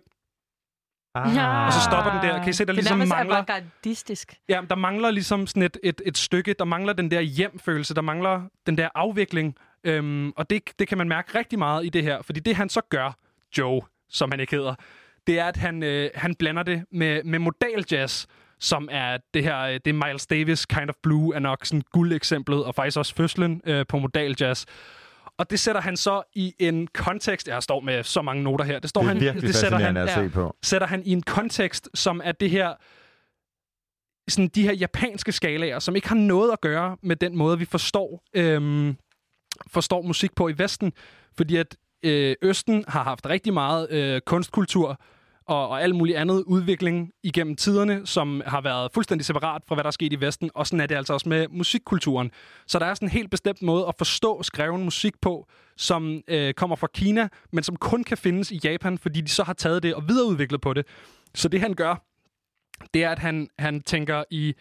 [1.15, 1.67] Ah.
[1.67, 2.39] Og så stopper den der.
[2.39, 3.35] Kan I se, der det er ligesom mangler...
[3.35, 4.33] avantgardistisk.
[4.49, 8.01] Ja, der mangler ligesom sådan et, et, et stykke, der mangler den der hjemfølelse, der
[8.01, 9.55] mangler den der afvikling.
[9.85, 12.69] Øhm, og det, det kan man mærke rigtig meget i det her, fordi det han
[12.69, 13.17] så gør,
[13.57, 14.75] Joe, som han ikke hedder,
[15.27, 18.25] det er, at han, øh, han blander det med, med modal jazz,
[18.59, 21.83] som er det her, øh, det er Miles Davis Kind of Blue, er nok sådan
[21.91, 24.65] guldeksemplet, og faktisk også fødslen øh, på modal jazz.
[25.37, 27.47] Og det sætter han så i en kontekst.
[27.47, 28.79] Jeg står med så mange noter her.
[28.79, 30.55] Det, står Det er han, virkelig det sætter han, at se på.
[30.63, 32.73] sætter han i en kontekst, som er det her
[34.27, 37.65] sådan de her japanske skalaer, som ikke har noget at gøre med den måde, vi
[37.65, 38.97] forstår, øhm,
[39.67, 40.93] forstår musik på i Vesten.
[41.37, 45.01] Fordi at øh, Østen har haft rigtig meget øh, kunstkultur
[45.47, 49.83] og, og alt muligt andet udvikling igennem tiderne, som har været fuldstændig separat fra, hvad
[49.83, 50.49] der er sket i Vesten.
[50.53, 52.31] Og sådan er det altså også med musikkulturen.
[52.67, 56.53] Så der er sådan en helt bestemt måde at forstå skreven musik på, som øh,
[56.53, 59.83] kommer fra Kina, men som kun kan findes i Japan, fordi de så har taget
[59.83, 60.87] det og videreudviklet på det.
[61.35, 62.05] Så det han gør,
[62.93, 64.53] det er, at han, han tænker i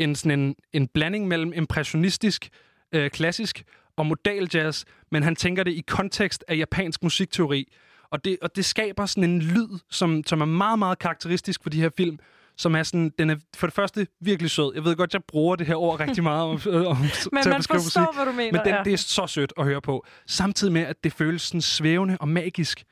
[0.00, 2.48] en, sådan en, en blanding mellem impressionistisk,
[2.92, 3.64] øh, klassisk
[3.96, 7.72] og modal jazz, men han tænker det i kontekst af japansk musikteori.
[8.10, 11.70] Og det, og det skaber sådan en lyd, som, som er meget, meget karakteristisk for
[11.70, 12.18] de her film,
[12.56, 14.72] som er sådan, den er for det første virkelig sød.
[14.74, 17.42] Jeg ved godt, jeg bruger det her ord rigtig meget om, om, til at Men
[17.46, 18.16] man beskrive forstår, musik.
[18.16, 18.82] hvad du mener, Men den, ja.
[18.84, 20.06] det er så sødt at høre på.
[20.26, 22.84] Samtidig med, at det føles sådan svævende og magisk.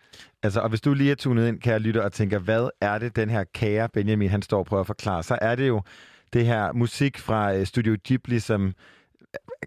[0.43, 3.17] Altså, og hvis du lige er tunet ind, kære lytter, og tænker, hvad er det,
[3.17, 5.83] den her kære Benjamin, han står og prøver at forklare, så er det jo
[6.33, 8.73] det her musik fra øh, Studio Ghibli, som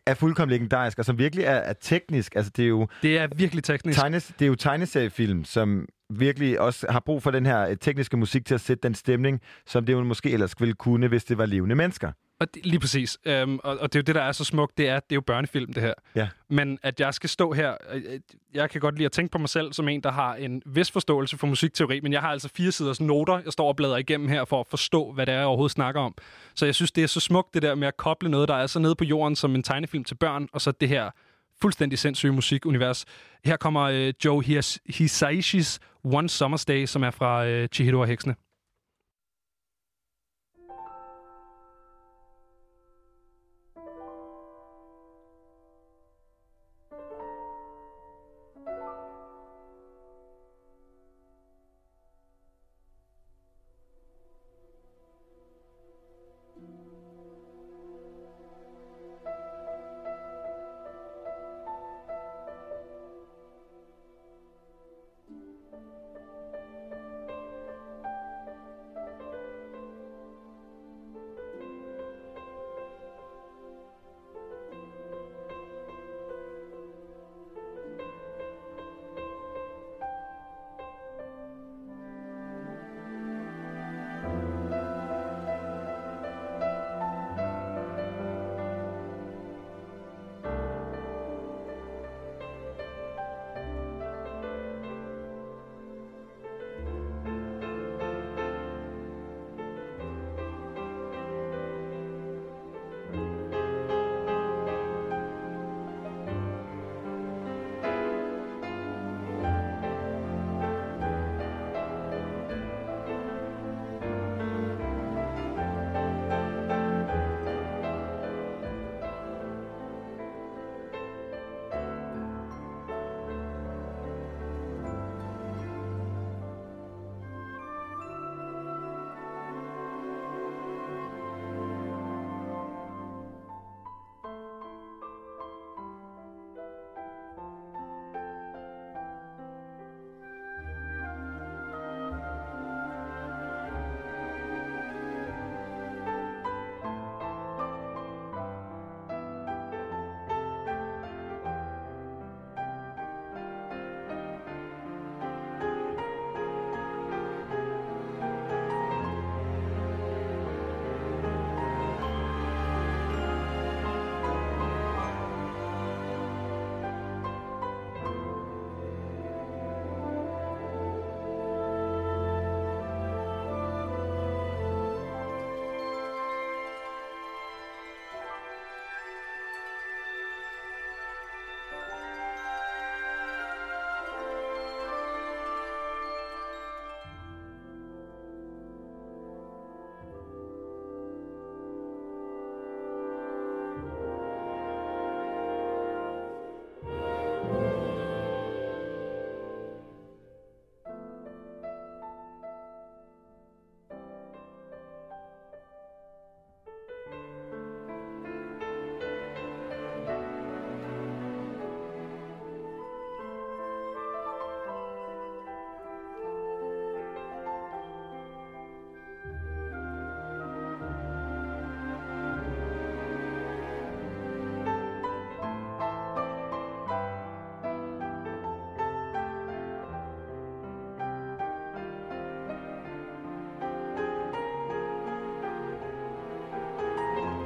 [0.06, 2.35] er fuldkommen legendarisk, og som virkelig er, er teknisk.
[2.35, 2.88] Altså, det er jo...
[3.02, 3.99] Det er virkelig teknisk.
[3.99, 8.18] Tegnes, det er jo tegneseriefilm, som virkelig også har brug for den her øh, tekniske
[8.18, 11.38] musik til at sætte den stemning, som det jo måske ellers ville kunne, hvis det
[11.38, 12.11] var levende mennesker.
[12.44, 13.18] Og det, lige præcis.
[13.26, 15.11] Øhm, og, og det er jo det, der er så smukt, det er, at det
[15.14, 15.94] er jo børnefilm, det her.
[16.15, 16.28] Ja.
[16.49, 18.20] Men at jeg skal stå her, øh, øh,
[18.53, 20.91] jeg kan godt lide at tænke på mig selv som en, der har en vis
[20.91, 24.28] forståelse for musikteori, men jeg har altså fire siders noter, jeg står og bladrer igennem
[24.28, 26.15] her for at forstå, hvad det er, jeg overhovedet snakker om.
[26.56, 28.68] Så jeg synes, det er så smukt, det der med at koble noget, der er
[28.68, 31.10] så nede på jorden som en tegnefilm til børn, og så det her
[31.61, 33.06] fuldstændig sindssyge musikunivers.
[33.45, 38.07] Her kommer øh, Joe His- Hisaishis One Summer's Day, som er fra øh, Chihiro og
[38.07, 38.36] Heksene.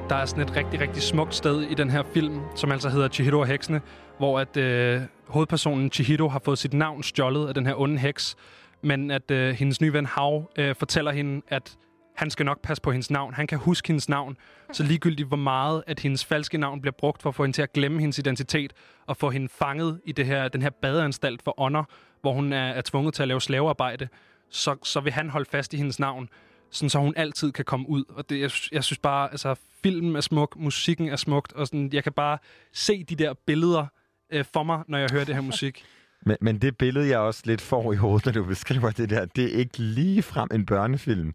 [0.09, 3.07] Der er sådan et rigtig, rigtig smukt sted i den her film, som altså hedder
[3.07, 3.81] Chihiro og heksene,
[4.17, 8.35] hvor at øh, hovedpersonen Chihiro har fået sit navn stjålet af den her onde heks,
[8.81, 11.77] men at øh, hendes nye ven Hav øh, fortæller hende, at
[12.15, 13.33] han skal nok passe på hendes navn.
[13.33, 14.37] Han kan huske hendes navn,
[14.71, 17.61] så ligegyldigt hvor meget, at hendes falske navn bliver brugt for at få hende til
[17.61, 18.73] at glemme hendes identitet
[19.07, 21.83] og få hende fanget i det her, den her badeanstalt for ånder,
[22.21, 24.07] hvor hun er, er tvunget til at lave slavearbejde,
[24.49, 26.29] så, så vil han holde fast i hendes navn,
[26.71, 28.03] sådan så hun altid kan komme ud.
[28.09, 31.89] Og det, jeg, jeg synes bare, altså, filmen er smuk, musikken er smukt, og sådan,
[31.93, 32.37] jeg kan bare
[32.73, 33.85] se de der billeder
[34.33, 35.85] øh, for mig, når jeg hører det her musik.
[36.25, 39.25] Men, men det billede, jeg også lidt får i hovedet, når du beskriver det der,
[39.25, 41.33] det er ikke lige frem en børnefilm.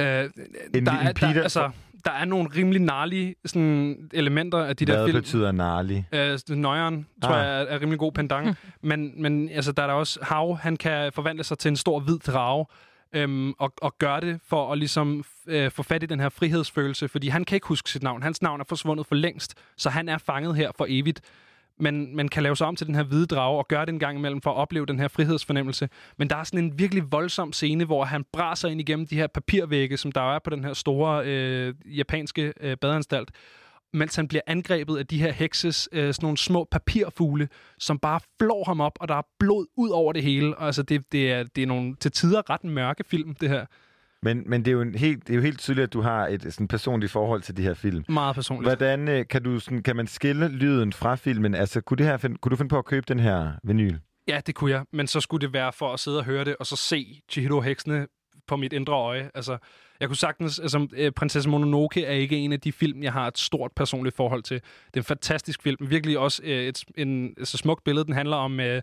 [0.00, 0.06] Øh,
[0.74, 1.70] En, der, en er, pige, der, der- altså,
[2.04, 5.16] der er nogle rimelig narlige sådan, elementer af de der Hvad film.
[5.18, 6.08] betyder narlig?
[6.12, 7.44] Øh, Nøjeren, tror Ah.
[7.46, 8.56] jeg, er, er rimelig god pendant.
[8.82, 12.00] men, men altså, der er der også Hav, han kan forvandle sig til en stor
[12.00, 12.66] hvid drage,
[13.12, 17.08] øhm, og, og gøre det for at ligesom øh, få fat i den her frihedsfølelse,
[17.08, 18.22] fordi han kan ikke huske sit navn.
[18.22, 21.20] Hans navn er forsvundet for længst, så han er fanget her for evigt.
[21.78, 23.98] Men man kan lave sig om til den her hvide drage og gøre det en
[23.98, 25.88] gang imellem for at opleve den her frihedsfornemmelse.
[26.16, 29.26] Men der er sådan en virkelig voldsom scene, hvor han braser ind igennem de her
[29.26, 33.30] papirvægge, som der er på den her store øh, japanske øh, badeanstalt
[33.92, 37.48] mens han bliver angrebet af de her hekses, øh, sådan nogle små papirfugle,
[37.78, 40.56] som bare flår ham op, og der er blod ud over det hele.
[40.58, 43.66] Og Altså, det, det, er, det er nogle til tider ret mørke film, det her.
[44.22, 46.26] Men, men det, er jo en helt, det er jo helt tydeligt, at du har
[46.26, 48.04] et sådan, personligt forhold til de her film.
[48.08, 48.68] Meget personligt.
[48.68, 51.54] Hvordan øh, kan, du, sådan, kan man skille lyden fra filmen?
[51.54, 53.96] Altså, kunne, det her, kunne du finde på at købe den her vinyl?
[54.28, 56.56] Ja, det kunne jeg, men så skulle det være for at sidde og høre det,
[56.60, 58.06] og så se Chihiro-heksene
[58.46, 59.30] på mit indre øje.
[59.34, 59.58] Altså,
[60.00, 60.58] jeg kunne sagtens...
[60.58, 64.16] Altså, øh, Prinsesse Mononoke er ikke en af de film, jeg har et stort personligt
[64.16, 64.60] forhold til.
[64.86, 65.76] Det er en fantastisk film.
[65.90, 68.04] Virkelig også øh, et en, så smukt billede.
[68.04, 68.60] Den handler om...
[68.60, 68.82] Øh,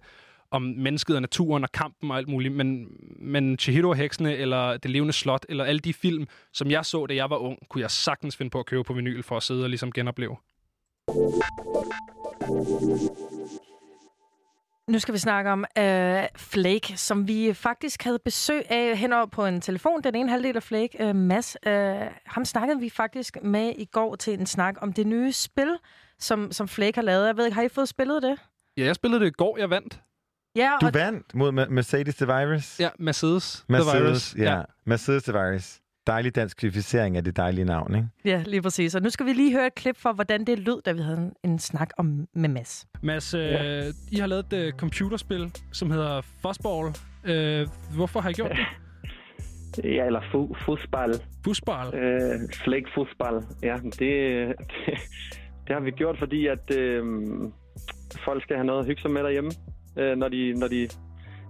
[0.52, 2.88] om mennesket og naturen og kampen og alt muligt, men,
[3.19, 7.30] men Chihiro-heksene eller Det levende slot, eller alle de film, som jeg så, da jeg
[7.30, 9.69] var ung, kunne jeg sagtens finde på at købe på vinyl for at sidde og
[9.69, 10.35] ligesom genopleve.
[14.89, 15.84] Nu skal vi snakke om uh,
[16.35, 20.01] Flake, som vi faktisk havde besøg af henover på en telefon.
[20.03, 21.73] Den ene halvdel af Flake, uh, Mads, uh,
[22.26, 25.77] ham snakkede vi faktisk med i går til en snak om det nye spil,
[26.19, 27.27] som, som Flake har lavet.
[27.27, 28.39] Jeg ved ikke, har I fået spillet det?
[28.77, 29.57] Ja, jeg spillede det i går.
[29.57, 30.01] Jeg vandt.
[30.55, 32.80] Ja, Du og vandt mod Mercedes The Virus?
[32.80, 33.65] Ja, Mercedes.
[33.69, 34.35] Mercedes, The Virus.
[34.35, 34.57] ja.
[34.57, 34.61] ja.
[34.85, 35.80] Mercedes The Virus.
[36.07, 38.07] Dejlig dansk kvalificering af det dejlige navn, ikke?
[38.25, 38.95] Ja, lige præcis.
[38.95, 41.17] Og nu skal vi lige høre et klip for, hvordan det lød, da vi havde
[41.17, 42.85] en, en snak om med Mads.
[43.01, 46.95] Mads, øh, I har lavet et uh, computerspil, som hedder Fuzzball.
[47.25, 48.59] Øh, hvorfor har I gjort det?
[49.84, 51.13] Ja, eller fu- fodbold.
[51.45, 51.93] Fodbold?
[51.93, 53.43] Øh, flake fodbold.
[53.63, 54.53] Ja, det, det,
[55.67, 57.03] det har vi gjort, fordi at øh,
[58.25, 59.51] folk skal have noget at hygge sig med derhjemme,
[59.97, 60.88] øh, når, de, når de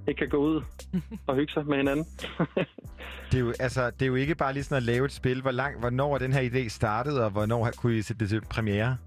[0.08, 0.62] ikke kan gå ud
[1.28, 2.06] og hygge sig med hinanden.
[3.32, 5.42] Det er, jo, altså, det er jo ikke bare lige sådan at lave et spil.
[5.42, 8.30] Hvor lang, hvornår er den her idé startet, og hvornår har- kunne I sætte det
[8.30, 8.98] til premiere?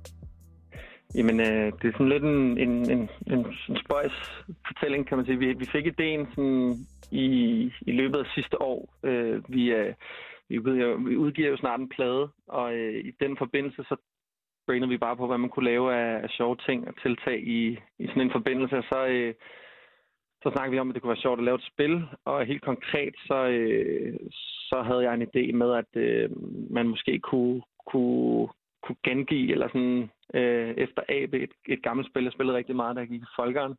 [1.15, 4.17] Jamen, øh, det er sådan lidt en, en, en, en, en spøjs
[4.67, 5.39] fortælling, kan man sige.
[5.39, 6.75] Vi, vi fik ideen sådan
[7.11, 7.27] i,
[7.81, 8.95] i løbet af sidste år.
[9.05, 9.95] Øh, vi, øh,
[10.49, 13.97] vi, udgiver, vi udgiver jo snart en plade, og øh, i den forbindelse så
[14.67, 17.79] brainede vi bare på, hvad man kunne lave af, af sjove ting og tiltag i,
[17.99, 18.77] i sådan en forbindelse.
[18.79, 19.35] Og så, øh,
[20.47, 22.63] så snakkede vi om, at det kunne være sjovt at lave et spil, og helt
[22.63, 24.15] konkret så, øh,
[24.71, 26.31] så havde jeg en idé med, at øh,
[26.71, 28.49] man måske kunne, kunne,
[28.85, 32.97] kunne gengive, eller sådan øh, efter AB, et, et gammelt spil, jeg spillede rigtig meget,
[32.97, 33.75] der gik i Folkeren,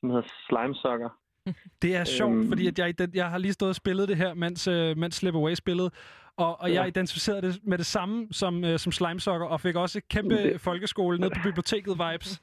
[0.00, 1.10] som hedder Slime Sucker.
[1.82, 2.48] Det er sjovt, Øhm.
[2.48, 5.34] fordi at jeg, jeg har lige stået og spillet det her, mens, øh, mens Slip
[5.34, 5.90] Away spillede,
[6.36, 6.88] og, og jeg Ja.
[6.88, 11.18] identificerede det med det samme som, øh, som Slimesokker, og fik også kæmpe Det- folkeskole
[11.18, 12.30] ned på biblioteket vibes.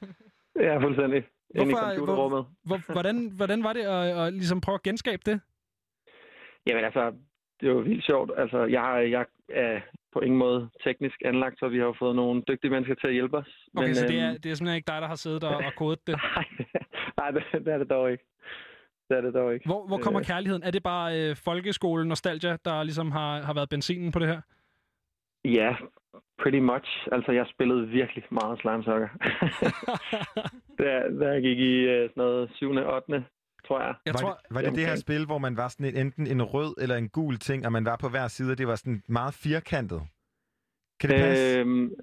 [0.66, 1.22] Ja, fuldstændig.
[1.54, 2.46] Inde i Hvorfor, computerrummet.
[2.64, 5.40] hvor, hvor, hvordan, hvordan var det at, at ligesom prøve at genskabe det?
[6.66, 7.12] Jamen altså,
[7.60, 8.30] det var vildt sjovt.
[8.36, 9.80] Altså, jeg, jeg er
[10.12, 13.12] på ingen måde teknisk anlagt, så vi har jo fået nogle dygtige mennesker til at
[13.12, 13.68] hjælpe os.
[13.76, 15.56] Okay, Men, så det er, øhm, det er simpelthen ikke dig, der har siddet og,
[15.56, 16.16] og kodet det?
[17.18, 18.24] Nej, det, det er det dog ikke.
[19.08, 19.66] Det er det dog ikke.
[19.66, 20.62] Hvor, hvor kommer Øh, kærligheden?
[20.62, 24.40] Er det bare øh, folkeskole nostalgia, der ligesom har, har været benzinen på det her?
[25.44, 25.76] Ja,
[26.42, 26.88] pretty much.
[27.12, 28.82] Altså, jeg spillede virkelig meget Slime
[30.78, 30.90] da,
[31.20, 32.70] da jeg gik i øh, sådan noget 7.
[32.70, 33.24] og 8.
[33.66, 33.94] tror jeg.
[34.06, 36.26] jeg var, tror, det, var det det her spil, hvor man var sådan en, enten
[36.26, 38.76] en rød eller en gul ting, og man var på hver side, og det var
[38.76, 40.02] sådan meget firkantet?
[41.00, 41.58] Kan det passe?
[41.58, 41.94] Øhm,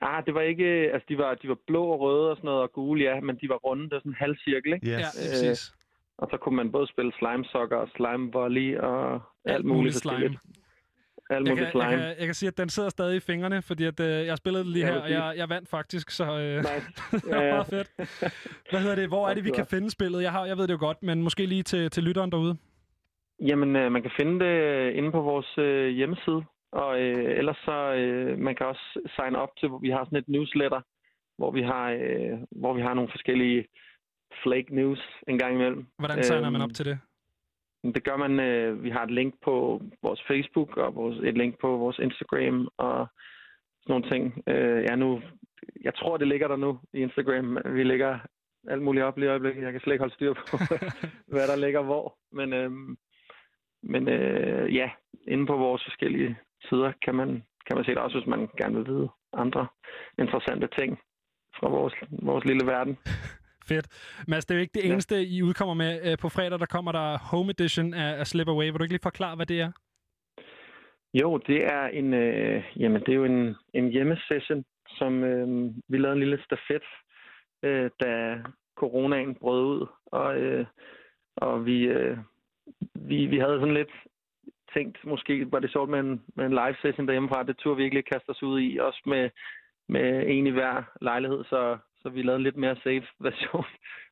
[0.00, 0.64] ah, det var ikke...
[0.92, 3.36] Altså, de var, de var blå og røde og sådan noget, og gule, ja, men
[3.40, 3.84] de var runde.
[3.84, 4.86] Det var sådan en halv cirkel, ikke?
[4.86, 4.92] Yes.
[4.92, 5.74] Ja, lige præcis.
[6.18, 9.78] og så kunne man både spille Slime Sucker og Slime Volley og alt, Alt muligt
[9.78, 10.38] muligt slime.
[11.34, 11.90] Alt Jeg kan, jeg, slime.
[11.90, 14.64] kan, jeg kan sige, at den sidder stadig i fingrene, fordi at, øh, jeg spillede
[14.64, 16.68] det lige her, og jeg, jeg vandt faktisk, så øh, Nice.
[17.12, 17.52] det var Ja, ja.
[17.54, 17.88] meget fedt.
[18.70, 19.08] Hvad hedder det?
[19.08, 20.22] Hvor er det, vi kan finde spillet?
[20.22, 22.56] Jeg, har, jeg ved det jo godt, men måske lige til, til lytteren derude.
[23.40, 26.42] Jamen, øh, man kan finde det øh, inde på vores øh, hjemmeside,
[26.72, 30.18] og øh, ellers så, øh, man kan også sign op til, hvor vi har sådan
[30.18, 30.80] et newsletter,
[31.38, 33.66] hvor vi har, øh, hvor vi har nogle forskellige
[34.42, 34.98] flake news
[35.28, 35.86] en gang imellem.
[35.98, 36.98] Hvordan signer man Øhm, op til det?
[37.92, 41.60] Det gør man, øh, vi har et link på vores Facebook, og vores, et link
[41.60, 43.06] på vores Instagram, og
[43.82, 44.42] sådan nogle ting.
[44.46, 45.22] Øh, ja, nu,
[45.82, 47.58] jeg tror, det ligger der nu i Instagram.
[47.64, 48.18] Vi lægger
[48.68, 49.62] alt muligt op lige i øjeblikket.
[49.62, 50.56] Jeg kan slet ikke holde styr på,
[51.32, 52.16] hvad der ligger hvor.
[52.32, 52.70] Men, øh,
[53.82, 54.90] men øh, ja,
[55.28, 56.38] inde på vores forskellige
[56.68, 59.66] sider kan man, kan man se det også, hvis man gerne vil vide andre
[60.18, 60.98] interessante ting
[61.58, 62.98] fra vores, vores lille verden.
[63.68, 63.86] Fedt.
[64.28, 64.92] Mads, det er jo ikke det Ja.
[64.92, 65.92] eneste, I udkommer med.
[66.12, 68.64] Øh, På fredag, der kommer der Home Edition af, af Slip Away.
[68.70, 69.72] Vil du ikke lige forklare, hvad det er?
[71.14, 74.64] Jo, det er en, øh, jamen, det er jo en, en hjemmesession,
[74.98, 76.82] som øh, vi lavede en lille stafet,
[77.62, 78.38] øh, da
[78.76, 79.86] coronaen brød ud.
[80.06, 80.66] Og, øh,
[81.36, 82.18] og vi, øh,
[82.94, 83.92] vi, vi havde sådan lidt
[84.74, 87.42] tænkt, måske var det sjovt med en, med en live session derhjemmefra.
[87.42, 89.30] Det turde vi ikke lige kaste os ud i, også med,
[89.88, 91.44] med en i hver lejlighed.
[91.44, 93.64] Så, så vi lavede en lidt mere safe version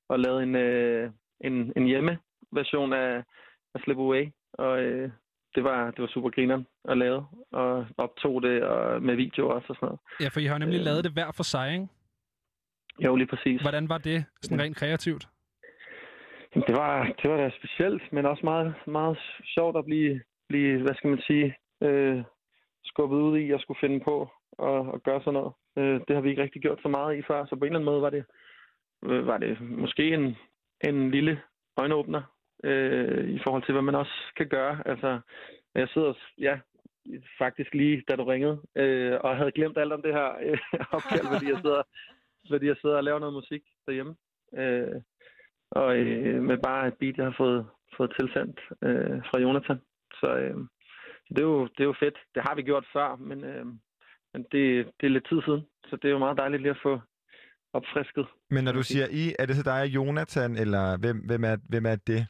[0.08, 1.10] og lavede en, øh,
[1.40, 2.18] en, en hjemme
[2.52, 3.24] version af,
[3.74, 4.24] af Slip Away.
[4.52, 5.10] Og øh,
[5.54, 9.66] det var, det var super grineren at lave, og optog det og med video også
[9.68, 10.00] og sådan noget.
[10.20, 11.88] Ja, for I har nemlig lavet det hver for sig, ikke?
[13.04, 13.60] Jo, lige præcis.
[13.60, 15.28] Hvordan var det, sådan rent kreativt?
[16.54, 19.18] Jamen, Det var, det var da specielt, men også meget, meget
[19.54, 22.24] sjovt at blive, blive hvad skal man sige, øh,
[22.84, 25.52] skubbet ud i at skulle finde på og, og gøre sådan noget.
[25.78, 27.78] Øh, det har vi ikke rigtig gjort så meget i før, så på en eller
[27.78, 28.24] anden måde var det,
[29.04, 30.36] øh, var det måske en,
[30.84, 31.42] en lille
[31.76, 32.22] øjenåbner
[32.64, 34.88] øh, i forhold til, hvad man også kan gøre.
[34.88, 35.20] Altså,
[35.74, 36.58] jeg sidder, ja,
[37.38, 40.58] faktisk lige da du ringede, øh, og havde glemt alt om det her øh,
[40.96, 41.82] opkald, fordi jeg sidder,
[42.50, 44.14] fordi jeg sidder og laver noget musik derhjemme.
[44.56, 45.00] Øh,
[45.70, 47.66] og øh, med bare et beat, jeg har fået,
[47.96, 49.80] fået tilsendt øh, fra Jonathan.
[50.20, 50.56] Så, øh,
[51.24, 52.18] så det, er jo, det er jo fedt.
[52.34, 53.66] Det har vi gjort før, men, øh,
[54.34, 55.62] men det, det er lidt tid siden.
[55.88, 57.00] Så det er jo meget dejligt lige at få
[57.72, 58.26] opfrisket.
[58.50, 61.56] Men når du siger I, er det så dig og Jonathan, eller hvem, hvem, er,
[61.68, 62.26] hvem er det?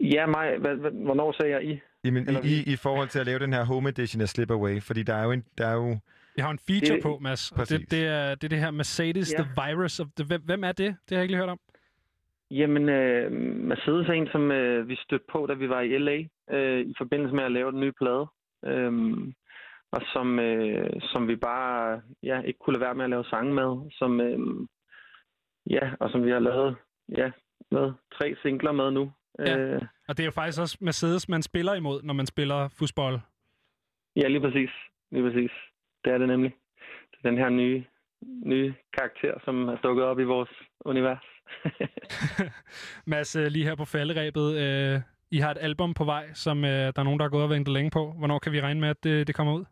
[0.00, 0.58] Ja, mig.
[0.92, 1.80] Hvornår sagde jeg I?
[2.04, 4.50] Jamen, Eller i, i, i forhold til at lave den her home edition af Slip
[4.50, 5.98] Away, fordi der er jo en, der er jo...
[6.36, 7.50] Jeg har en feature Det- på, Mads.
[7.52, 7.80] og Præcis.
[7.80, 9.42] Det, det, er, det er det her Mercedes, Ja.
[9.42, 10.00] The Virus.
[10.00, 10.78] Of the, hvem, hvem er det?
[10.78, 11.58] Det har jeg ikke lige hørt om.
[12.50, 13.32] Jamen, øh,
[13.70, 16.18] Mercedes er en, som øh, vi stødte på, da vi var i LA,
[16.56, 18.26] øh, i forbindelse med at lave den nye plade.
[18.64, 19.34] Øhm,
[19.92, 23.54] og som, øh, som vi bare ja, ikke kunne lade være med at lave sange
[23.54, 23.90] med.
[23.90, 24.38] Som, øh,
[25.70, 26.76] ja, og som vi har lavet
[27.18, 27.30] ja,
[27.70, 29.12] med tre singler med nu.
[29.38, 29.58] Ja.
[29.58, 33.20] Øh, Og det er jo faktisk også Mercedes, man spiller imod, når man spiller fodbold.
[34.16, 34.70] ja, lige præcis.
[35.10, 35.50] Lige præcis.
[36.04, 36.54] Det er det nemlig.
[37.10, 37.84] Det er den her nye,
[38.44, 40.50] nye karakter, som er dukket op i vores
[40.84, 41.24] univers.
[43.06, 44.56] Mads, øh, lige her på falderæbet.
[44.56, 45.00] Øh,
[45.30, 47.50] I har et album på vej, som øh, der er nogen, der har gået og
[47.50, 48.12] ventet længe på.
[48.18, 49.64] Hvornår kan vi regne med, at det, det kommer ud?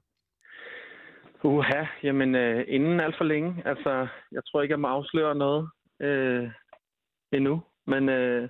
[1.45, 3.63] Uha, jamen øh, inden alt for længe.
[3.67, 6.51] Altså, jeg tror ikke, jeg må afsløre noget øh,
[7.33, 8.49] endnu, men, øh,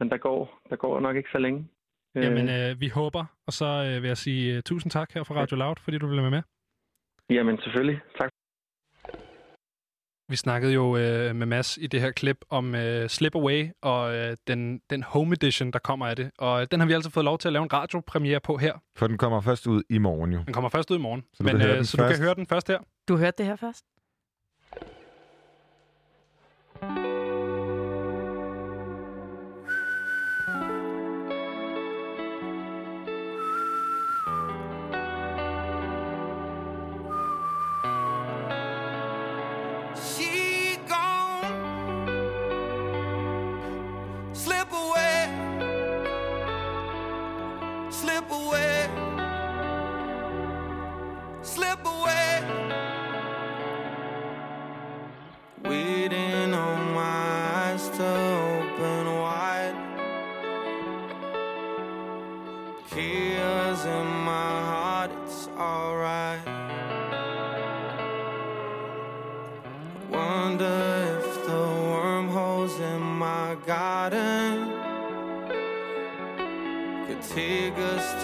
[0.00, 1.68] men der, går, der går nok ikke så længe.
[2.16, 3.24] Øh, Jamen, øh, vi håber.
[3.46, 6.06] Og så øh, vil jeg sige øh, tusind tak her fra Radio Loud, fordi du
[6.06, 6.42] ville være med.
[7.30, 8.00] Jamen, selvfølgelig.
[8.20, 8.30] Tak.
[10.30, 14.14] Vi snakkede jo øh, med Mads i det her klip om øh, Slip Away og
[14.14, 16.30] øh, den, den home edition, der kommer af det.
[16.38, 18.72] Og øh, den har vi altså fået lov til at lave en radiopremiere på her.
[18.96, 20.40] For den kommer først ud i morgen jo.
[20.46, 21.22] Den kommer først ud i morgen.
[21.34, 22.14] Så du Men, kan høre øh, den så du først.
[22.16, 22.78] kan høre den først her.
[23.08, 23.84] Du hørte det her først?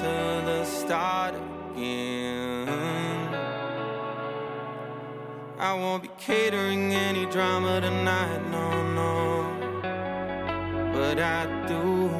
[0.00, 2.68] To the start again.
[5.58, 8.66] I won't be catering any drama tonight, no,
[9.00, 9.12] no.
[10.92, 12.10] But I do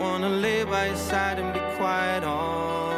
[0.00, 2.95] wanna lay by your side and be quiet all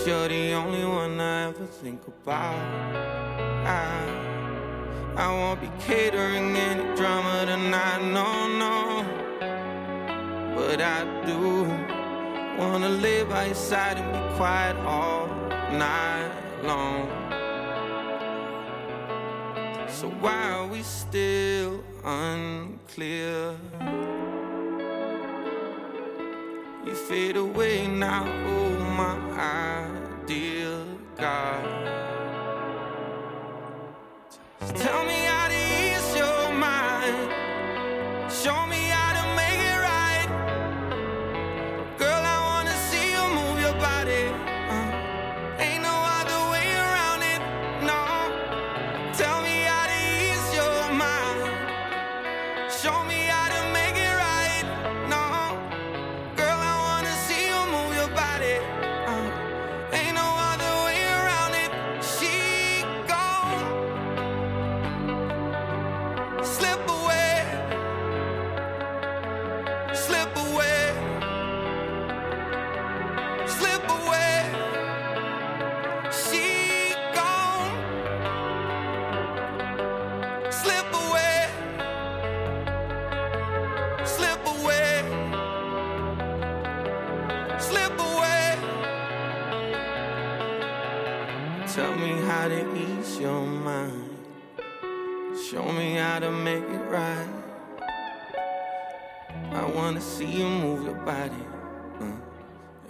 [0.00, 2.54] Guess you're the only one I ever think about.
[3.66, 9.04] I, I won't be catering any drama tonight, no, no.
[10.54, 11.64] But I do
[12.58, 15.26] wanna lay by your side and be quiet all
[15.72, 16.32] night
[16.64, 17.06] long.
[19.88, 23.54] So why are we still unclear?
[26.84, 29.14] You fade away now, oh my
[30.24, 30.86] ideal
[31.16, 31.62] God.
[34.60, 37.30] Just tell me how to ease your mind.
[38.32, 38.89] Show me
[96.20, 97.28] to make it right.
[99.52, 101.44] I wanna see you move your body.
[102.00, 102.12] Uh,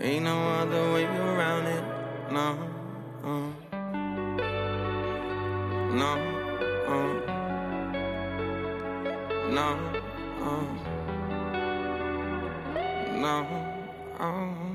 [0.00, 1.84] ain't no other way around it.
[2.32, 2.58] No.
[3.24, 3.50] Uh,
[6.00, 6.12] no.
[6.92, 7.12] Uh,
[9.50, 9.68] no.
[10.42, 10.64] Uh,
[13.20, 13.46] no.
[14.18, 14.70] Uh.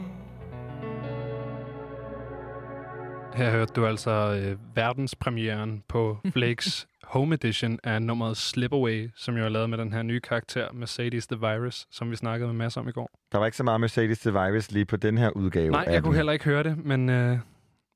[3.36, 9.38] Her hørte du altså øh, verdenspremieren på Flakes Home Edition af nummeret Slip Away, som
[9.38, 12.56] jo er lavet med den her nye karakter, Mercedes The Virus, som vi snakkede med
[12.56, 13.10] masser om i går.
[13.32, 16.02] Der var ikke så meget Mercedes The Virus lige på den her udgave Nej, jeg
[16.04, 16.16] kunne den.
[16.16, 17.38] heller ikke høre det, men øh,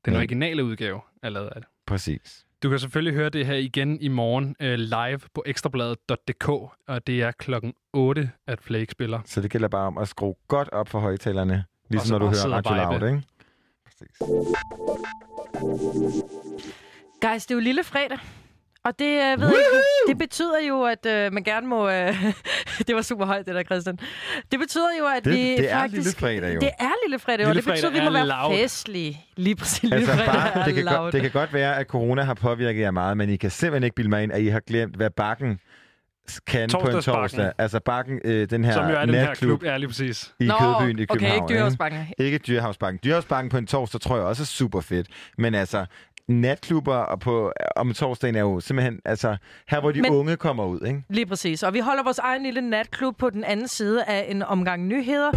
[0.05, 0.17] den Ja.
[0.17, 1.65] originale udgave er lavet af det.
[1.87, 2.45] Præcis.
[2.63, 6.49] Du kan selvfølgelig høre det her igen i morgen øh, live på ekstrabladet.dk,
[6.87, 9.19] og det er klokken 8, at Flake spiller.
[9.25, 12.25] Så det gælder bare om at skrue godt op for højtalerne, ligesom så når du
[12.25, 12.97] hører Radio.
[12.99, 13.23] Loud, ikke?
[17.21, 18.17] Guys, det er jo lille fredag.
[18.85, 21.89] Og det, øh, ved jeg ikke, det betyder jo, at øh, man gerne må...
[21.89, 22.23] Øh,
[22.87, 23.99] det var super højt, det der, Christian.
[24.51, 25.95] Det betyder jo, at Det- vi det er faktisk...
[25.95, 26.59] lille fredag jo.
[26.59, 28.57] Det er lille fredag, og Lille det betyder, at vi må er være loud.
[28.57, 29.25] festlige.
[29.37, 30.95] Lige præcis, lille Altså fredag bare, er det, kan loud.
[30.97, 33.83] godt, det kan godt være, at corona har påvirket jer meget, men I kan simpelthen
[33.83, 35.59] ikke bilde mig ind, at I har glemt, hvad bakken
[36.47, 37.51] kan på en torsdag.
[37.57, 39.63] Altså bakken, øh, den her Som jo er den her natklub klub.
[39.63, 40.33] Ja, lige præcis.
[40.39, 41.43] i Nå, Kødbyen i okay, København.
[41.43, 41.99] ikke Dyrehavsbakken.
[42.17, 42.99] Ikke Dyrehavsbakken.
[43.03, 45.07] Dyrehavsbakken på en torsdag tror jeg også er super fedt.
[45.37, 45.85] Men altså,
[46.29, 49.37] natklubber og på, om torsdagen er jo simpelthen, altså,
[49.69, 51.03] her hvor de Men- unge kommer ud, ikke?
[51.09, 51.63] Lige præcis.
[51.63, 55.31] Og vi holder vores egen lille natklub på den anden side af en omgang nyheder.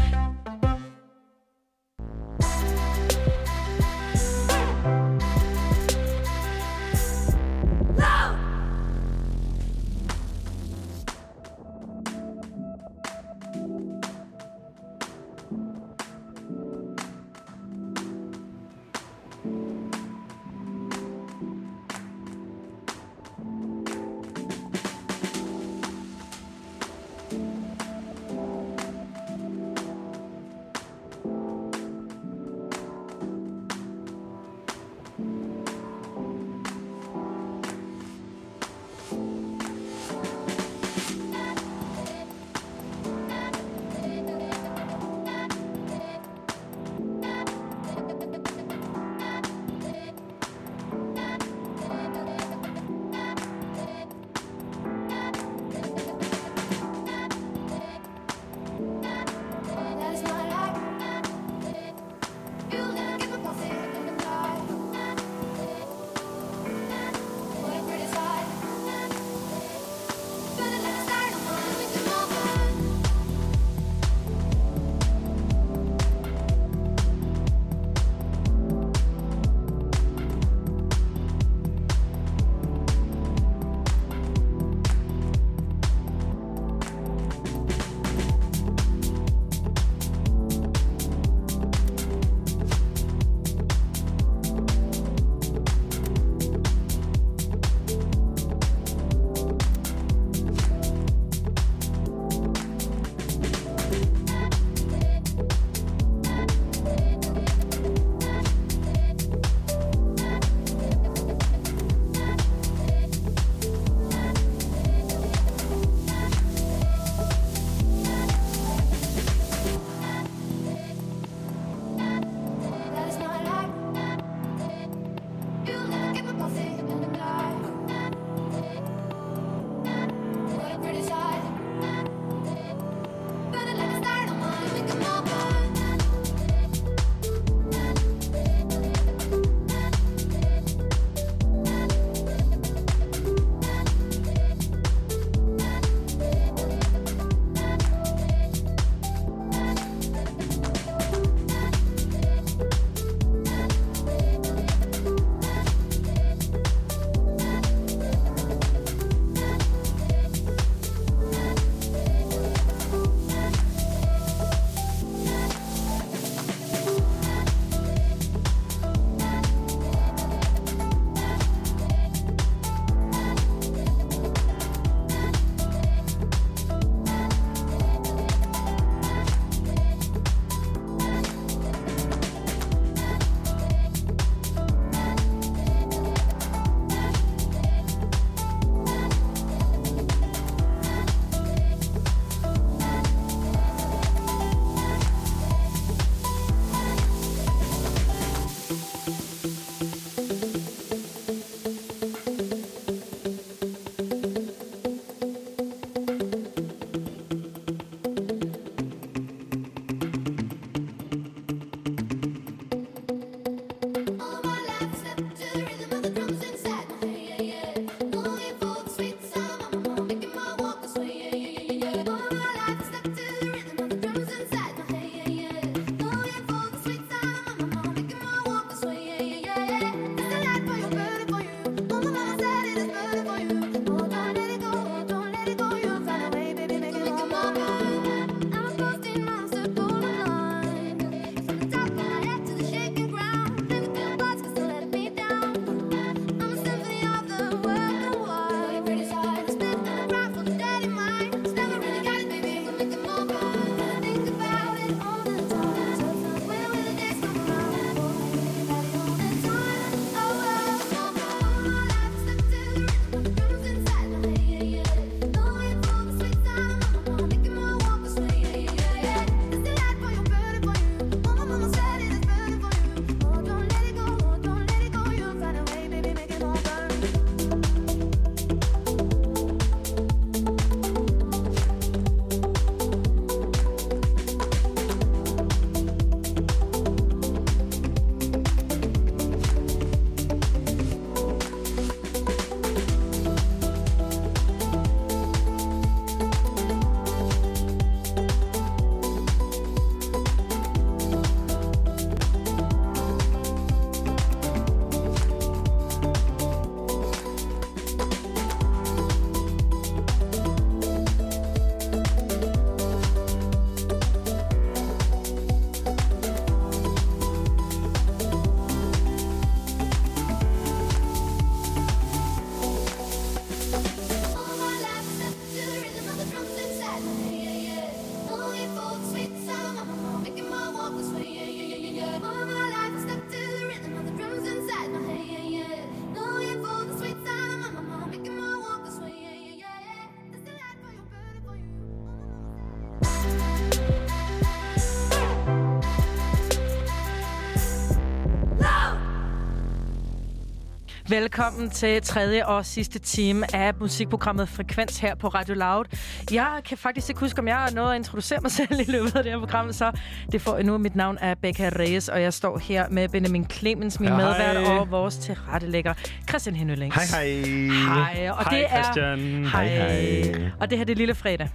[351.12, 355.84] Velkommen til tredje og sidste time af musikprogrammet Frekvens her på Radio Loud.
[356.30, 359.16] Jeg kan faktisk ikke huske, om jeg har nået at introducere mig selv i løbet
[359.16, 359.92] af det her program, så
[360.32, 360.78] det får jeg nu.
[360.78, 364.56] Mit navn er Becca Reyes, og jeg står her med Benjamin Clemens, min Ja, medvært,
[364.56, 364.78] hej.
[364.78, 365.94] og vores tilrettelægger,
[366.28, 367.10] Christian Henølings.
[367.10, 368.14] Hej, hej.
[368.14, 368.82] Hej, og Hej, det er...
[368.82, 369.44] Christian.
[369.44, 369.68] Hej.
[369.68, 370.50] Hej.
[370.60, 371.48] Og det her det er lille fredag.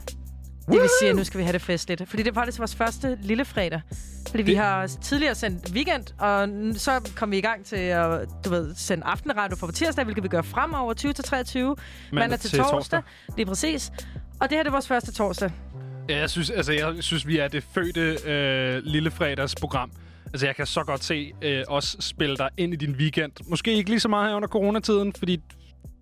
[0.71, 2.09] Det vil sige, at nu skal vi have det festligt.
[2.09, 3.81] Fordi det er faktisk vores første lille fredag.
[4.29, 6.49] Fordi vi Det- har tidligere sendt weekend, og
[6.79, 10.27] så kom vi i gang til at du ved, sende aftenradio fra tirsdag, hvilket vi
[10.29, 11.75] gør fremover 20 til 23,
[12.11, 12.73] mandag til, til torsdag.
[12.77, 13.01] torsdag.
[13.35, 13.91] Det er præcis.
[14.41, 15.51] Og det her det er vores første torsdag.
[16.09, 19.91] Ja, jeg synes, altså, jeg synes, vi er det fødte øh, lille fredagsprogram.
[20.25, 23.31] Altså, jeg kan så godt se øh, os spille dig ind i din weekend.
[23.49, 25.41] Måske ikke lige så meget her under coronatiden, fordi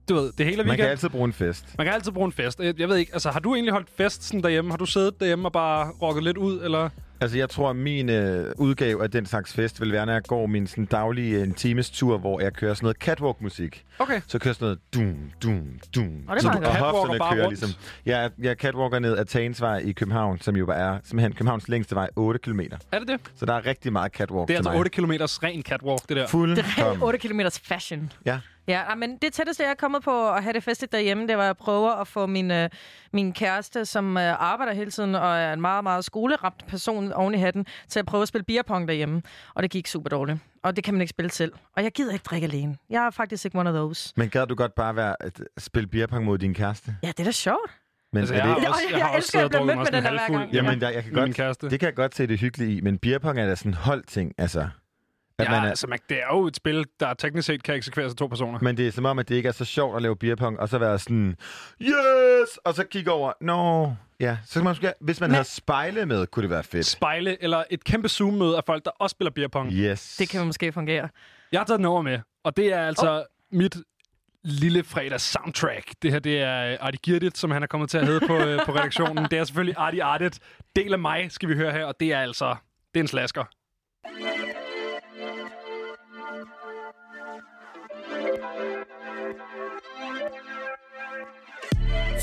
[0.09, 0.85] du ved, det hele er Man weekend.
[0.85, 1.65] kan altid bruge en fest.
[1.77, 2.59] Man kan altid bruge en fest.
[2.59, 4.71] Jeg, jeg ved ikke, altså, har du egentlig holdt fest sådan derhjemme?
[4.71, 6.89] Har du siddet derhjemme og bare rocket lidt ud, eller?
[7.21, 10.23] Altså, jeg tror, at min øh, udgave af den slags fest vil være, når jeg
[10.23, 13.85] går min sådan, daglige en times tur, hvor jeg kører sådan noget catwalk-musik.
[13.99, 14.21] Okay.
[14.27, 16.23] Så kører sådan noget dum, dum, dum.
[16.27, 17.59] Og det er og hofterne bare kører rundt.
[17.61, 17.81] ligesom.
[18.05, 22.09] Jeg, jeg catwalker ned ad Tagensvej i København, som jo er simpelthen Københavns længste vej,
[22.15, 22.59] 8 km.
[22.91, 23.19] Er det det?
[23.35, 24.79] Så der er rigtig meget catwalk Det er til altså mig.
[24.79, 25.11] 8 km
[25.43, 26.15] ren catwalk, det der.
[26.15, 27.03] Det er Fuldkommen.
[27.03, 28.11] 8 km fashion.
[28.25, 28.39] Ja.
[28.67, 31.37] Ja, ah, men det tætteste, jeg er kommet på at have det festligt derhjemme, det
[31.37, 32.69] var at prøve at få min, øh,
[33.13, 37.33] min kæreste, som øh, arbejder hele tiden og er en meget, meget skoleramt person oven
[37.33, 39.21] i hatten, til at prøve at spille beerpong derhjemme.
[39.55, 40.37] Og det gik super dårligt.
[40.63, 41.53] Og det kan man ikke spille selv.
[41.77, 42.77] Og jeg gider ikke drikke alene.
[42.89, 44.13] Jeg er faktisk ikke one of those.
[44.17, 46.95] Men gad du godt bare være at spille beerpong mod din kæreste?
[47.03, 47.71] Ja, det er da sjovt.
[48.13, 48.69] Men Altså, er jeg det har ikke...
[48.69, 50.01] også, Jeg- jeg, jeg har også elsker, at jeg siddet og bliver drukket mødt mig
[50.03, 50.53] med sådan den her hver gang.
[50.53, 51.13] Jamen, der, jeg kan
[51.47, 53.73] godt, det kan jeg godt se det hyggelige i, men beerpong er da sådan en
[53.73, 54.67] holdting, altså.
[55.39, 57.75] At Ja, man er, altså, man, det er jo et spil, der teknisk set kan
[57.75, 58.59] eksekveres af to personer.
[58.61, 60.69] Men det er som om, at det ikke er så sjovt at lave beerpong, og
[60.69, 61.35] så være sådan,
[61.81, 62.57] yes!
[62.65, 63.89] Og så kigge over, no.
[64.19, 66.85] Ja, så kan man måske, hvis man Men- havde spejle med, kunne det være fedt.
[66.85, 69.71] Spejle eller et kæmpe Zoom-møde af folk, der også spiller beerpong.
[69.71, 70.15] Yes.
[70.19, 71.09] Det kan måske fungere.
[71.51, 73.23] Jeg har taget den over med, og det er altså oh.
[73.59, 73.75] mit
[74.43, 75.93] lille fredags soundtrack.
[76.01, 78.65] Det her, det er Artie Girtit, som han er kommet til at hedde på, øh,
[78.65, 79.23] på redaktionen.
[79.31, 80.39] Det er selvfølgelig Artie Artit.
[80.75, 82.55] Del af mig skal vi høre her, og det er altså,
[82.93, 83.43] det er en slasker.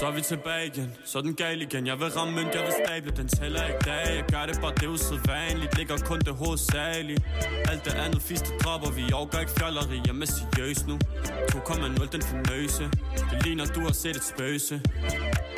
[0.03, 1.87] Så er vi tilbage igen, så er den gal igen.
[1.87, 4.75] Jeg vil ramme mønt, jeg vil stable, den tæller ikke dag Jeg gør det bare,
[4.75, 5.79] det er usædvanligt.
[5.79, 7.23] Ligger kun det hovedsageligt.
[7.71, 9.13] Alt det andet fisk, det dropper vi.
[9.13, 10.01] Overgår ikke fjolleri.
[10.07, 10.99] Jeg er seriøs nu.
[11.53, 12.85] 2,0 den famøse.
[13.31, 14.83] Det ligner, du har set et spøse.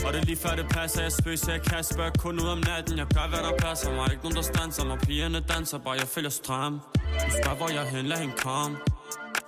[0.05, 1.53] Og det er lige før det passer, jeg spøser.
[1.53, 2.99] Jeg kan spørge kun ud om natten.
[2.99, 3.95] Jeg gør hvad der passer.
[3.95, 4.11] Mig.
[4.12, 4.99] Ikke nogen der stanser mig.
[4.99, 6.81] Pigerne danser bare, jeg følger stram.
[7.27, 8.77] Du spørger hvor jeg hen, lad hende komme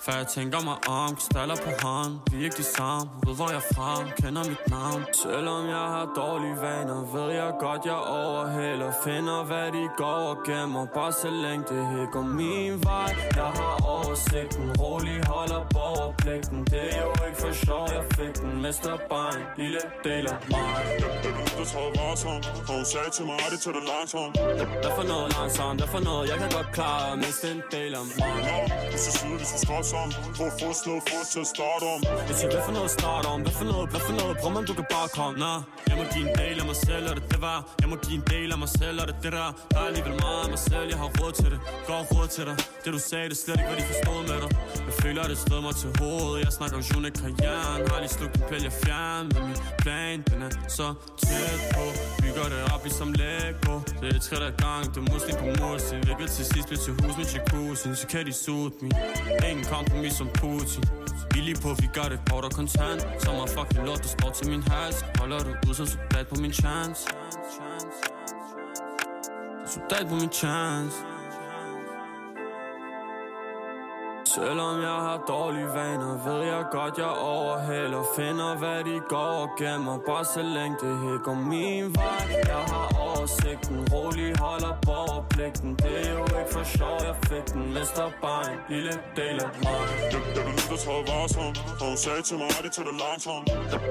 [0.06, 3.48] for jeg tænker mig om, krystaller på hånd Vi er ikke de samme, ved hvor
[3.54, 5.00] jeg er fra Kender mit navn.
[5.22, 8.90] Selvom jeg har dårlige vaner Ved jeg godt, jeg overhælder.
[9.04, 10.84] Finder hvad de går og gemmer.
[10.98, 13.10] Bare så længe det her går min vej.
[13.40, 14.64] Jeg har oversigten.
[14.82, 18.52] Rolig holder borgerpligten Det er jo ikke for sjov, jeg fik den.
[18.64, 20.76] Mister bare en lille del af mig.
[21.58, 24.34] Du tror varsom, og hun sagde til mig, det tager det langsomt.
[24.82, 26.24] Hvad for noget langsomt, hvad for noget?
[26.30, 28.16] Jeg kan godt klare miste en del af mig.
[28.48, 28.56] Nå,
[28.92, 29.95] du står sammen,
[30.36, 32.00] hvor få slå få til at starte om.
[32.28, 33.38] Jeg siger, hvad for noget start om?
[33.44, 34.34] Hvad for noget, hvad for noget?
[34.42, 35.34] Prøv man, du kan bare komme.
[35.44, 35.52] Nå,
[35.88, 37.58] jeg må give en del af mig selv, og det det var.
[37.82, 39.48] Jeg må give en del af mig selv, og det det der.
[39.70, 41.60] Der er alligevel meget af mig selv, jeg har råd til det.
[41.88, 42.56] Går råd til dig.
[42.84, 44.50] Det du sagde, det slet ikke, hvad de forstod med dig.
[44.88, 46.44] Jeg føler, det stod mig til hovedet.
[46.44, 50.16] Jeg snakker om June karrieren Har lige slugt en pæl, jeg fjern Men min plan,
[50.30, 50.86] den er så
[51.26, 51.84] tæt på.
[52.36, 53.80] Bygger det op i som Lego.
[54.00, 56.92] Det er træt af gang, det er muslim på mursten Jeg til sidst blive til
[56.92, 58.92] hus med jacuzzi Så kan de suge mig
[59.50, 60.84] Ingen kompromis som Putin.
[61.30, 63.00] Billig på, vi gør det hårdt og kontant.
[63.22, 65.04] Som er fucking lort, der står til min hals.
[65.18, 67.02] Holder du ud som soldat på min chance?
[69.74, 71.15] Soldat på min chance.
[74.36, 79.48] Selvom jeg har dårlige vaner Ved jeg godt, jeg overhælder Finder hvad de går og
[79.58, 85.70] gemmer Bare så længe det her går min vej Jeg har oversigten Rolig holder borgerpligten
[85.84, 89.50] Det er jo ikke for sjov, jeg fik den Mister bare en lille del af
[89.64, 89.80] mig
[90.12, 92.88] Jeg, jeg vil lytte og træde varsom, og hun sagde til mig, at det tager
[92.90, 93.46] det langsomt.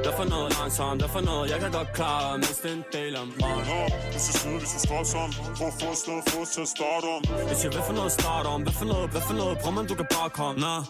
[0.05, 3.13] Der for noget langsomt, der for noget Jeg kan godt klare at miste en del
[3.21, 3.35] af mig
[3.69, 3.81] Nå,
[4.13, 7.21] hvis du siger, hvis du står sammen, hvor få slå få til at starte om.
[7.49, 8.59] Jeg siger, hvad for noget start om?
[8.65, 9.53] Hvad for noget, hvad for noget?
[9.61, 10.83] Bror, man, du kan bare komme Nå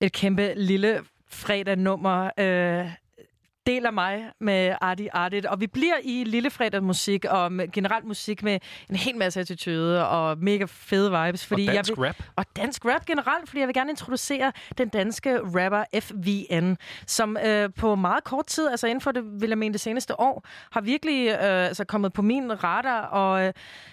[0.00, 2.30] Et kæmpe lille fredag-nummer.
[2.38, 3.05] Øh,
[3.66, 5.46] deler mig med Arti Artit.
[5.46, 8.58] Og vi bliver i lillefredag musik og generelt musik med
[8.90, 11.46] en hel masse attitude og mega fede vibes.
[11.46, 12.16] Fordi Og dansk jeg vil, rap.
[12.36, 16.76] Og dansk rap generelt, fordi jeg vil gerne introducere den danske rapper FVN,
[17.06, 20.20] som øh, på meget kort tid, altså inden for det, vil jeg mene det seneste
[20.20, 23.02] år, har virkelig øh, altså kommet på min radar.
[23.02, 23.52] Og øh,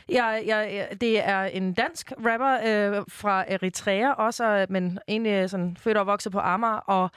[0.09, 2.53] jeg, jeg, det er en dansk rapper
[2.97, 7.11] øh, fra Eritrea også, men egentlig sådan født og vokset på Amager, og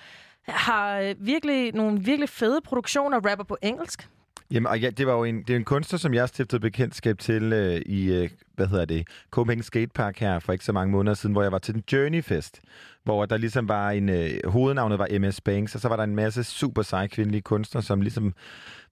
[0.48, 4.08] har øh, virkelig nogle virkelig fede produktioner, rapper på engelsk.
[4.50, 7.18] Jamen, og ja, det var jo en, det er en kunstner, som jeg stiftede bekendtskab
[7.18, 11.14] til øh, i, øh, hvad hedder det, Copenhagen Skatepark her for ikke så mange måneder
[11.14, 12.60] siden, hvor jeg var til den Journey Fest,
[13.04, 16.16] hvor der ligesom var en, øh, hovednavnet var MS Banks, og så var der en
[16.16, 18.34] masse super seje kvindelige kunstnere, som ligesom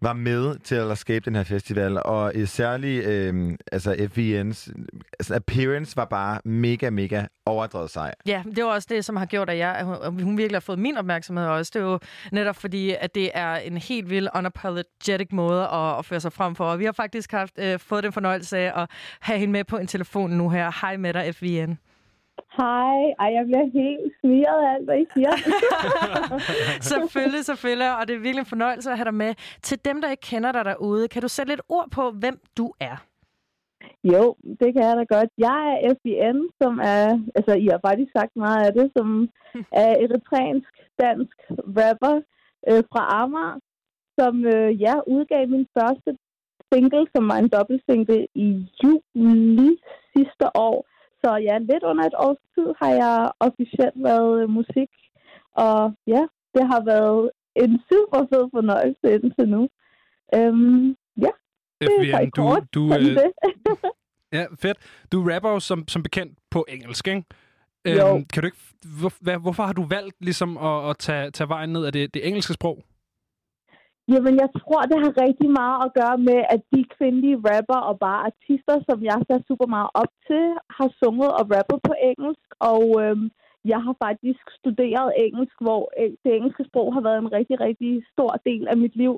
[0.03, 4.73] var med til at skabe den her festival, og øh, særligt øh, altså FVN's
[5.19, 8.15] altså appearance var bare mega, mega overdrevet sej.
[8.27, 10.61] Ja, det var også det, som har gjort, at, jeg, hun- at hun virkelig har
[10.61, 11.71] fået min opmærksomhed også.
[11.75, 11.99] Det er jo
[12.33, 16.55] netop fordi, at det er en helt vild unapologetic måde at, at føre sig frem
[16.55, 16.65] for.
[16.65, 18.91] Og vi har faktisk haft, øh, fået den fornøjelse af at
[19.21, 20.81] have hende med på en telefon nu her.
[20.81, 21.79] Hej med dig, FVN.
[22.57, 22.99] Hej.
[23.23, 25.33] Ej, jeg bliver helt smiret af alt, hvad I siger.
[26.93, 27.97] selvfølgelig, selvfølgelig.
[27.99, 29.35] Og det er virkelig en fornøjelse at have dig med.
[29.63, 32.73] Til dem, der ikke kender dig derude, kan du sætte lidt ord på, hvem du
[32.81, 32.97] er?
[34.05, 35.31] Jo, det kan jeg da godt.
[35.39, 39.29] Jeg er FBN, som er, altså I har faktisk sagt meget af det, som
[39.85, 41.37] er eritreansk dansk
[41.79, 42.17] rapper
[42.69, 43.59] øh, fra Amager,
[44.19, 46.11] som øh, ja, udgav min første
[46.73, 48.49] single, som var en dobbeltsingle i
[48.83, 49.71] juli
[50.17, 50.87] sidste år.
[51.25, 54.91] Så ja, lidt under et års tid har jeg officielt været øh, musik,
[55.53, 56.23] og ja,
[56.55, 59.69] det har været en super fed fornøjelse indtil nu.
[60.35, 61.33] Øhm, ja,
[61.81, 63.33] det er du, kort, du, øh, det.
[64.37, 64.79] ja, fedt.
[65.13, 67.25] Du rapper jo som, som bekendt på engelsk, ikke?
[67.87, 68.17] Jo.
[68.17, 68.59] Øhm, kan du ikke,
[69.01, 72.15] hvor, hvad, hvorfor har du valgt ligesom at, at tage, tage vejen ned af det,
[72.15, 72.85] det engelske sprog?
[74.13, 77.99] Jamen, jeg tror, det har rigtig meget at gøre med, at de kvindelige rapper og
[77.99, 80.45] bare artister, som jeg ser super meget op til,
[80.77, 82.49] har sunget og rappet på engelsk.
[82.73, 83.31] Og øhm,
[83.73, 87.93] jeg har faktisk studeret engelsk, hvor øh, det engelske sprog har været en rigtig, rigtig
[88.13, 89.15] stor del af mit liv.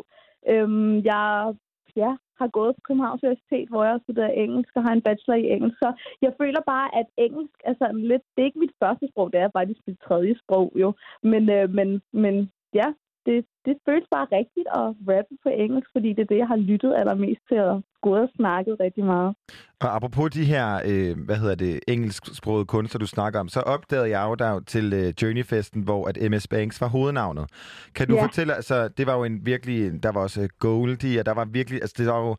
[0.53, 1.55] Øhm, jeg
[1.97, 5.37] ja, har gået på Københavns Universitet, hvor jeg har studeret engelsk og har en bachelor
[5.37, 5.79] i engelsk.
[5.79, 5.91] Så
[6.25, 8.25] jeg føler bare, at engelsk er sådan lidt...
[8.33, 10.89] Det er ikke mit første sprog, det er faktisk mit tredje sprog jo.
[11.23, 12.35] Men, øh, men, men
[12.75, 12.89] ja,
[13.27, 16.57] det, det føles bare rigtigt at rappe på engelsk, fordi det er det, jeg har
[16.57, 19.35] lyttet allermest til og gået og snakket rigtig meget.
[19.81, 24.09] Og apropos de her, øh, hvad hedder det, engelsksprogede kunstner, du snakker om, så opdagede
[24.19, 27.47] jeg jo der til øh, Journeyfesten, hvor at MS Banks var hovednavnet.
[27.95, 28.25] Kan du Ja.
[28.25, 31.45] fortælle, altså det var jo en virkelig, der var også øh, Goldie, og der var
[31.45, 32.37] virkelig, altså det var jo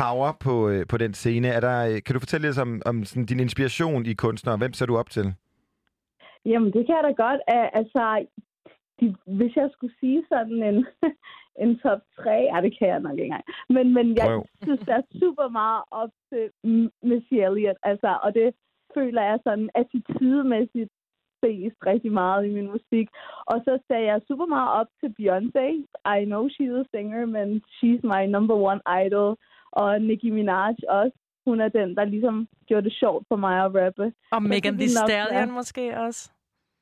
[0.00, 1.48] power på, øh, på den scene.
[1.48, 4.56] Er der, øh, kan du fortælle lidt om, om sådan, din inspiration i kunstnere?
[4.56, 5.34] Hvem ser du op til?
[6.44, 7.40] Jamen, det kan jeg da godt.
[7.80, 8.26] Altså,
[9.00, 10.86] de, hvis jeg skulle sige sådan en,
[11.62, 13.44] en top 3, ja, det kan jeg nok ikke engang.
[13.68, 14.44] Men, men jeg Prøv.
[14.62, 16.44] synes, der er super meget op til
[17.02, 18.54] Missy Elliott, altså, og det
[18.94, 20.90] føler jeg sådan attitudemæssigt
[21.44, 23.08] ses rigtig meget i min musik.
[23.46, 25.66] Og så ser jeg super meget op til Beyoncé.
[26.18, 29.36] I know she's a singer, men she's my number one idol.
[29.72, 31.18] Og Nicki Minaj også.
[31.46, 34.12] Hun er den, der ligesom gjorde det sjovt for mig at rappe.
[34.30, 36.30] Og Megan det Thee nok Stallion måske også.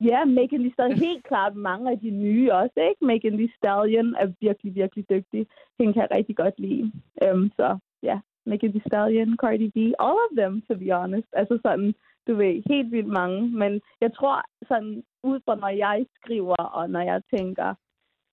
[0.01, 0.99] Ja, Megan Thee Stallion.
[0.99, 3.05] Helt klart mange af de nye også, ikke?
[3.05, 5.47] Megan Thee Stallion er virkelig, virkelig dygtig.
[5.79, 6.93] Hende kan jeg rigtig godt lide.
[7.27, 11.29] Um, så ja, Megan Thee Stallion, Cardi B, all of them, to be honest.
[11.33, 11.95] Altså sådan,
[12.27, 13.49] du ved, helt vildt mange.
[13.49, 17.75] Men jeg tror sådan, ud fra når jeg skriver, og når jeg tænker,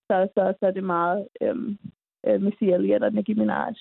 [0.07, 1.77] så, så, så er det meget øhm,
[2.27, 3.73] øh, um, uh, Missy Elliott og Nicki Minaj,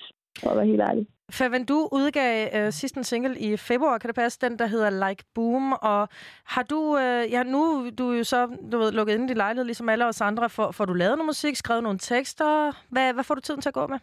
[0.43, 1.07] for at være helt ærlig.
[1.39, 4.39] Favan, du udgav øh, sidst en single i februar, kan det passe?
[4.41, 5.73] Den, der hedder Like Boom.
[5.73, 6.09] Og
[6.55, 9.37] har du, øh, ja, nu du er jo så du ved, lukket ind i din
[9.37, 10.51] lejlighed, ligesom alle os andre.
[10.51, 12.73] Får, får du lavet noget musik, skrevet nogle tekster?
[12.93, 13.99] Hvad, hvad får du tiden til at gå med?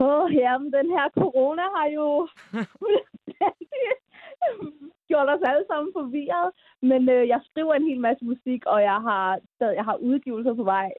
[0.00, 2.28] Åh, oh, jamen, den her corona har jo
[5.10, 6.48] gjort os alle sammen forvirret.
[6.82, 10.62] Men øh, jeg skriver en hel masse musik, og jeg har, jeg har udgivelser på
[10.62, 10.90] vej.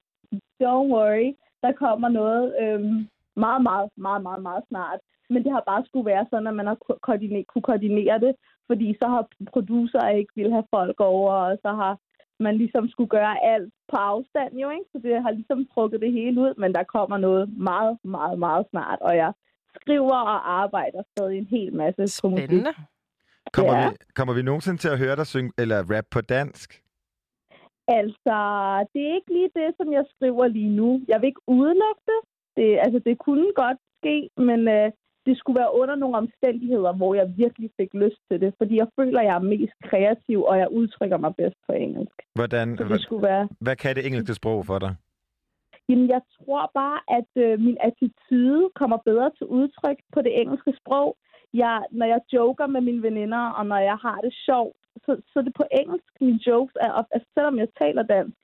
[0.62, 1.28] Don't worry,
[1.62, 5.00] der kommer noget øhm, meget, meget, meget, meget, meget snart.
[5.30, 8.34] Men det har bare skulle være sådan, at man har koordinere, kunne koordinere det,
[8.66, 11.98] fordi så har producer ikke vil have folk over, og så har
[12.40, 14.84] man ligesom skulle gøre alt på afstand jo, ikke?
[14.92, 18.66] Så det har ligesom trukket det hele ud, men der kommer noget meget, meget, meget
[18.70, 19.32] snart, og jeg
[19.80, 22.44] skriver og arbejder stadig en hel masse på musik.
[22.44, 22.74] Spændende.
[23.52, 23.88] Kommer, Ja.
[23.90, 26.82] vi, kommer vi nogensinde til at høre dig synge, eller rap på dansk?
[27.88, 28.36] Altså,
[28.92, 31.00] det er ikke lige det, som jeg skriver lige nu.
[31.08, 32.20] Jeg vil ikke udelukke det.
[32.56, 34.90] Det altså, det kunne godt ske, men øh,
[35.26, 38.54] det skulle være under nogle omstændigheder, hvor jeg virkelig fik lyst til det.
[38.58, 42.16] Fordi jeg føler, jeg er mest kreativ, og jeg udtrykker mig bedst på engelsk.
[42.34, 43.48] Hvordan, Så det skulle være...
[43.60, 44.92] hvad kan det engelske sprog for dig?
[45.88, 50.72] Jamen, jeg tror bare, at øh, min attitude kommer bedre til udtryk på det engelske
[50.80, 51.16] sprog.
[51.54, 55.38] Jeg, når jeg joker med mine veninder, og når jeg har det sjovt, så, så
[55.38, 58.36] er det på engelsk, mine jokes er, altså, selvom jeg taler dansk.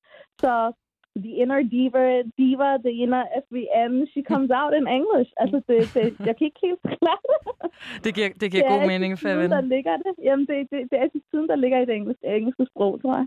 [0.42, 0.72] Så
[1.16, 5.30] the inner diva, diva, the inner FVM, she comes out in English.
[5.42, 7.70] Altså, det, det, jeg kan ikke helt forklare det.
[8.04, 9.50] Det giver, det giver god mening, Faven.
[9.50, 10.12] der ligger det.
[10.22, 13.26] Jamen, det, det, det er attituden, der ligger i det engelske, engelske sprog, tror jeg.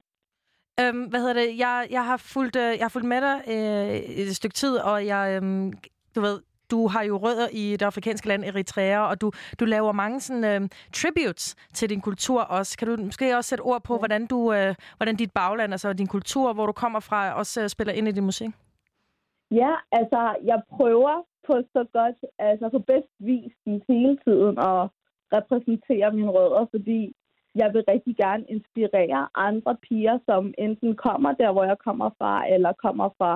[0.81, 1.57] Øhm, hvad hedder det?
[1.57, 5.05] Jeg, jeg, har fulgt, øh, jeg har fulgt med dig øh, et stykke tid, og
[5.05, 5.73] jeg, øhm,
[6.15, 6.39] du ved,
[6.73, 9.27] du har jo rødder i det afrikanske land Eritrea, og du,
[9.59, 10.61] du laver mange sådan, øh,
[10.99, 11.45] tributes
[11.77, 12.71] til din kultur også.
[12.77, 16.07] Kan du måske også sætte ord på, hvordan, du, øh, hvordan dit bagland, altså din
[16.15, 18.51] kultur, hvor du kommer fra, også øh, spiller ind i din musik?
[19.51, 20.21] Ja, altså,
[20.51, 21.15] jeg prøver
[21.47, 23.53] på så godt, altså på bedst vis
[23.89, 24.81] hele tiden at
[25.37, 27.15] repræsentere mine rødder, fordi
[27.55, 32.53] jeg vil rigtig gerne inspirere andre piger, som enten kommer der, hvor jeg kommer fra,
[32.53, 33.31] eller kommer fra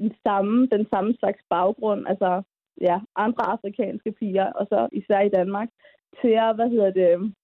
[0.00, 2.42] den samme, den samme slags baggrund, altså
[2.80, 5.68] ja, andre afrikanske piger, og så især i Danmark,
[6.20, 7.34] til at, hvad hedder det,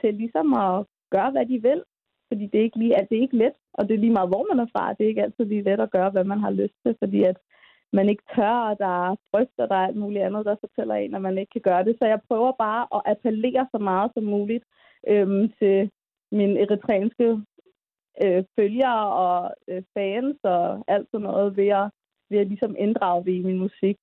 [0.00, 1.82] til ligesom at gøre, hvad de vil.
[2.28, 4.28] Fordi det er ikke, lige, at det er ikke let, og det er lige meget,
[4.28, 4.92] hvor man er fra.
[4.92, 7.36] Det er ikke altid lige let at gøre, hvad man har lyst til, fordi at
[7.92, 10.94] man ikke tør, og der er frygt, og der er alt muligt andet, der fortæller
[10.94, 11.96] en, at man ikke kan gøre det.
[11.98, 14.64] Så jeg prøver bare at appellere så meget som muligt
[15.08, 15.90] øhm, til
[16.32, 17.28] mine eritreanske
[18.24, 21.90] øh, følgere og øh, fans og alt sådan noget ved at,
[22.30, 23.98] ved at ligesom inddrage det i min musik.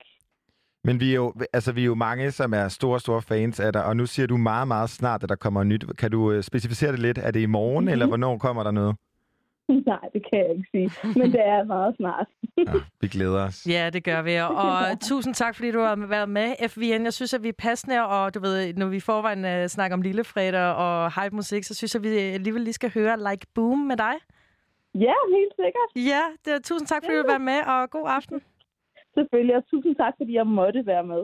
[0.84, 3.72] Men vi er, jo, altså, vi er jo mange, som er store, store fans af
[3.72, 5.84] dig, og nu siger du meget, meget snart, at der kommer nyt.
[5.98, 7.18] Kan du øh, specificere det lidt?
[7.18, 7.92] Er det i morgen, mm-hmm.
[7.92, 8.96] eller hvornår kommer der noget?
[9.86, 12.26] Nej, det kan jeg ikke sige, men det er meget snart.
[13.00, 13.66] Vi glæder os.
[13.66, 14.36] Ja, det gør vi.
[14.36, 17.04] Og tusind tak, fordi du har været med, FVN.
[17.04, 20.02] Jeg synes, at vi er passende, og du ved, når vi forvejen uh, snakker om
[20.02, 23.78] Lillefredag og hype musik, så synes jeg, at vi alligevel lige skal høre Like Boom
[23.78, 24.14] med dig.
[24.94, 26.10] Ja, helt sikkert.
[26.10, 28.40] Ja, det er, tusind tak, fordi du var med, og god aften.
[29.14, 31.22] Selvfølgelig, og tusind tak, fordi jeg måtte være med.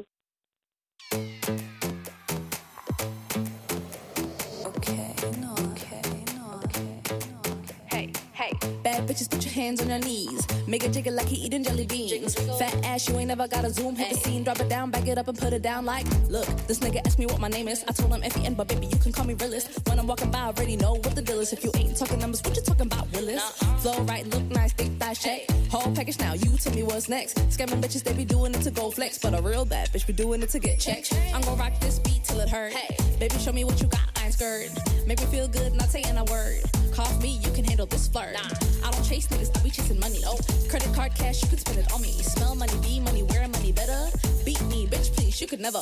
[9.08, 10.46] Bitches, put your hands on your knees.
[10.66, 12.34] Make a jiggle like he eating jelly beans.
[12.58, 13.96] Fat ass, you ain't never got a zoom.
[13.96, 16.06] Hit the scene, drop it down, back it up and put it down like.
[16.28, 17.84] Look, this nigga asked me what my name is.
[17.88, 19.80] I told him F-E-N, but baby, you can call me realist.
[19.88, 21.52] When I'm walking by, I already know what the deal is.
[21.52, 23.42] If you ain't talking numbers, what you talking about, Willis?
[23.80, 25.50] Flow right, look nice, thick thigh shape.
[25.70, 27.36] Whole package now, you tell me what's next.
[27.48, 29.18] Scamming bitches, they be doing it to go flex.
[29.18, 31.14] But a real bad bitch be doing it to get checked.
[31.34, 32.72] I'm gonna rock this beat till it hurt.
[32.72, 34.70] Hey, baby, show me what you got, I ain't scared.
[35.06, 36.60] Make me feel good, not saying a word.
[36.92, 38.36] Call me, you can handle this flirt.
[38.36, 38.67] Don't
[39.08, 40.20] chase niggas, I be chasing money.
[40.26, 42.12] Oh, credit card cash, you can spend it on me.
[42.12, 44.10] Smell money, be money, wearing money better.
[44.44, 45.80] Beat me, bitch, please, you could never.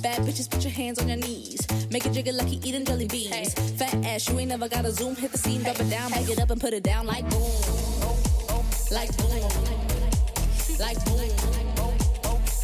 [0.00, 1.66] Bad bitches, put your hands on your knees.
[1.90, 3.54] Make a jiggle like you eating jelly beans.
[3.78, 5.16] Fat ass, you ain't never got a zoom.
[5.16, 7.50] Hit the scene, drop it down, back it up and put it down like boom.
[8.92, 9.28] Like boom.
[10.78, 11.30] Like boom.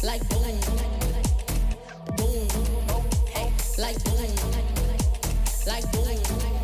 [0.03, 0.59] Like boom.
[2.15, 2.47] Boom.
[3.77, 4.35] Like boom.
[5.67, 6.05] Like boom.
[6.07, 6.54] Make the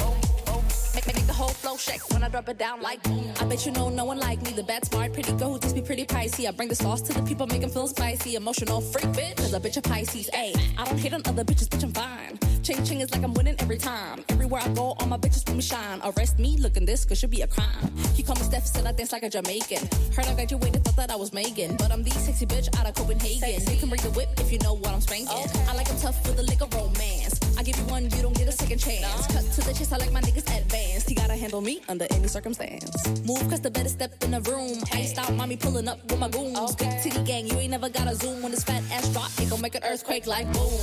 [1.41, 3.25] whole flow shake when I drop it down like boom.
[3.39, 4.51] I bet you know no one like me.
[4.51, 6.47] The bad, smart, pretty girl who just be pretty pricey.
[6.47, 8.35] I bring the sauce to the people, make them feel spicy.
[8.35, 10.29] Emotional freak bitch, cause a bitch a Pisces.
[10.35, 12.37] Ayy, I don't hate on other bitches, bitch, I'm fine.
[12.61, 14.23] Ching ching is like I'm winning every time.
[14.29, 15.99] Everywhere I go, all my bitches want me shine.
[16.03, 17.89] Arrest me, looking this could should be a crime.
[18.13, 19.83] He called me Steph, said I dance like a Jamaican.
[20.15, 21.75] Heard I graduated, thought that I was Megan.
[21.77, 23.61] But I'm the sexy bitch out of Copenhagen.
[23.73, 25.49] You can bring the whip if you know what I'm spanking.
[25.67, 27.30] I like tough with a lick of romance.
[27.61, 29.27] I give you one, you don't get a second chance.
[29.27, 31.07] Cut to the chest, I like my niggas advanced.
[31.07, 33.07] He gotta handle me under any circumstance.
[33.23, 34.81] Move, cause the better step in the room.
[34.91, 36.75] Iced out, mommy pulling up with my goons.
[36.75, 38.41] Big titty gang, you ain't never got a zoom.
[38.41, 40.73] When this fat ass drop, it gon' make an earthquake like boom.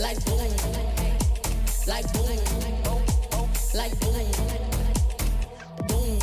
[0.00, 0.36] Like boom.
[1.86, 2.40] Like boom.
[3.72, 4.26] Like boom.
[5.86, 6.18] Boom.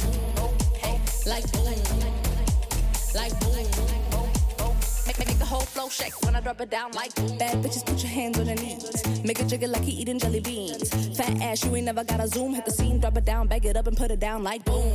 [1.26, 1.72] Like boom.
[3.16, 3.54] Like boom.
[3.56, 4.03] Make, make
[5.44, 7.38] the whole flow shake when I drop it down like boom.
[7.38, 9.24] Bad bitches, put your hands on your knees.
[9.26, 10.90] Make a jiggle like he eating jelly beans.
[11.18, 12.54] Fat ass, you ain't never got a zoom.
[12.54, 14.94] Hit the scene, drop it down, bag it up and put it down like boom.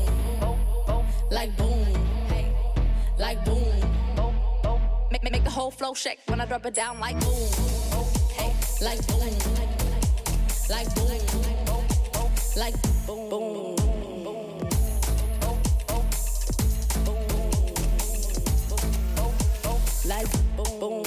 [1.30, 1.86] Like boom.
[3.18, 3.62] Like boom.
[5.10, 7.50] Make, make, make the whole flow shake when I drop it down like boom.
[8.80, 9.20] Like boom.
[10.70, 11.14] Like boom.
[12.56, 13.28] Like boom.
[13.28, 13.77] boom.
[20.08, 21.02] Like boom.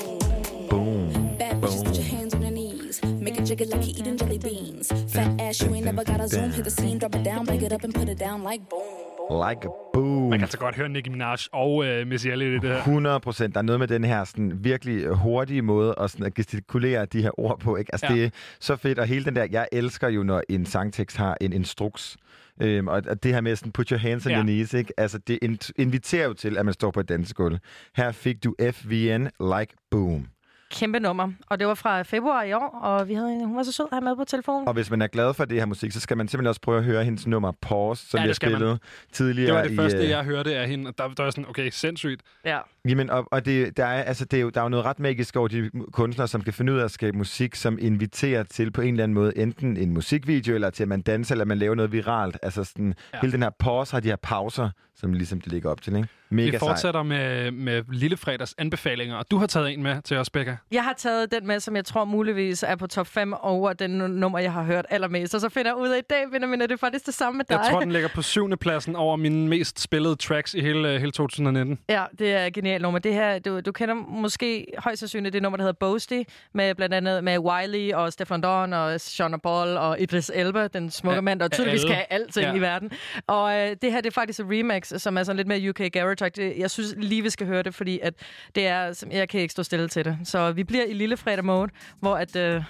[0.69, 1.35] Boom.
[1.39, 3.01] Bad bitches, put your hands on your knees.
[3.19, 4.91] Make a jiggle like you eating jelly beans.
[5.13, 6.51] Fat ass, you ain't never got a zoom.
[6.51, 9.39] Hit the scene, drop it down, bag it up and put it down like boom.
[9.49, 10.29] Like a boom.
[10.29, 12.77] Man kan altså godt høre Nicki Minaj og øh, Missy Elliott i det her.
[12.83, 13.53] 100 procent.
[13.55, 17.05] Der er noget med den her sådan, virkelig øh, hurtige måde at, sådan, at gestikulere
[17.05, 17.75] de her ord på.
[17.75, 17.93] Ikke?
[17.93, 18.13] Altså, ja.
[18.13, 18.29] Det er
[18.59, 18.99] så fedt.
[18.99, 22.17] Og hele den der, jeg elsker jo, når en sangtekst har en instruks.
[22.61, 24.37] Øhm, og, og det her med sådan, put your hands on Ja.
[24.37, 24.93] your knees, ikke?
[24.97, 27.57] Altså, det in- inviterer jo til, at man står på et dansegulv.
[27.95, 30.27] Her fik du FVN like boom.
[30.71, 31.31] Kæmpe nummer.
[31.47, 33.85] Og det var fra februar i år, og vi havde, en- hun var så sød
[33.85, 34.67] at have med på telefonen.
[34.67, 36.77] Og hvis man er glad for det her musik, så skal man simpelthen også prøve
[36.77, 38.59] at høre hendes nummer Pause, som Ja, det jeg skal man.
[38.59, 38.79] spillede
[39.11, 39.47] tidligere.
[39.47, 40.87] Det var det i, første, øh, jeg hørte af hende.
[40.89, 42.21] og Der, der var jeg sådan, okay, sindssygt.
[42.45, 42.59] Ja.
[42.89, 44.99] Jamen, og, og det, der, er, altså, det er jo, der er jo noget ret
[44.99, 48.71] magisk over de kunstnere, som kan finde ud af at skabe musik, som inviterer til
[48.71, 51.57] på en eller anden måde enten en musikvideo, eller til at man danser, eller man
[51.57, 52.37] laver noget viralt.
[52.43, 53.17] Altså sådan, Ja.
[53.21, 56.07] hele den her pause har de her pauser, som ligesom det ligger op til, ikke?
[56.33, 60.29] Mega Vi fortsætter med, med Lillefredags anbefalinger, og du har taget en med til os,
[60.29, 60.57] Becca.
[60.71, 63.91] Jeg har taget den med, som jeg tror muligvis er på top 5 over den
[63.91, 65.35] nu- nummer, jeg har hørt allermest.
[65.35, 67.37] Og så finder jeg ud af i dag, Benjamin, at det er faktisk det samme
[67.37, 67.59] med dig.
[67.63, 71.11] Jeg tror, den ligger på syvende pladsen over mine mest spillede tracks i hele, hele
[71.11, 71.79] 2019.
[71.89, 72.99] Ja, det er et genialt nummer.
[72.99, 76.21] Det her, du, du kender måske højst sandsynligt det nummer, der hedder Boasty,
[76.53, 80.91] med blandt andet med Wiley og Stefan Don og Sean Paul og Idris Elba, den
[80.91, 82.53] smukke Ja, mand, der tydeligvis kan alting Ja.
[82.53, 82.91] i verden.
[83.27, 85.91] Og øh, det her, det er faktisk et remix, som er sådan lidt mere UK
[85.93, 86.53] Garage.
[86.59, 88.13] Jeg synes lige, vi skal høre det, fordi at
[88.55, 90.17] det er, som- jeg kan ikke stå stille til det.
[90.23, 91.69] Så vi bliver i lille fredag mode,
[91.99, 92.63] hvor at, øh,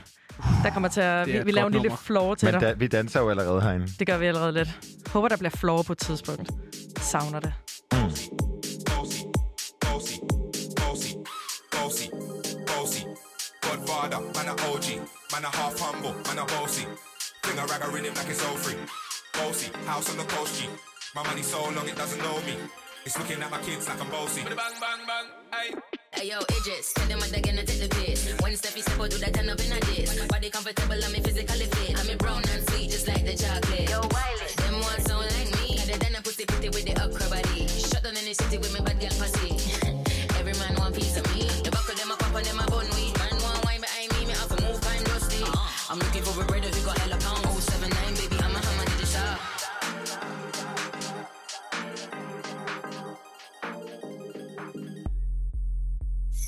[0.63, 1.97] der kommer til at, vi, vi laver en lille nummer.
[1.97, 2.61] floor til Men dig.
[2.61, 3.87] da, vi danser jo allerede herinde.
[3.99, 4.69] Det gør vi allerede lidt.
[5.13, 6.49] Håber, der bliver floor på et tidspunkt.
[6.99, 7.53] Savner det.
[7.89, 8.27] bossy,
[14.01, 14.87] Godfather, man a OG,
[15.31, 16.85] man a half humble, man a bossy.
[17.43, 18.73] Thing a rag a rhythm like it's all free.
[19.33, 20.67] Bossy, house on the coast G.
[21.13, 22.55] My money so long it doesn't know me.
[23.05, 24.41] It's looking at my kids like I'm bossy.
[24.41, 25.69] Bang bang bang, hey.
[26.13, 28.33] Hey yo, Idris, tell them what they're gonna take the piss.
[28.41, 30.27] When Steffi step out, do that turn up in a diss.
[30.27, 31.93] Body comfortable, I'm physically fit.
[31.99, 33.85] I'm brown and sweet, just like the chocolate.
[33.85, 35.77] Yo, Wiley, them ones sound like me.
[35.77, 37.67] Got then I pussy pretty with the upper body.
[37.69, 39.40] Shut down in the city with me bad girl pussy.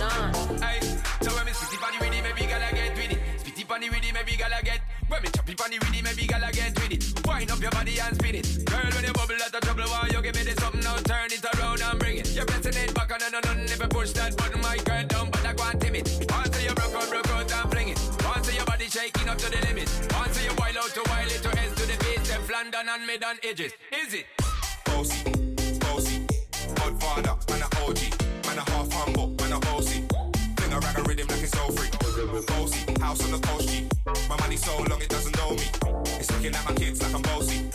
[0.00, 0.32] Sean.
[0.64, 0.80] Hey,
[1.20, 3.20] so when me spitty panny with it, maybe gala get with it.
[3.36, 4.80] Spitty panny with it, maybe gala get.
[5.08, 7.26] When me choppy panny with it, maybe gala get with it.
[7.28, 8.64] Wind up your body and spin it.
[8.64, 10.96] Girl, when you bubble out of trouble, why you give me this something now?
[11.04, 12.32] Turn it around and bring it.
[12.32, 15.30] You're pressing it back on and on and never push that button, my girl down,
[15.30, 16.08] but I go and timid.
[16.32, 18.00] Once you broke out, broke out and fling it.
[18.24, 19.88] Once your body shaking up to the limit.
[20.16, 23.22] Once you wild out to wild it to ends to the them London and mid
[23.22, 23.72] on edges.
[23.92, 24.39] Is it?
[33.10, 34.28] House on the coast.
[34.28, 35.66] My money so long it doesn't know me.
[36.20, 37.69] It's looking at my kids like I'm bossy.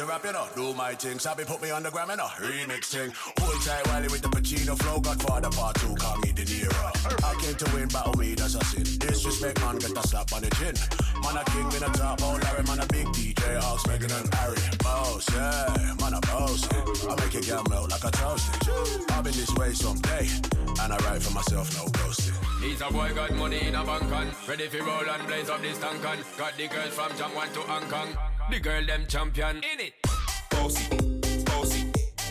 [0.00, 1.18] To rap, you know, do my thing.
[1.18, 3.12] Sabi put me on the gram, you know, remix thing.
[3.38, 6.88] Hold tight Wiley with the Pacino flow, Godfather part two, call me De Niro.
[7.24, 8.84] I came to win, battle me, that's a sin.
[8.98, 10.74] Disrespect, man, get a slap on the chin.
[11.22, 14.34] Man a king, in a top, oh Larry, man a big DJ, Hawks, Megan and
[14.34, 14.56] Harry.
[14.78, 16.64] Boss, yeah, man a boss.
[17.04, 19.10] I make it get melt like a toasty.
[19.12, 20.28] I've been this way someday,
[20.80, 22.36] and I write for myself, no ghosting.
[22.62, 25.62] He's a boy got money in a bank on Ready for roll and blaze up
[25.62, 29.58] this tank on Got the girls from Jangwan to Hong Kong The girl them champion
[29.58, 29.94] in it.
[30.50, 30.88] Bossy,
[31.44, 31.86] bossy.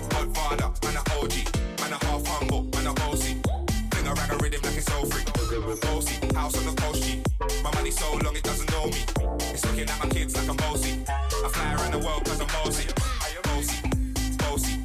[0.10, 1.32] Godfather, man a OG
[1.80, 3.40] Man a half humble, man a bossy
[3.90, 5.24] Fling a rag a rhythm like it's all free.
[5.80, 7.24] Bossy, house on the coast G.
[7.64, 9.02] My money so long it doesn't know me.
[9.54, 11.00] It's looking at my kids like I'm bossy.
[11.08, 12.88] I fly around the world cause I'm bossy.
[13.44, 13.80] Bossy,
[14.40, 14.76] bossy.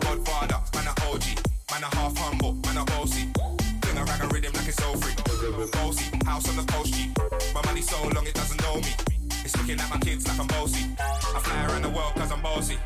[0.00, 1.24] Godfather, man a OG
[1.72, 3.26] Man a half humble, man a bossy
[3.82, 5.14] Fling a rag a rhythm like it's all free.
[5.72, 7.10] Bossy, house on the coast G.
[7.52, 9.15] My money so long it doesn't know me
[9.46, 12.42] It's looking at my kids like I'm bossy I fly around the world cause I'm
[12.42, 12.78] bossy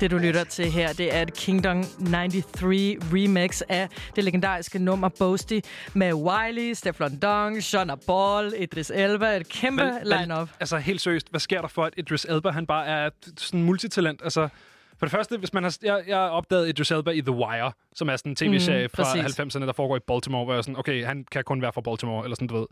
[0.00, 5.08] Det, du lytter til her, det er et Kingdom 93 remix af det legendariske nummer
[5.18, 5.58] Boasty
[5.94, 9.36] med Wiley, Stefan Dong, Shona Ball, Idris Elba.
[9.36, 10.48] Et kæmpe hvad- line-up.
[10.60, 13.66] Altså helt seriøst, hvad sker der for, at Idris Elba han bare er sådan en
[13.66, 14.20] multitalent?
[14.24, 14.48] Altså,
[14.98, 18.08] for det første, hvis man har, jeg, jeg opdagede Idris Elba i The Wire, som
[18.08, 19.40] er sådan en tv-serie Mm, fra præcis.
[19.40, 22.24] 90'erne, der foregår i Baltimore, hvor jeg sådan, okay, han kan kun være fra Baltimore,
[22.24, 22.66] eller sådan, du ved.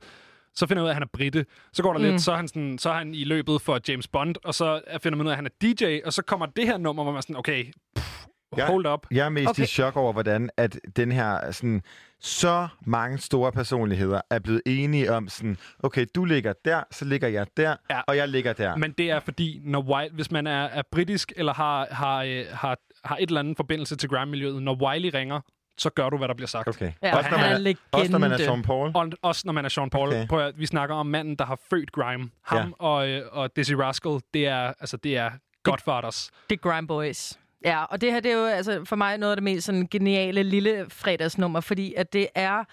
[0.56, 1.46] Så finder jeg ud af, at han er britte.
[1.72, 2.04] Så går der Mm.
[2.04, 4.80] lidt, så er, han sådan, så er han i løbet for James Bond, og så
[5.02, 7.12] finder man ud af, at han er DJ, og så kommer det her nummer, hvor
[7.12, 7.64] man er sådan, okay,
[7.96, 8.26] pff,
[8.60, 9.06] hold up.
[9.10, 9.50] Jeg er mest okay.
[9.50, 9.62] Okay.
[9.62, 11.82] i chok over, hvordan at den her sådan,
[12.20, 17.28] så mange store personligheder er blevet enige om sådan, okay, du ligger der, så ligger
[17.28, 18.00] jeg der, ja.
[18.06, 18.76] og jeg ligger der.
[18.76, 22.44] Men det er fordi, når Wiley, hvis man er, er britisk, eller har, har, øh,
[22.52, 25.40] har, har et eller andet forbindelse til grime-miljøet, når Wiley ringer,
[25.78, 26.68] så gør du, hvad der bliver sagt.
[26.68, 26.92] Okay.
[27.02, 28.90] Ja, Også når man er- også når man er Sean Paul?
[28.94, 30.08] Og, også når man er Sean Paul.
[30.08, 30.26] Okay.
[30.26, 32.30] Prøv at, vi snakker om manden, der har født grime.
[32.42, 32.84] Ham Ja.
[32.86, 35.30] og, øh, og Dizzy Rascal, det er, altså, det er
[35.62, 36.30] Godfathers.
[36.50, 37.38] Det er Grime Boys.
[37.64, 39.88] Ja, og det her det er jo altså, for mig noget af det mest sådan,
[39.90, 42.64] geniale lille fredagsnummer, fordi at det er...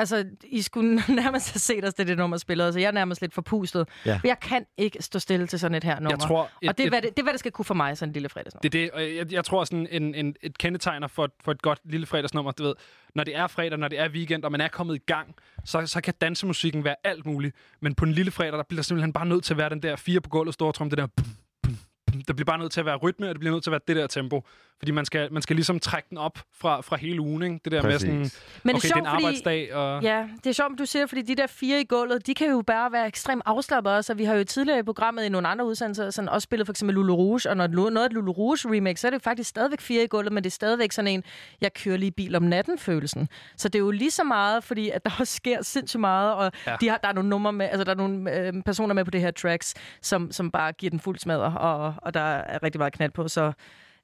[0.00, 2.72] Altså, I skulle nærmest have set os, det, det nummer spillet.
[2.72, 3.88] Så jeg er nærmest lidt forpustet.
[4.06, 4.20] Ja.
[4.24, 6.18] Jeg kan ikke stå stille til sådan et her nummer.
[6.18, 7.74] tror, et- og det er, et- hvad det, det er, hvad det skal kunne for
[7.74, 8.60] mig, sådan en lille fredagsnummer.
[8.60, 11.62] Det er det, og jeg, jeg tror sådan en, en, et kendetegner for, for et
[11.62, 12.74] godt lille fredagsnummer, du ved,
[13.14, 15.86] når det er fredag, når det er weekend, og man er kommet i gang, så,
[15.86, 17.56] så kan dansemusikken være alt muligt.
[17.80, 19.82] Men på en lille fredag, der bliver der simpelthen bare nødt til at være den
[19.82, 21.26] der fire på gulvet store trum, det der bum,
[21.62, 21.76] bum,
[22.12, 22.22] bum.
[22.22, 23.80] Der bliver bare nødt til at være rytme, og det bliver nødt til at være
[23.88, 24.44] det der tempo.
[24.80, 27.60] Fordi man skal, man skal ligesom trække den op fra, fra hele ugen, ikke?
[27.64, 28.08] Det der Præcis.
[28.08, 28.30] med sådan,
[28.62, 29.96] Men okay, det er sjovt, det er en arbejdsdag, og...
[29.96, 32.50] Fordi, ja, det er sjovt, du siger, fordi de der fire i gulvet, de kan
[32.50, 34.12] jo bare være ekstremt afslappede også.
[34.12, 36.72] Og vi har jo tidligere i programmet i nogle andre udsendelser sådan også spillet for
[36.72, 39.50] eksempel Lulu Rouge, og når noget af Lulu Rouge remix, så er det jo faktisk
[39.50, 41.24] stadigvæk fire i gulvet, men det er stadigvæk sådan en,
[41.60, 43.28] jeg kører lige bil om natten følelsen.
[43.56, 46.52] Så det er jo lige så meget, fordi at der også sker sindssygt meget, og
[46.66, 46.76] ja.
[46.80, 49.10] de har, der er nogle numre med, altså der er nogle øh, personer med på
[49.10, 52.78] det her tracks, som, som bare giver den fuld smadre, og, og der er rigtig
[52.78, 53.52] meget knald på, så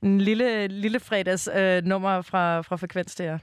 [0.02, 3.38] en lille, lille fredags øh, nummer fra, fra Frekvens det her.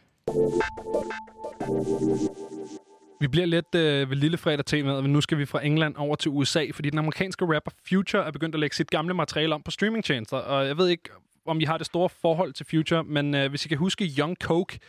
[3.19, 6.15] Vi bliver lidt øh, ved lille fredag temaet, men nu skal vi fra England over
[6.15, 9.61] til USA, fordi den amerikanske rapper Future er begyndt at lægge sit gamle materiale om
[9.61, 11.09] på streamingtjenester, og jeg ved ikke,
[11.45, 14.35] om I har det store forhold til Future, men øh, hvis I kan huske Young
[14.41, 14.79] Coke,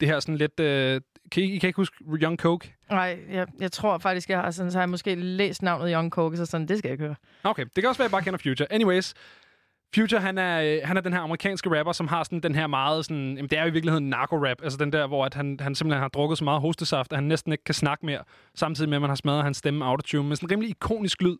[0.00, 0.60] det her sådan lidt...
[0.60, 1.00] Øh,
[1.32, 2.74] kan I, I kan ikke huske Young Coke?
[2.90, 6.10] Nej, jeg, jeg tror faktisk, jeg har, sådan, så har jeg måske læst navnet Young
[6.10, 7.16] Coke, så sådan, det skal jeg ikke høre.
[7.44, 8.72] Okay, det kan også være, at jeg bare kender Future.
[8.72, 9.14] Anyways,
[9.94, 12.66] Future, han er, øh, han er den her amerikanske rapper, som har sådan den her
[12.66, 13.36] meget sådan...
[13.36, 14.56] Jamen, det er jo i virkeligheden narko-rap.
[14.62, 17.24] Altså den der, hvor at han, han simpelthen har drukket så meget hostesaft, at han
[17.24, 18.18] næsten ikke kan snakke mere,
[18.54, 21.36] samtidig med, at man har smadret hans stemme autotune med sådan en rimelig ikonisk lyd.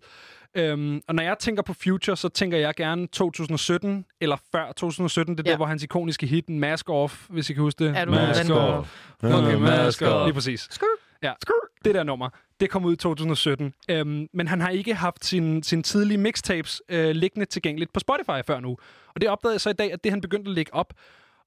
[0.55, 5.36] Øhm, og når jeg tænker på Future, så tænker jeg gerne 2017 eller før 2017.
[5.39, 5.51] Det er ja.
[5.51, 7.97] der, hvor hans ikoniske hit, Mask Off, hvis I kan huske det.
[7.98, 8.97] Er du Mask den- Off.
[9.22, 10.27] Okay, Mask Off.
[10.27, 10.68] Lige præcis.
[11.22, 11.32] Ja.
[11.84, 12.28] Det der nummer,
[12.60, 13.74] det kom ud i 2017.
[13.90, 18.47] Øhm, men han har ikke haft sin, sin tidlige mixtapes øh, liggende tilgængeligt på Spotify
[18.47, 18.76] før nu.
[19.14, 20.94] Og det opdagede jeg så i dag, at det han begyndte at lægge op.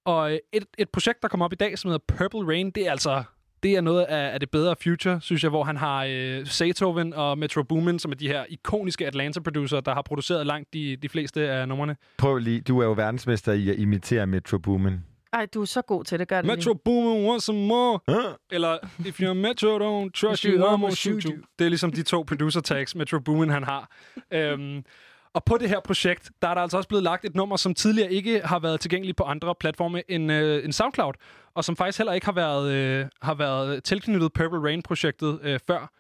[0.06, 2.88] Og øh, et, et projekt, der kommer op i dag, som hedder Purple Rain, det
[2.88, 3.24] er altså
[3.64, 7.14] det er noget af, af det bedre Future, synes jeg, hvor han har øh, Beethoven
[7.14, 11.10] og Metro Boomin, som er de her ikoniske Atlanta-producer, der har produceret langt de, de
[11.10, 11.96] fleste af numrene.
[12.18, 15.04] Prøv lige, du er jo verdensmester i at imitere Metro Boomin.
[15.34, 16.82] Ej, du er så god til det, gør det Metro lige.
[16.86, 18.00] Boomin wants some more.
[18.52, 21.34] Eller, if you're Metro, don't trust you, I'm gonna shoot you.
[21.60, 23.92] Det er ligesom de to producer tags, Metro Boomin han har.
[24.32, 24.84] Øhm,
[25.34, 27.74] og på det her projekt, der er der altså også blevet lagt et nummer, som
[27.74, 31.14] tidligere ikke har været tilgængeligt på andre platforme end, øh, end SoundCloud,
[31.56, 35.92] og som faktisk heller ikke har været, øh, har været tilknyttet Purple Rain-projektet øh, før.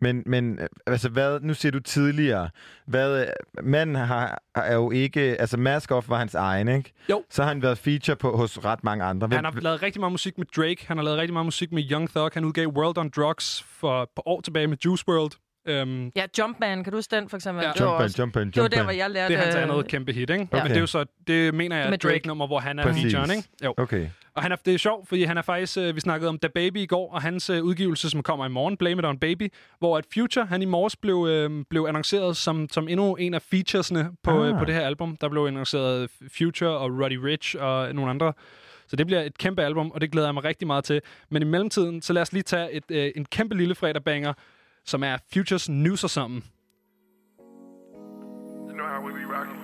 [0.00, 2.50] Men, men altså, hvad, nu siger du tidligere,
[2.86, 3.26] hvad,
[3.62, 6.92] manden har, er jo ikke, altså Mask Off var hans egen, ikke?
[7.10, 7.24] Jo.
[7.30, 9.28] Så har han været feature på, hos ret mange andre.
[9.32, 11.90] Han har lavet rigtig meget musik med Drake, han har lavet rigtig meget musik med
[11.90, 15.32] Young Thug, han udgav World on Drugs for et par år tilbage med Juice World.
[15.68, 17.64] Øhm, Ja, Jumpman, kan du huske den for eksempel?
[17.64, 17.72] Ja.
[17.72, 18.84] Det var Jumpman, også- Jumpman, Det var der, Jumpman.
[18.94, 19.32] hvor jeg lærte...
[19.34, 20.48] Det er hans øh, andet kæmpe hit, ikke?
[20.52, 20.62] Ja.
[20.62, 22.12] Men det er jo så, det mener jeg, Med er Drake.
[22.14, 23.02] Drake-nummer, hvor han er Præcis.
[23.02, 23.48] featuren, ikke?
[23.64, 23.74] Jo.
[23.76, 24.06] Okay.
[24.34, 26.48] Og han er, det er sjovt, fordi han er faktisk, øh, vi snakkede om Da
[26.54, 29.52] Baby i går, og hans øh, udgivelse, som kommer i morgen, Blame It On Baby,
[29.78, 33.42] hvor at Future, han i morges blev, øh, blev annonceret som, som endnu en af
[33.42, 34.48] featuresne på, Ah.
[34.48, 35.16] øh, på det her album.
[35.20, 38.32] Der blev annonceret Future og Roddy Rich og nogle andre.
[38.88, 41.00] Så det bliver et kæmpe album, og det glæder jeg mig rigtig meget til.
[41.30, 44.32] Men i mellemtiden, så lad os lige tage et, øh, en kæmpe lille fredagbanger,
[44.88, 46.44] som er Futures News og sammen.
[48.68, 49.56] You know how we be rocking.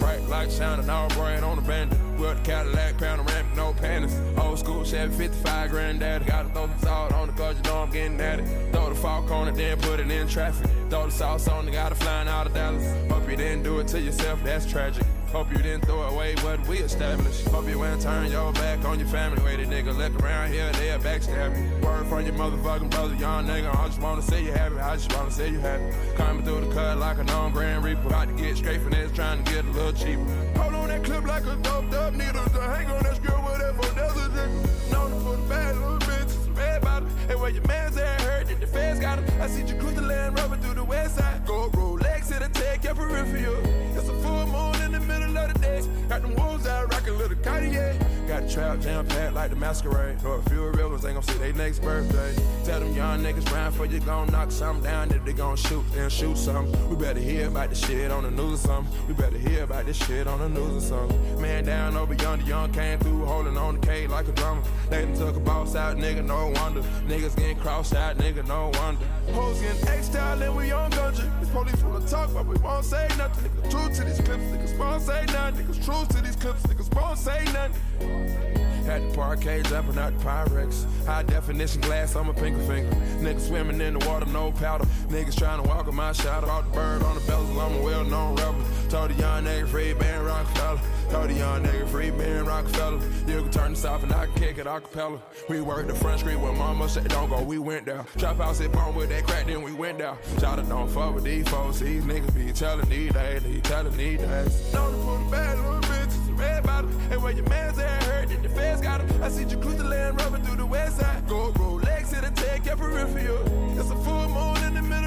[0.00, 1.95] Bright light shining all bright on the bandit.
[2.26, 4.18] With the Cadillac, panoramic, no panties.
[4.36, 6.24] Old school Chevy 55 granddaddy.
[6.24, 8.72] Gotta throw some salt on the cause you know I'm getting at it.
[8.72, 10.68] Throw the fork on it, then put it in traffic.
[10.90, 12.84] Throw the sauce on it, gotta flying out of Dallas.
[13.08, 15.04] Hope you didn't do it to yourself, that's tragic.
[15.36, 17.46] Hope you didn't throw away what we established.
[17.48, 19.38] Hope you ain't turn your back on your family.
[19.44, 21.86] Way the nigga look around here, they'll backstab you.
[21.86, 23.68] Word from your motherfucking brother, young nigga.
[23.78, 24.78] I just wanna see you happy.
[24.78, 25.94] I just wanna see you happy.
[26.16, 28.06] Coming through the cut like a known Grand Reaper.
[28.06, 30.24] About to get straight from this, trying to get a little cheaper.
[30.58, 32.42] Hold on that clip like a doped up needle.
[32.42, 34.90] To hang on that skirt, whatever, that's a nigga.
[34.90, 36.56] Known put a bad little bitch.
[36.56, 37.10] Red bottom.
[37.28, 39.42] Hey, where your man's at hurt that the feds got him.
[39.42, 41.44] I see you cruise the land rubber through the west side.
[41.44, 43.60] Go Rolex the tech, your peripheral.
[43.98, 45.82] It's a full moon the middle of the day.
[46.08, 47.98] Got them wolves out rocking little Cartier.
[48.26, 50.24] Got a trap jam packed like the masquerade.
[50.24, 50.62] Or a few
[50.96, 52.34] ones ain't gonna see they next birthday.
[52.64, 55.10] Tell them young niggas round for you gon' knock something down.
[55.10, 56.88] If they gon' shoot, then shoot something.
[56.88, 59.06] We better hear about this shit on the news or something.
[59.06, 61.40] We better hear about this shit on the news or something.
[61.40, 64.62] Man down over yonder, young came through holding on the K like a drummer.
[64.88, 66.80] They done took a boss out, nigga, no wonder.
[67.06, 69.04] Niggas getting crossed out, nigga, no wonder.
[69.32, 71.40] Hoes getting X-style and we on gunja.
[71.40, 73.50] This police of talk, but we won't say nothing.
[73.50, 75.66] Niggas true to these clips, niggas won't say nothing.
[75.66, 78.65] Niggas true to these clips, niggas won't say nothing.
[78.86, 80.86] Had the parquet jumping out the Pyrex.
[81.06, 82.94] High definition glass I'm a pinky finger.
[83.18, 84.84] Niggas swimming in the water, no powder.
[85.08, 86.48] Niggas trying to walk on my shadow.
[86.48, 88.64] Out the bird on the bezel, I'm a well known rebel.
[88.88, 90.80] Told the young nigga free Ben Rockefeller.
[91.10, 93.00] Told the young nigga free Ben Rockefeller.
[93.26, 95.20] You can turn off and I can kick it acapella.
[95.48, 98.06] We worked the front street where mama said don't go, we went down.
[98.18, 100.16] Trap house hit bomb with that crack, then we went down.
[100.38, 101.80] Shout out don't fuck with these folks.
[101.80, 104.70] These niggas be telling these days, they telling these days.
[104.70, 106.05] To put a bad little bitches,
[106.36, 106.90] red bottom.
[107.10, 109.22] And where your man's at hurt, that the feds got him.
[109.22, 111.26] I see you cruise the land rubber through the west side.
[111.28, 113.78] Go Rolex to the tech, your peripheral.
[113.78, 115.05] It's a full moon in the middle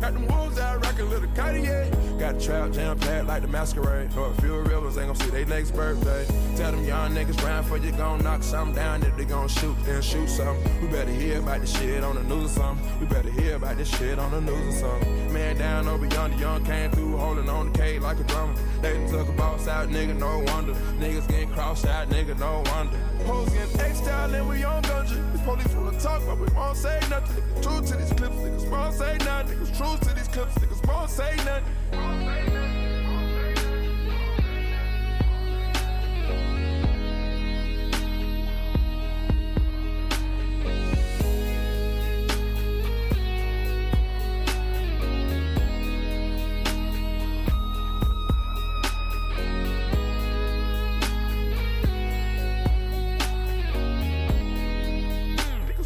[0.00, 1.90] Got them wolves out rocking little Cartier.
[2.18, 4.16] Got a trap jam packed like the masquerade.
[4.16, 6.26] Or a few ones ain't gonna see they next birthday.
[6.56, 9.02] Tell them young niggas round for you gon' knock something down.
[9.02, 10.80] If they gon' shoot, then shoot something.
[10.80, 13.00] We better hear about this shit on the news or something.
[13.00, 15.32] We better hear about this shit on the news or something.
[15.32, 18.54] Man down over yonder, young came through holding on the K like a drummer.
[18.82, 20.74] They took a boss out, nigga, no wonder.
[21.00, 22.96] Niggas getting crossed out, nigga, no wonder.
[23.24, 25.32] Hoes getting X-style and we on gunja.
[25.32, 27.42] This police of talk, but we won't say nothing.
[27.62, 29.25] True to these clips, niggas won't say nothing.
[29.26, 31.64] Niggas true to these clips, niggas won't say nothing.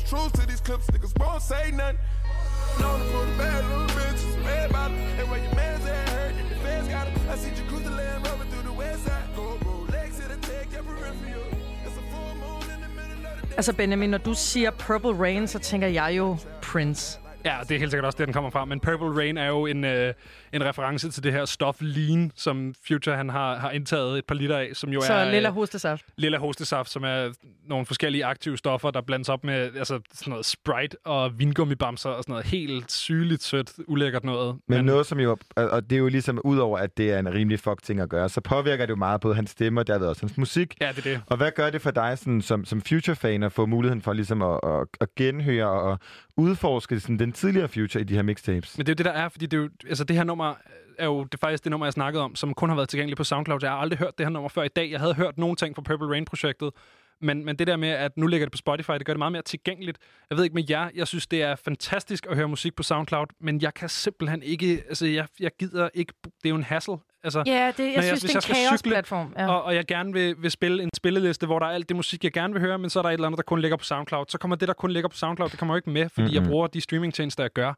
[0.08, 1.96] True to these clips, niggas won't say nothing.
[2.81, 4.97] Known put a bad little bitches, red bottom.
[5.18, 7.31] And where your man's at hurt, and the feds got him.
[7.33, 9.26] I see you cruise the land rubber through the west side.
[9.36, 11.47] Go Rolex to the tech, your peripheral.
[11.86, 13.57] It's a full moon in the middle of the day.
[13.57, 17.20] Altså Benjamin, når du siger Purple Rain, så tænker jeg jo Prince.
[17.44, 18.65] Ja, det er helt sikkert også det, den kommer fra.
[18.65, 20.15] Men Purple Rain er jo en, øh,
[20.52, 24.34] en reference til det her stof lean, som Future han har, har indtaget et par
[24.34, 25.30] liter af, som jo Så er...
[25.30, 26.04] lilla øh, hostesaft.
[26.16, 27.32] Lilla hostesaft, som er
[27.68, 32.22] nogle forskellige aktive stoffer, der blandes op med altså, sådan noget Sprite og vingummibamser og
[32.22, 34.56] sådan noget helt sygeligt sødt, ulækkert noget.
[34.68, 35.36] Men, Men noget, som jo...
[35.56, 38.08] Og og det er jo ligesom, udover at det er en rimelig fuck ting at
[38.08, 40.76] gøre, så påvirker det jo meget både hans stemme og derved også hans musik.
[40.80, 41.22] Ja, det er det.
[41.26, 44.42] Og hvad gør det for dig sådan, som, som Future-fan at få muligheden for ligesom
[44.42, 45.98] at, at, at genhøre og
[46.36, 48.78] udforske sådan, den tidligere Future i de her mixtapes?
[48.78, 50.39] Men det er jo det, der er, fordi det, er jo, altså, det her nummer
[50.98, 53.24] er jo det faktisk det nummer, jeg snakkede om, som kun har været tilgængeligt på
[53.24, 53.58] SoundCloud.
[53.62, 54.90] Jeg har aldrig hørt det her nummer før i dag.
[54.90, 56.70] Jeg havde hørt nogle ting fra Purple Rain-projektet,
[57.20, 59.32] men, men det der med, at nu ligger det på Spotify, det gør det meget
[59.32, 59.98] mere tilgængeligt.
[60.30, 63.26] Jeg ved ikke med jer, jeg synes, det er fantastisk at høre musik på SoundCloud,
[63.40, 66.96] men jeg kan simpelthen ikke, altså jeg, jeg gider ikke, det er jo en hassle.
[67.24, 69.34] Altså, Ja, det, jeg når synes, det er en kaosplatform.
[69.38, 69.48] Ja.
[69.48, 72.24] og, og jeg gerne vil, vil spille en spilleliste, hvor der er alt det musik,
[72.24, 73.84] jeg gerne vil høre, men så er der et eller andet, der kun ligger på
[73.84, 74.24] SoundCloud.
[74.28, 76.34] Så kommer det, der kun ligger på SoundCloud, det kommer jo ikke med, fordi mm-hmm.
[76.34, 77.74] jeg bruger de streamingtjenester, jeg gør.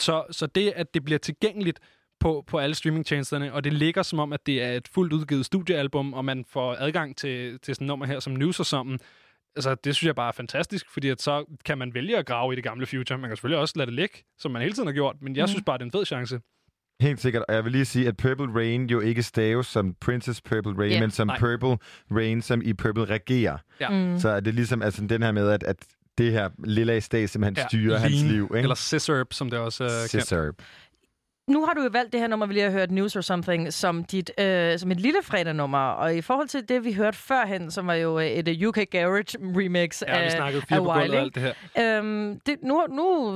[0.00, 1.80] Så, så det, at det bliver tilgængeligt
[2.20, 5.46] på, på alle streamingtjenesterne, og det ligger som om, at det er et fuldt udgivet
[5.46, 8.98] studiealbum, og man får adgang til, til sådan et nummer her som News og sammen,
[9.56, 12.52] altså, det synes jeg bare er fantastisk, fordi at så kan man vælge at grave
[12.52, 13.18] i det gamle Future.
[13.18, 15.42] Man kan selvfølgelig også lade det ligge, som man hele tiden har gjort, men jeg
[15.42, 15.48] Mhm.
[15.48, 16.40] synes bare, det er en fed chance.
[17.00, 17.44] Helt sikkert.
[17.48, 20.90] Og jeg vil lige sige, at Purple Rain jo ikke staves som Princess Purple Rain,
[20.92, 21.00] Ja.
[21.00, 21.38] men som Nej.
[21.38, 21.78] Purple
[22.10, 23.58] Rain, som i Purple regerer.
[23.80, 23.88] Ja.
[23.90, 24.18] Mm.
[24.18, 25.76] Så er det ligesom altså, den her med, at, at
[26.18, 28.44] det her lille stat simpelthen styrer hans Lean, liv.
[28.44, 28.58] Ikke?
[28.58, 30.08] Eller Scissorp, som det også er kendt.
[30.08, 30.54] Scissorp.
[31.50, 33.72] Nu har du jo valgt det her nummer, vi lige har hørt, News or Something,
[33.72, 35.78] som, dit, øh, som et lille fredagnummer.
[35.78, 38.78] Og i forhold til det, vi hørte førhen, som var jo øh, et øh, UK
[38.90, 41.16] Garage remix Ja, vi af, snakkede fire af på gulvet Wiley.
[41.16, 41.42] og alt det
[41.76, 41.98] her.
[41.98, 43.32] Øhm, det, nu, nu,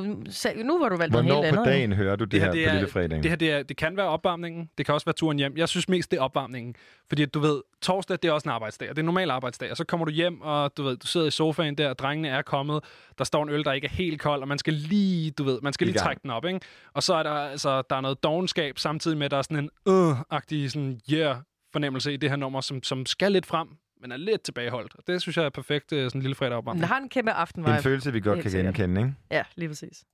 [0.64, 1.72] nu var du valgt noget Hvornår helt på andet.
[1.72, 3.22] dagen hører du det, her, det på er, lille fredag?
[3.22, 4.70] Det her det, er, det kan være opvarmningen.
[4.78, 5.56] Det kan også være turen hjem.
[5.56, 6.74] Jeg synes mest, det er opvarmningen.
[7.08, 8.90] Fordi at du ved, torsdag, det er også en arbejdsdag.
[8.90, 9.70] og Det er en normal arbejdsdag.
[9.70, 12.28] Og så kommer du hjem, og du ved, du sidder i sofaen der, og drengene
[12.28, 12.84] er kommet.
[13.18, 15.58] Der står en øl, der ikke er helt kold, og man skal lige, du ved,
[15.62, 16.60] man skal lige trække den op, ikke?
[16.94, 19.58] Og så er der, altså, der er noget dogenskab, samtidig med, at der er sådan
[19.64, 21.36] en øh-agtig, sådan, yeah,
[21.72, 23.68] fornemmelse i det her nummer, som, som skal lidt frem,
[24.00, 24.94] men er lidt tilbageholdt.
[24.98, 26.82] Og det synes jeg er perfekt, øh, sådan en lille fredag opvarmning.
[26.82, 27.76] Den har en kæmpe aftenvibe.
[27.76, 28.74] En følelse, vi godt Helt kan sikkert.
[28.74, 29.14] genkende, ikke?
[29.30, 30.04] Ja, lige præcis.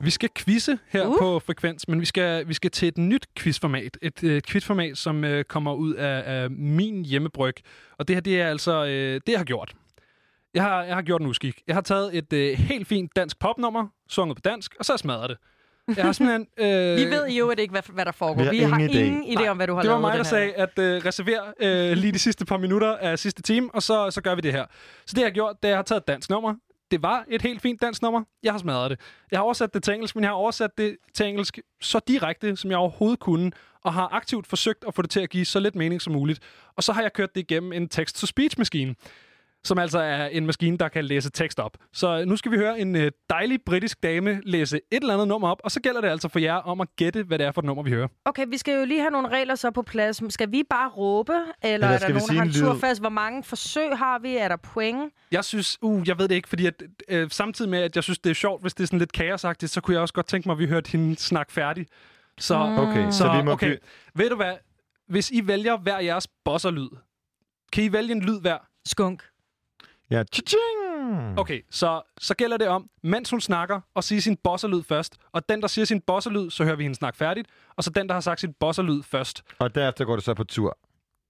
[0.00, 1.18] Vi skal quizze her uh.
[1.18, 3.98] på Frekvens, men vi skal, vi skal til et nyt quizformat.
[4.02, 7.54] Et, et quizformat, som øh, kommer ud af, af min hjemmebryg.
[7.98, 9.74] Og det her, det er altså øh, det, jeg har gjort.
[10.54, 11.62] Jeg har, jeg har gjort en uskik.
[11.66, 15.30] Jeg har taget et øh, helt fint dansk popnummer, sunget på dansk, og så smadret
[15.30, 15.38] det.
[15.96, 16.46] Jeg har simpelthen...
[16.66, 18.38] Øh, Vi ved jo ikke, hvad, hvad der foregår.
[18.40, 18.98] Vi har Vi har ingen idé.
[18.98, 21.04] ingen idé om, hvad du har det var lavet mig, den der sagde, at øh,
[21.04, 24.40] reserver øh, lige de sidste par minutter af sidste time, og så, så gør vi
[24.40, 24.66] det her.
[25.06, 26.54] Så det, jeg har gjort, det er, at jeg har taget et dansk nummer.
[26.90, 28.22] Det var et helt fint dansk nummer.
[28.42, 29.00] Jeg har smadret det.
[29.30, 32.56] Jeg har oversat det til engelsk, men jeg har oversat det til engelsk så direkte,
[32.56, 33.50] som jeg overhovedet kunne,
[33.84, 36.40] og har aktivt forsøgt at få det til at give så lidt mening som muligt.
[36.76, 38.94] Og så har jeg kørt det igennem en text-to-speech-maskine
[39.64, 41.76] som altså er en maskine, der kan læse tekst op.
[41.92, 45.48] Så nu skal vi høre en øh, dejlig britisk dame læse et eller andet nummer
[45.48, 47.60] op, og så gælder det altså for jer om at gætte, hvad det er for
[47.60, 48.08] et nummer, vi hører.
[48.24, 50.32] Okay, vi skal jo lige have nogle regler så på plads.
[50.32, 53.00] Skal vi bare råbe, eller, Eller er der nogen, der har en tur fast?
[53.00, 54.36] Hvor mange forsøg har vi?
[54.36, 55.12] Er der point?
[55.32, 58.18] Jeg synes, uh, jeg ved det ikke, fordi at, øh, samtidig med, at jeg synes,
[58.18, 60.48] det er sjovt, hvis det er sådan lidt kaosagtigt, så kunne jeg også godt tænke
[60.48, 61.86] mig, at vi hørte hende snakke færdig.
[62.38, 62.78] Så, Mm.
[62.78, 63.76] Okay, så vi må okay.
[64.14, 64.54] Ved du hvad?
[65.08, 66.88] Hvis I vælger hver jeres bosserlyd,
[67.72, 68.58] kan I vælge en lyd hver?
[68.86, 69.22] Skunk.
[70.10, 71.38] Ja, cha-ching!
[71.38, 75.16] Okay, så, så gælder det om, mens hun snakker, og sige sin bosserlyd først.
[75.32, 77.48] Og den, der siger sin bosserlyd, så hører vi hende snakke færdigt.
[77.76, 79.42] Og så den, der har sagt sin bosserlyd først.
[79.58, 80.78] Og derefter går det så på tur.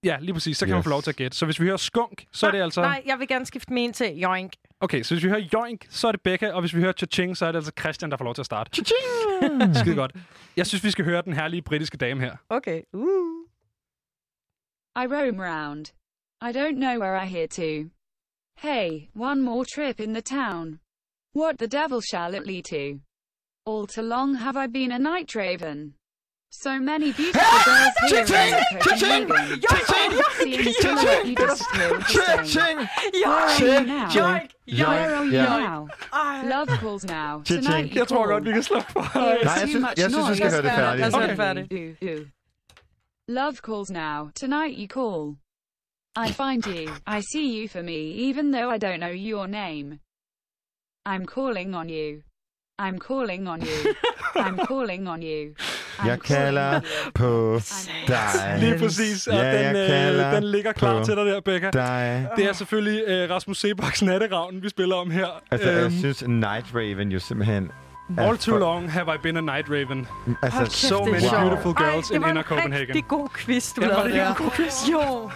[0.04, 0.56] Ja, lige præcis.
[0.58, 0.84] Så kan man Yes.
[0.84, 1.36] få lov til at gætte.
[1.36, 2.80] Så hvis vi hører skunk, så er det altså...
[2.80, 4.52] Nej, jeg vil gerne skifte min til joink.
[4.80, 7.34] Okay, så hvis vi hører joink, så er det Becca, og hvis vi hører cha-ching,
[7.34, 8.70] så er det altså Christian, der får lov til at starte.
[8.76, 9.74] Cha-ching!
[9.80, 10.12] Skide godt.
[10.56, 12.36] Jeg synes, vi skal høre den herlige britiske dame her.
[12.48, 12.82] Okay.
[12.92, 13.02] Uh.
[14.96, 15.86] I roam round.
[16.42, 17.90] I don't know where I hear to.
[18.60, 20.80] Hey, one more trip in the town.
[21.32, 23.00] What the devil shall it lead to?
[23.64, 25.94] All too long have I been a night raven.
[26.50, 29.60] So many beautiful girls here in Copenhagen.
[30.38, 32.78] Seeing a silhouette you disappear with the same.
[33.12, 34.48] Where are you now?
[34.88, 35.58] Where are you Ja.
[35.58, 35.88] now?
[36.48, 37.42] Love calls now.
[37.44, 37.62] Cha-ching.
[37.64, 38.32] Tonight you Jeg tror call.
[38.32, 40.34] godt, vi kan slukke for There is Nej, jeg too synes- much jeg synes, vi
[40.36, 40.56] skal noise.
[40.56, 41.00] høre det færdigt.
[41.00, 41.72] Lad os høre det færdigt.
[42.02, 42.26] Ooh, ooh.
[43.28, 44.30] Love calls now.
[44.34, 45.36] Tonight you call.
[46.26, 46.84] I find you.
[47.16, 47.98] I see you for me,
[48.28, 49.86] even though I don't know your name.
[51.12, 52.10] I'm calling on you.
[52.86, 53.78] I'm calling on you.
[54.46, 55.54] I'm calling on you.
[55.98, 56.80] I'm Jeg kalder
[57.14, 57.60] på
[58.08, 58.56] dig.
[58.60, 59.26] Lige præcis.
[59.26, 59.76] Og Ja, den,
[60.20, 61.70] øh, den ligger klar til dig der, Becca.
[61.70, 62.28] dig.
[62.36, 65.26] Det er selvfølgelig øh, Rasmus Sebaks Natteravn, vi spiller om her.
[65.50, 67.70] Altså, jeg Øhm, synes, Night Raven jo simpelthen...
[68.18, 70.06] All too for- long have I been a night raven.
[70.42, 71.40] Altså, so det many sjovt.
[71.42, 72.88] beautiful girls Ej, in det inner var en Copenhagen.
[72.88, 74.30] rigtig god quiz, du Ja, var lavede det ikke der.
[74.30, 74.88] en god quiz?
[74.92, 75.30] Jo.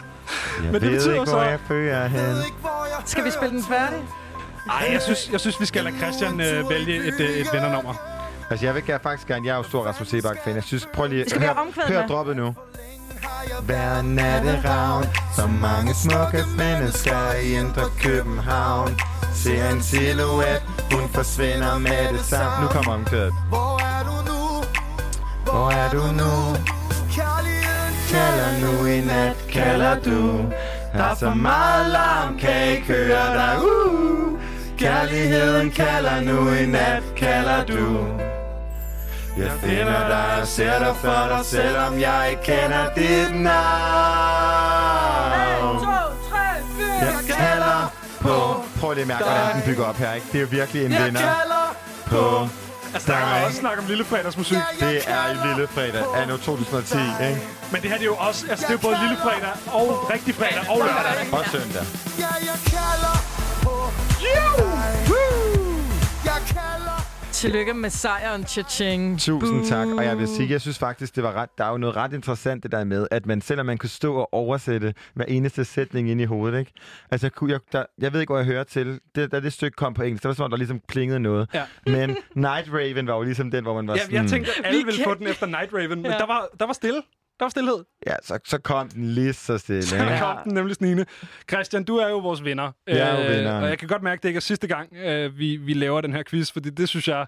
[0.64, 2.36] Jeg Men det betyder ikke, så- hvor jeg fører hen.
[3.04, 3.98] Skal vi spille den færdig?
[4.70, 7.94] Ej, jeg synes, jeg synes vi skal lade Christian øh, vælge et, øh, et vennernummer.
[8.50, 9.46] Altså, jeg vil gerne faktisk gerne...
[9.46, 10.54] Jeg er jo stor Rasmus Sebak-fan.
[10.54, 11.28] Jeg synes, prøv lige...
[11.28, 11.46] Skal vi
[11.88, 12.54] hør, droppet nu.
[13.62, 15.04] Hver natteravn,
[15.36, 19.00] så mange smukke mennesker i Indre København.
[19.34, 20.62] Ser en silhuet,
[20.92, 22.62] hun forsvinder med det samme.
[22.62, 23.32] Nu kommer omkvædet.
[23.48, 24.64] Hvor er du nu?
[25.44, 26.56] Hvor er du nu?
[28.12, 30.44] Kalder nu i nat, kalder du.
[30.92, 33.56] Der er så meget larm, kan ikke høre dig.
[33.62, 34.38] Uh.
[34.78, 38.06] Kærligheden kalder nu i nat, kalder du.
[39.36, 43.52] Jeg finder dig og ser dig for dig, selvom jeg ikke kender dit navn.
[47.00, 48.64] Jeg kalder på...
[48.80, 50.26] Prøv lige at mærke, hvordan den bygger op her, ikke?
[50.32, 51.76] Det er jo virkelig en Jeg vinder kalder
[52.06, 52.48] på
[52.94, 54.56] Altså, der man også snakke om lille fredagsmusik.
[54.80, 57.42] Det er i Lille Fredag, anno 2010, ikke?
[57.72, 60.10] Men det her det er jo også, altså det er jo både lille fredag og
[60.10, 61.32] rigtig fredag og lørdag.
[61.32, 61.84] Og søndag.
[62.18, 63.16] Ja, jeg kalder
[63.62, 63.74] på
[64.20, 64.32] dig.
[66.24, 66.81] Jeg kalder
[67.42, 69.18] Tillykke med sejren, Cha-ching.
[69.20, 71.76] Tusind tak, og jeg vil sige, jeg synes faktisk, det var ret, der er jo
[71.78, 75.24] noget ret interessant det der med, at man, selvom man kunne stå og oversætte hver
[75.24, 76.72] eneste sætning ind i hovedet, ikke?
[77.10, 79.00] Altså, jeg, kunne, jeg, der, jeg ved ikke, hvor jeg hører til.
[79.14, 81.48] Det, da det stykke kom på engelsk, der var som om, der ligesom klingede noget.
[81.54, 81.62] Ja.
[81.86, 84.14] Men Night Raven var jo ligesom den, hvor man var Ja, sådan...
[84.22, 86.18] jeg tænkte, at alle Vi ville kan- få den efter Night Raven, men Ja.
[86.18, 87.02] der, var, der var stille.
[87.42, 87.84] Der var stillhed.
[88.06, 90.18] Ja, så, så kom den lige så stille, Så ikke?
[90.20, 91.04] kom den nemlig snigende.
[91.50, 92.72] Christian, du er jo vores vinder.
[92.86, 93.62] Jeg er jo Øh, vinderen.
[93.64, 96.00] Og jeg kan godt mærke, at det ikke er sidste gang, øh, vi, vi laver
[96.00, 97.26] den her quiz, fordi det synes jeg,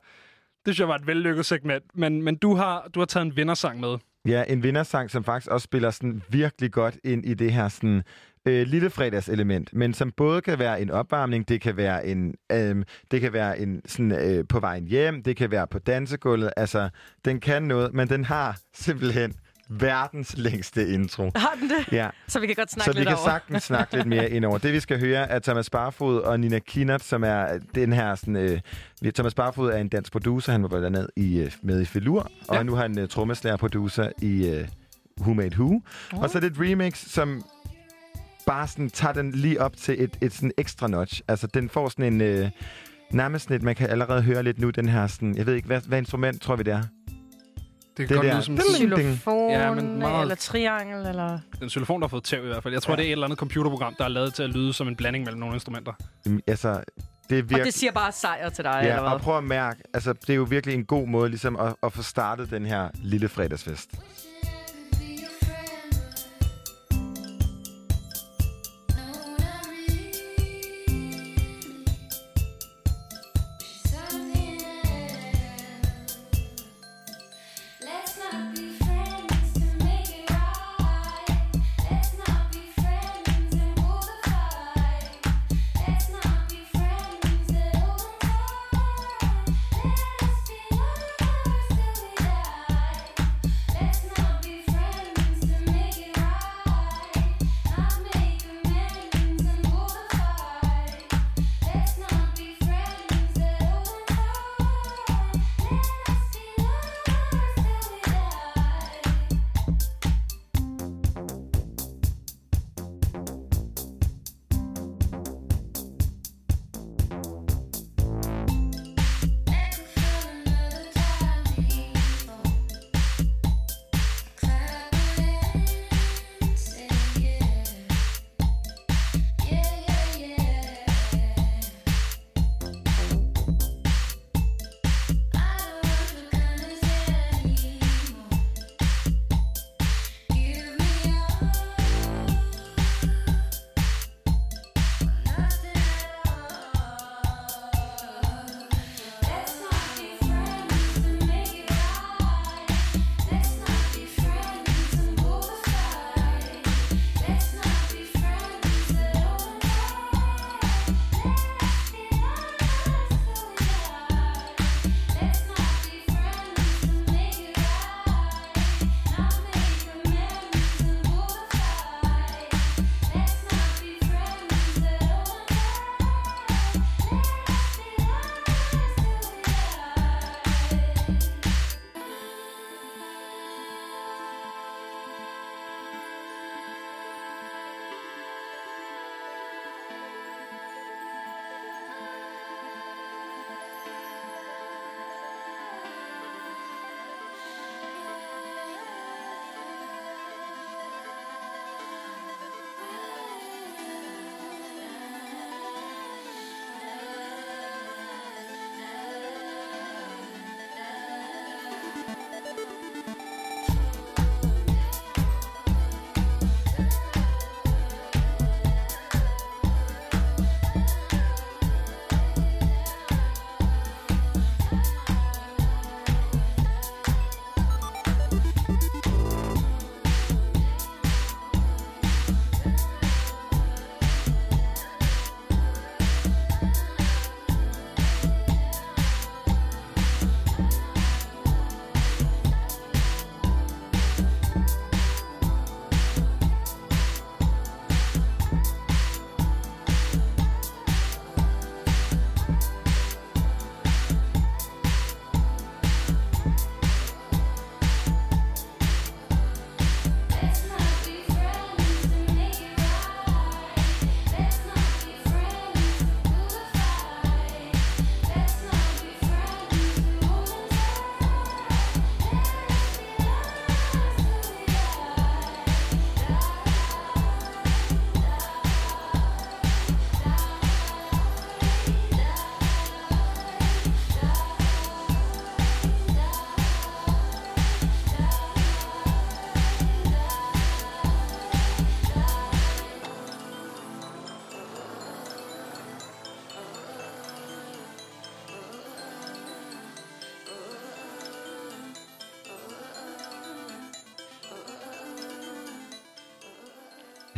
[0.66, 1.84] det synes jeg var et vellykket segment.
[1.94, 3.96] Men, men du, har, du har taget en vindersang med.
[4.28, 8.02] Ja, en vindersang, som faktisk også spiller sådan virkelig godt ind i det her sådan,
[8.48, 12.84] øh, lille fredagselement, men som både kan være en opvarmning, det kan være en, øh,
[13.10, 16.50] det kan være en sådan, øh, på vejen hjem, det kan være på dansegulvet.
[16.56, 16.88] Altså,
[17.24, 19.34] den kan noget, men den har simpelthen
[19.68, 21.30] verdens længste intro.
[21.36, 21.92] Har den det?
[21.92, 22.08] Ja.
[22.28, 23.26] Så vi kan godt snakke Så vi lidt kan over.
[23.28, 24.58] sagtens snakke lidt mere ind over.
[24.58, 28.14] Det vi skal høre er Thomas Barfod og Nina Kinnert, som er den her...
[28.14, 28.60] Sådan, øh,
[29.00, 30.52] vi- Thomas Barfod er en dansk producer.
[30.52, 32.62] Han var blandt andet i, øh, med i Filur, og Ja.
[32.62, 34.68] nu er han uh, trommeslager producer i øh,
[35.20, 35.80] Who Made Who.
[36.12, 36.20] Oh.
[36.22, 37.42] Og så er det et remix, som
[38.46, 41.20] bare sådan tager den lige op til et, et sådan ekstra notch.
[41.28, 42.20] Altså, den får sådan en...
[42.20, 42.50] Øh,
[43.10, 45.36] nærmest et, man kan allerede høre lidt nu, den her sådan...
[45.36, 46.82] Jeg ved ikke, hvad, hvad instrument tror vi det er?
[47.96, 51.38] Det kan godt lyde som- Xylofon Ja, men meget- eller triangel, eller...
[51.60, 52.74] Den xylofon, der har fået tæv i hvert fald.
[52.74, 52.96] Jeg tror, ja.
[52.96, 55.24] det er et eller andet computerprogram, der er lavet til at lyde som en blanding
[55.24, 55.92] mellem nogle instrumenter.
[56.26, 57.64] Jamen, Altså, det er Og virkelig...
[57.64, 59.20] det siger bare sejr til dig, Ja, eller og hvad?
[59.20, 62.02] prøv at mærke, altså det er jo virkelig en god måde ligesom at, at få
[62.02, 63.90] startet den her lille fredagsfest.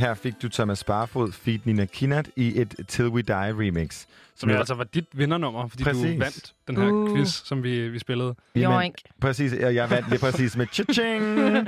[0.07, 3.35] Her fik du Thomas Barfod, feed Nina Kinnert i et Till We Die
[3.67, 4.05] remix.
[4.37, 6.03] Som jo- altså var dit vindernummer, fordi Præcis.
[6.03, 7.17] du vandt den her Uh.
[7.17, 8.35] quiz, som vi, vi spillede.
[8.57, 11.23] Jamen, Præcis, og jeg vandt lige præcis med cha-ching.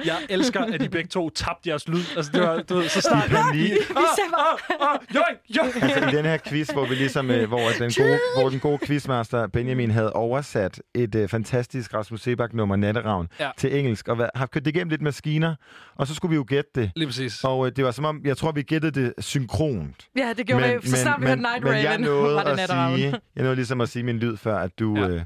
[0.07, 2.01] Jeg elsker, at de begge to tabte jeres lyd.
[2.17, 3.25] Altså, det var, du ved, så snart...
[3.27, 3.73] I panik.
[3.91, 4.02] Ah,
[4.81, 5.83] ah, ah, joink, joink.
[5.83, 8.78] altså i den her quiz, hvor vi ligesom, øh, hvor den gode, hvor den gode
[8.86, 13.51] quizmaster Benjamin havde oversat et øh, fantastisk Rasmus Sebak nummer Natteravn Ja.
[13.57, 15.55] til engelsk, og har kørt det igennem lidt maskiner,
[15.97, 16.91] og så skulle vi jo gætte det.
[16.97, 17.44] Lige præcis.
[17.44, 20.07] Og øh, det var som om, jeg tror, vi gættede det synkront.
[20.17, 20.89] Ja, det gjorde vi.
[20.89, 22.97] Så snart vi hørte Night men jeg Raven, nåede var det at Natteravn.
[22.97, 24.88] sige, jeg nåede ligesom at sige min lyd før, at du...
[24.97, 25.08] Ja.
[25.08, 25.20] Øh,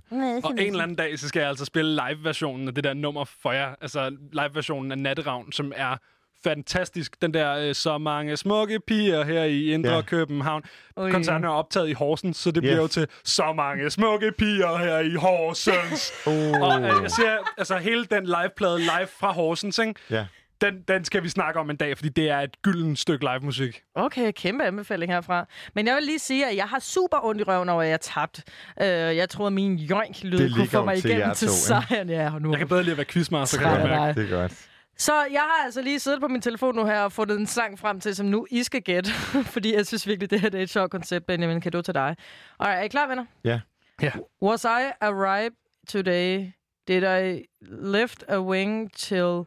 [0.44, 3.24] Og en eller anden dag, så skal jeg altså spille live-versionen af det der nummer
[3.42, 3.74] for jer.
[3.80, 5.96] Altså live-versionen af Natteravn, som er
[6.44, 7.22] fantastisk.
[7.22, 10.00] Den der øh, så mange smukke piger her i Indre Ja.
[10.02, 10.62] København.
[10.96, 11.10] Ui.
[11.10, 12.80] Koncerten er optaget i Horsens, så det bliver Ja.
[12.82, 16.12] jo til så mange smukke piger her i Horsens.
[16.26, 16.32] Oh.
[16.66, 19.94] Og øh, jeg siger, altså hele den liveplade live fra Horsens, ikke?
[20.10, 20.26] ja.
[20.62, 23.82] Den, den skal vi snakke om en dag, fordi det er et gyldent stykke live-musik.
[23.94, 25.46] Okay, kæmpe anbefaling herfra.
[25.74, 28.00] Men jeg vil lige sige, at jeg har super ondt i røven over, at jeg
[28.00, 28.42] tabte.
[28.76, 31.48] Uh, jeg troede, at min joink-lyd Det kunne ligger få mig til igennem to, til
[31.48, 32.08] sejren.
[32.08, 32.50] Ja, og nu.
[32.50, 34.20] Jeg kan bedre lide at være quizmaster, kan jeg mærke.
[34.20, 34.68] Det er godt.
[34.96, 37.78] Så jeg har altså lige siddet på min telefon nu her og fundet en sang
[37.78, 39.10] frem til, som nu I skal gætte.
[39.54, 41.60] fordi jeg synes virkelig, det her det er et sjovt koncept, Benjamin.
[41.60, 42.16] Kan du til dig?
[42.58, 43.24] Og er I klar, venner?
[43.44, 43.60] Ja.
[44.02, 44.10] Ja.
[44.42, 45.56] Was I a ripe
[45.88, 46.52] today?
[46.88, 47.46] Did I
[47.82, 49.44] lift a wing till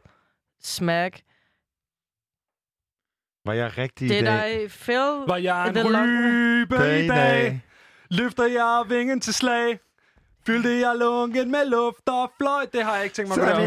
[0.66, 1.20] smack?
[3.46, 4.64] Var jeg rigtig i Did dag?
[4.64, 7.60] I fill Var jeg en long- rybe Dag i i dag?
[8.10, 9.78] Løfter jeg vingen til slag?
[10.46, 12.66] Fyldte jeg lungen med luft og fløj?
[12.72, 13.66] Det har jeg ikke tænkt mig at gøre.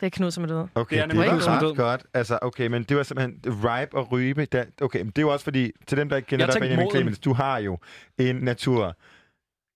[0.00, 0.66] det er Knud som er død.
[0.74, 1.74] Okay, Det er det, er ret død.
[1.76, 2.02] godt.
[2.14, 4.44] Altså, okay, men det var simpelthen ripe og rybe.
[4.44, 6.60] Der, okay, men det er jo også fordi, til dem, der ikke kender Jeg dig,
[6.62, 6.90] Benjamin.
[6.90, 7.78] Clemens, du har jo
[8.18, 8.96] en natur.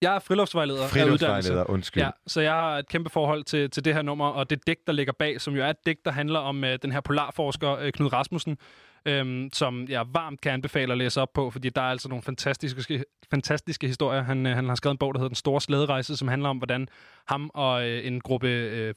[0.02, 2.02] Jeg er friluftsvejleder Friluftsvejleder, undskyld.
[2.02, 4.86] Ja, så jeg har et kæmpe forhold til, til det her nummer, og det digt,
[4.86, 7.76] der ligger bag, som jo er et digt, der handler om øh, den her polarforsker
[7.76, 8.58] øh, Knud Rasmussen,
[9.06, 12.22] øhm, som jeg varmt kan anbefale at læse op på, fordi der er altså nogle
[12.22, 14.22] fantastiske, fantastiske historier.
[14.22, 16.56] Han, øh, han har skrevet en bog, der hedder Den Store Slæderejse, som handler om,
[16.56, 16.88] hvordan
[17.26, 18.94] ham og øh, en gruppe øh,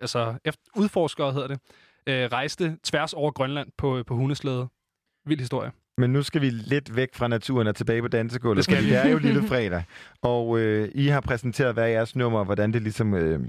[0.00, 1.60] altså, efter, udforskere, hedder det,
[2.06, 4.68] øh, rejste tværs over Grønland på, på hundeslæde.
[5.26, 5.72] Vild historie.
[5.98, 8.88] Men nu skal vi lidt væk fra naturen og tilbage på dansegulvet, Det skal fordi
[8.88, 8.94] vi.
[8.94, 9.82] det er jo lille fredag.
[10.22, 13.40] Og øh, I har præsenteret hver jeres nummer, hvordan det ligesom øh,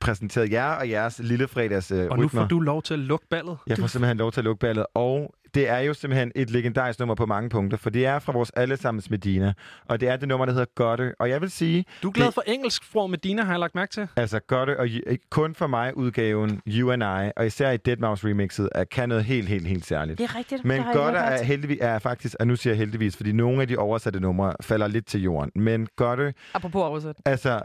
[0.00, 2.40] præsenteret jer og jeres lille fredags øh, Og nu rytmer.
[2.42, 3.56] får du lov til at lukke ballet.
[3.66, 4.86] Jeg får simpelthen lov til at lukke ballet.
[4.94, 8.32] Og det er jo simpelthen et legendarisk nummer på mange punkter, for det er fra
[8.32, 9.52] vores allesammens Medina.
[9.86, 11.14] Og det er det nummer, der hedder Gotte.
[11.18, 11.84] Og jeg vil sige...
[12.02, 14.08] Du er glad det- for engelsk sprog med Dina, har jeg lagt mærke til.
[14.16, 14.88] Altså Gotte og
[15.30, 19.24] kun for mig udgaven You and I, og især i Deadmau5 remixet, er, kan noget
[19.24, 20.18] helt, helt, helt særligt.
[20.18, 20.64] Det er rigtigt.
[20.64, 23.76] Men ikke er, heldigvis, er faktisk, og nu siger jeg heldigvis, fordi nogle af de
[23.76, 25.50] oversatte numre falder lidt til jorden.
[25.62, 27.16] Men Gotte Apropos oversat.
[27.24, 27.60] altså,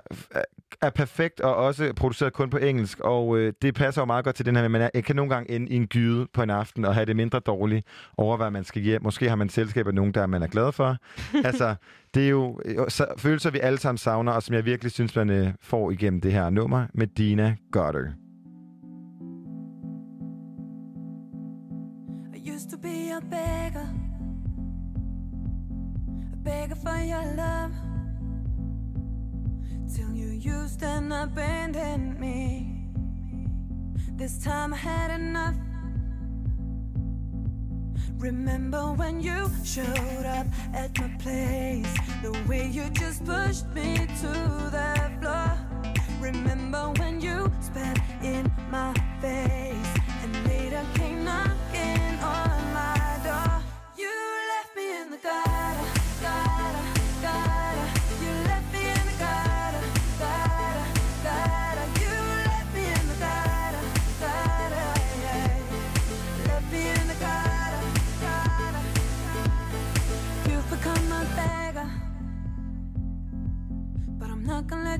[0.81, 4.35] er perfekt og også produceret kun på engelsk, og øh, det passer jo meget godt
[4.35, 6.27] til den her, med, at man er, jeg kan nogle gange ende i en gyde
[6.33, 7.72] på en aften og have det mindre dårligt
[8.17, 9.03] over, hvad man skal hjem.
[9.03, 10.97] Måske har man selskab af nogen, der man er glad for.
[11.47, 11.75] altså,
[12.13, 15.29] det er jo så, følelser, vi alle sammen savner, og som jeg virkelig synes, man
[15.29, 17.55] øh, får igennem det her nummer med Dina.
[22.35, 23.87] I used to be a beggar,
[26.33, 27.71] a beggar for your love.
[29.95, 32.73] Till you used and abandoned me.
[34.17, 35.62] This time I had enough.
[38.23, 41.93] Remember when you showed up at my place?
[42.21, 44.31] The way you just pushed me to
[44.71, 45.57] the floor.
[46.21, 49.62] Remember when you spat in my face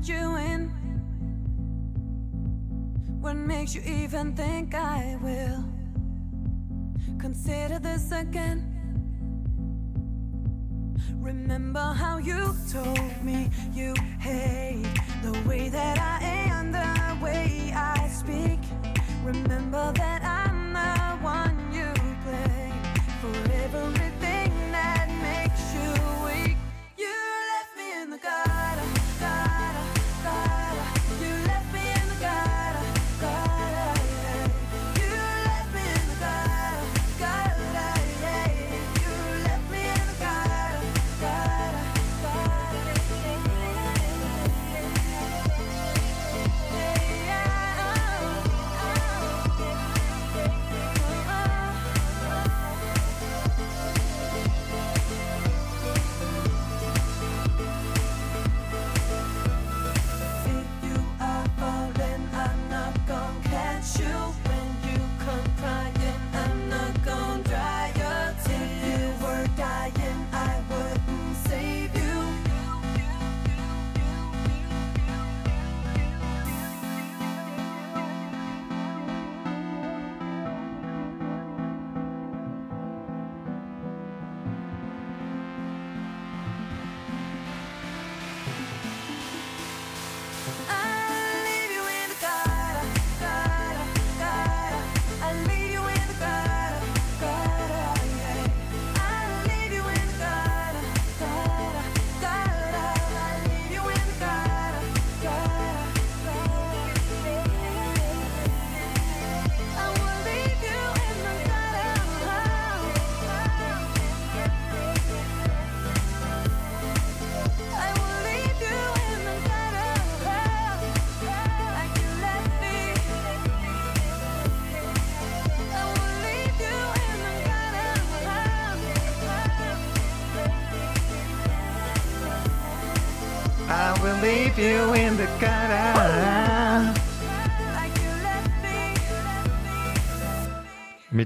[0.03, 0.69] let you in.
[3.21, 5.63] What makes you even think I will
[7.19, 8.69] consider this again?
[11.19, 14.83] Remember how you told me you hate
[15.21, 18.59] the way that I am, the way I speak.
[19.23, 21.52] Remember that I'm the one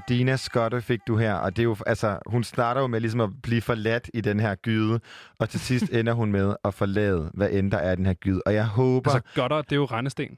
[0.09, 3.21] Medina Skotte fik du her, og det er jo, altså, hun starter jo med ligesom
[3.21, 4.99] at blive forladt i den her gyde,
[5.39, 8.13] og til sidst ender hun med at forlade, hvad end der er i den her
[8.13, 8.41] gyde.
[8.45, 9.11] Og jeg håber...
[9.11, 10.37] Altså, godter, det er jo rendesten.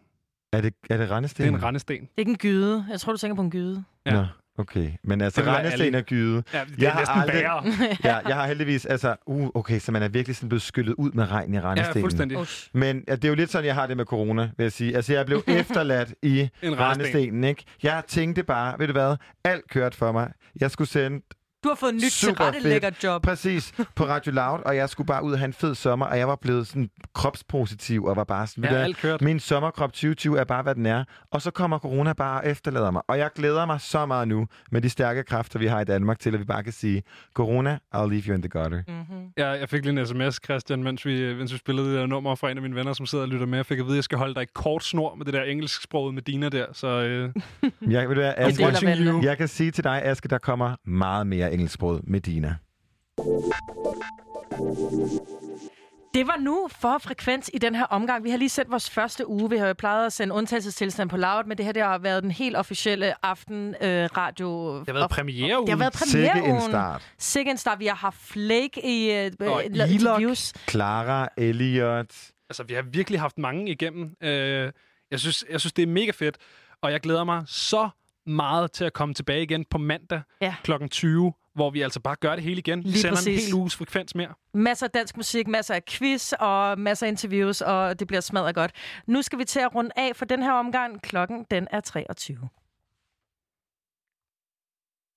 [0.53, 1.43] er, det, er det rendesten?
[1.43, 2.01] Det er en rendesten.
[2.01, 2.85] Det er ikke en gyde.
[2.89, 3.83] Jeg tror, du tænker på en gyde.
[4.05, 4.11] Ja.
[4.11, 4.25] Nå,
[4.59, 4.91] okay.
[5.03, 6.43] Men altså, rendesten og gyde.
[6.53, 7.63] Ja, det er næsten værre.
[8.03, 11.11] ja, jeg har heldigvis, altså, uh, okay, så man er virkelig sådan blevet skyllet ud
[11.11, 12.01] med regn i rendestenen.
[12.03, 12.37] fuldstændig.
[12.73, 14.95] Men ja, det er jo lidt sådan, jeg har det med corona, vil jeg sige.
[14.95, 16.79] Altså, jeg blev efterladt i En rendesten.
[16.79, 17.63] rendestenen, ikke?
[17.83, 20.31] Jeg tænkte bare, ved du hvad, alt kørte for mig.
[20.61, 21.21] Jeg skulle sende
[21.63, 23.03] Du har fået et nyt Super fedt.
[23.03, 23.21] job.
[23.23, 26.17] Præcis, på Radio Loud, og jeg skulle bare ud og have en fed sommer, og
[26.17, 29.21] jeg var blevet sådan kropspositiv, og var bare sådan, Ja, alt kørt.
[29.21, 31.03] min sommerkrop 2020 er bare, hvad den er.
[31.31, 33.01] Og så kommer corona bare og efterlader mig.
[33.07, 36.19] Og jeg glæder mig så meget nu, med de stærke kræfter, vi har i Danmark,
[36.19, 38.81] til at vi bare kan sige, corona, I'll leave you in the gutter.
[38.87, 39.25] Mm-hmm.
[39.37, 42.35] Ja, jeg fik lige en sms, Christian, mens vi, mens vi spillede det der nummer
[42.35, 43.57] fra en af mine venner, som sidder og lytter med.
[43.57, 45.43] Jeg fik at vide, at jeg skal holde dig i kort snor med det der
[45.43, 46.65] engelsksproget med Dina der.
[46.73, 47.29] Så øh,
[47.91, 49.21] Jeg, ved du Aske, you.
[49.23, 52.55] jeg kan sige til dig, Aske, der kommer meget mere engelsksprog med Dina.
[56.13, 58.23] Det var nu for frekvens i den her omgang.
[58.23, 59.49] Vi har lige sendt vores første uge.
[59.49, 62.23] Vi har jo plejet at sende undtagelsestilstand på Loud, men det her det har været
[62.23, 64.79] den helt officielle aften øh, radio.
[64.79, 65.67] det har været premiereugen.
[65.67, 66.55] Det har været Sikke premiereugen.
[66.63, 67.11] en start.
[67.17, 67.79] Sikke en start.
[67.79, 70.53] Vi har haft Flake i øh, Og øh, interviews.
[70.69, 72.15] Clara, Elliot.
[72.49, 74.15] Altså, vi har virkelig haft mange igennem.
[74.23, 74.71] Øh,
[75.11, 76.37] jeg, synes, jeg synes, det er mega fedt,
[76.81, 77.89] og jeg glæder mig så
[78.25, 80.55] meget til at komme tilbage igen på mandag Ja.
[80.63, 80.71] kl.
[80.91, 82.83] 20, hvor vi altså bare gør det hele igen.
[82.83, 83.43] Vi Lige sender præcis.
[83.43, 84.33] en hel uges frekvens mere.
[84.53, 88.55] Masser af dansk musik, masser af quiz og masser af interviews, og det bliver smadret
[88.55, 88.71] godt.
[89.07, 91.01] Nu skal vi til at runde af for den her omgang.
[91.01, 92.49] Klokken den er 23.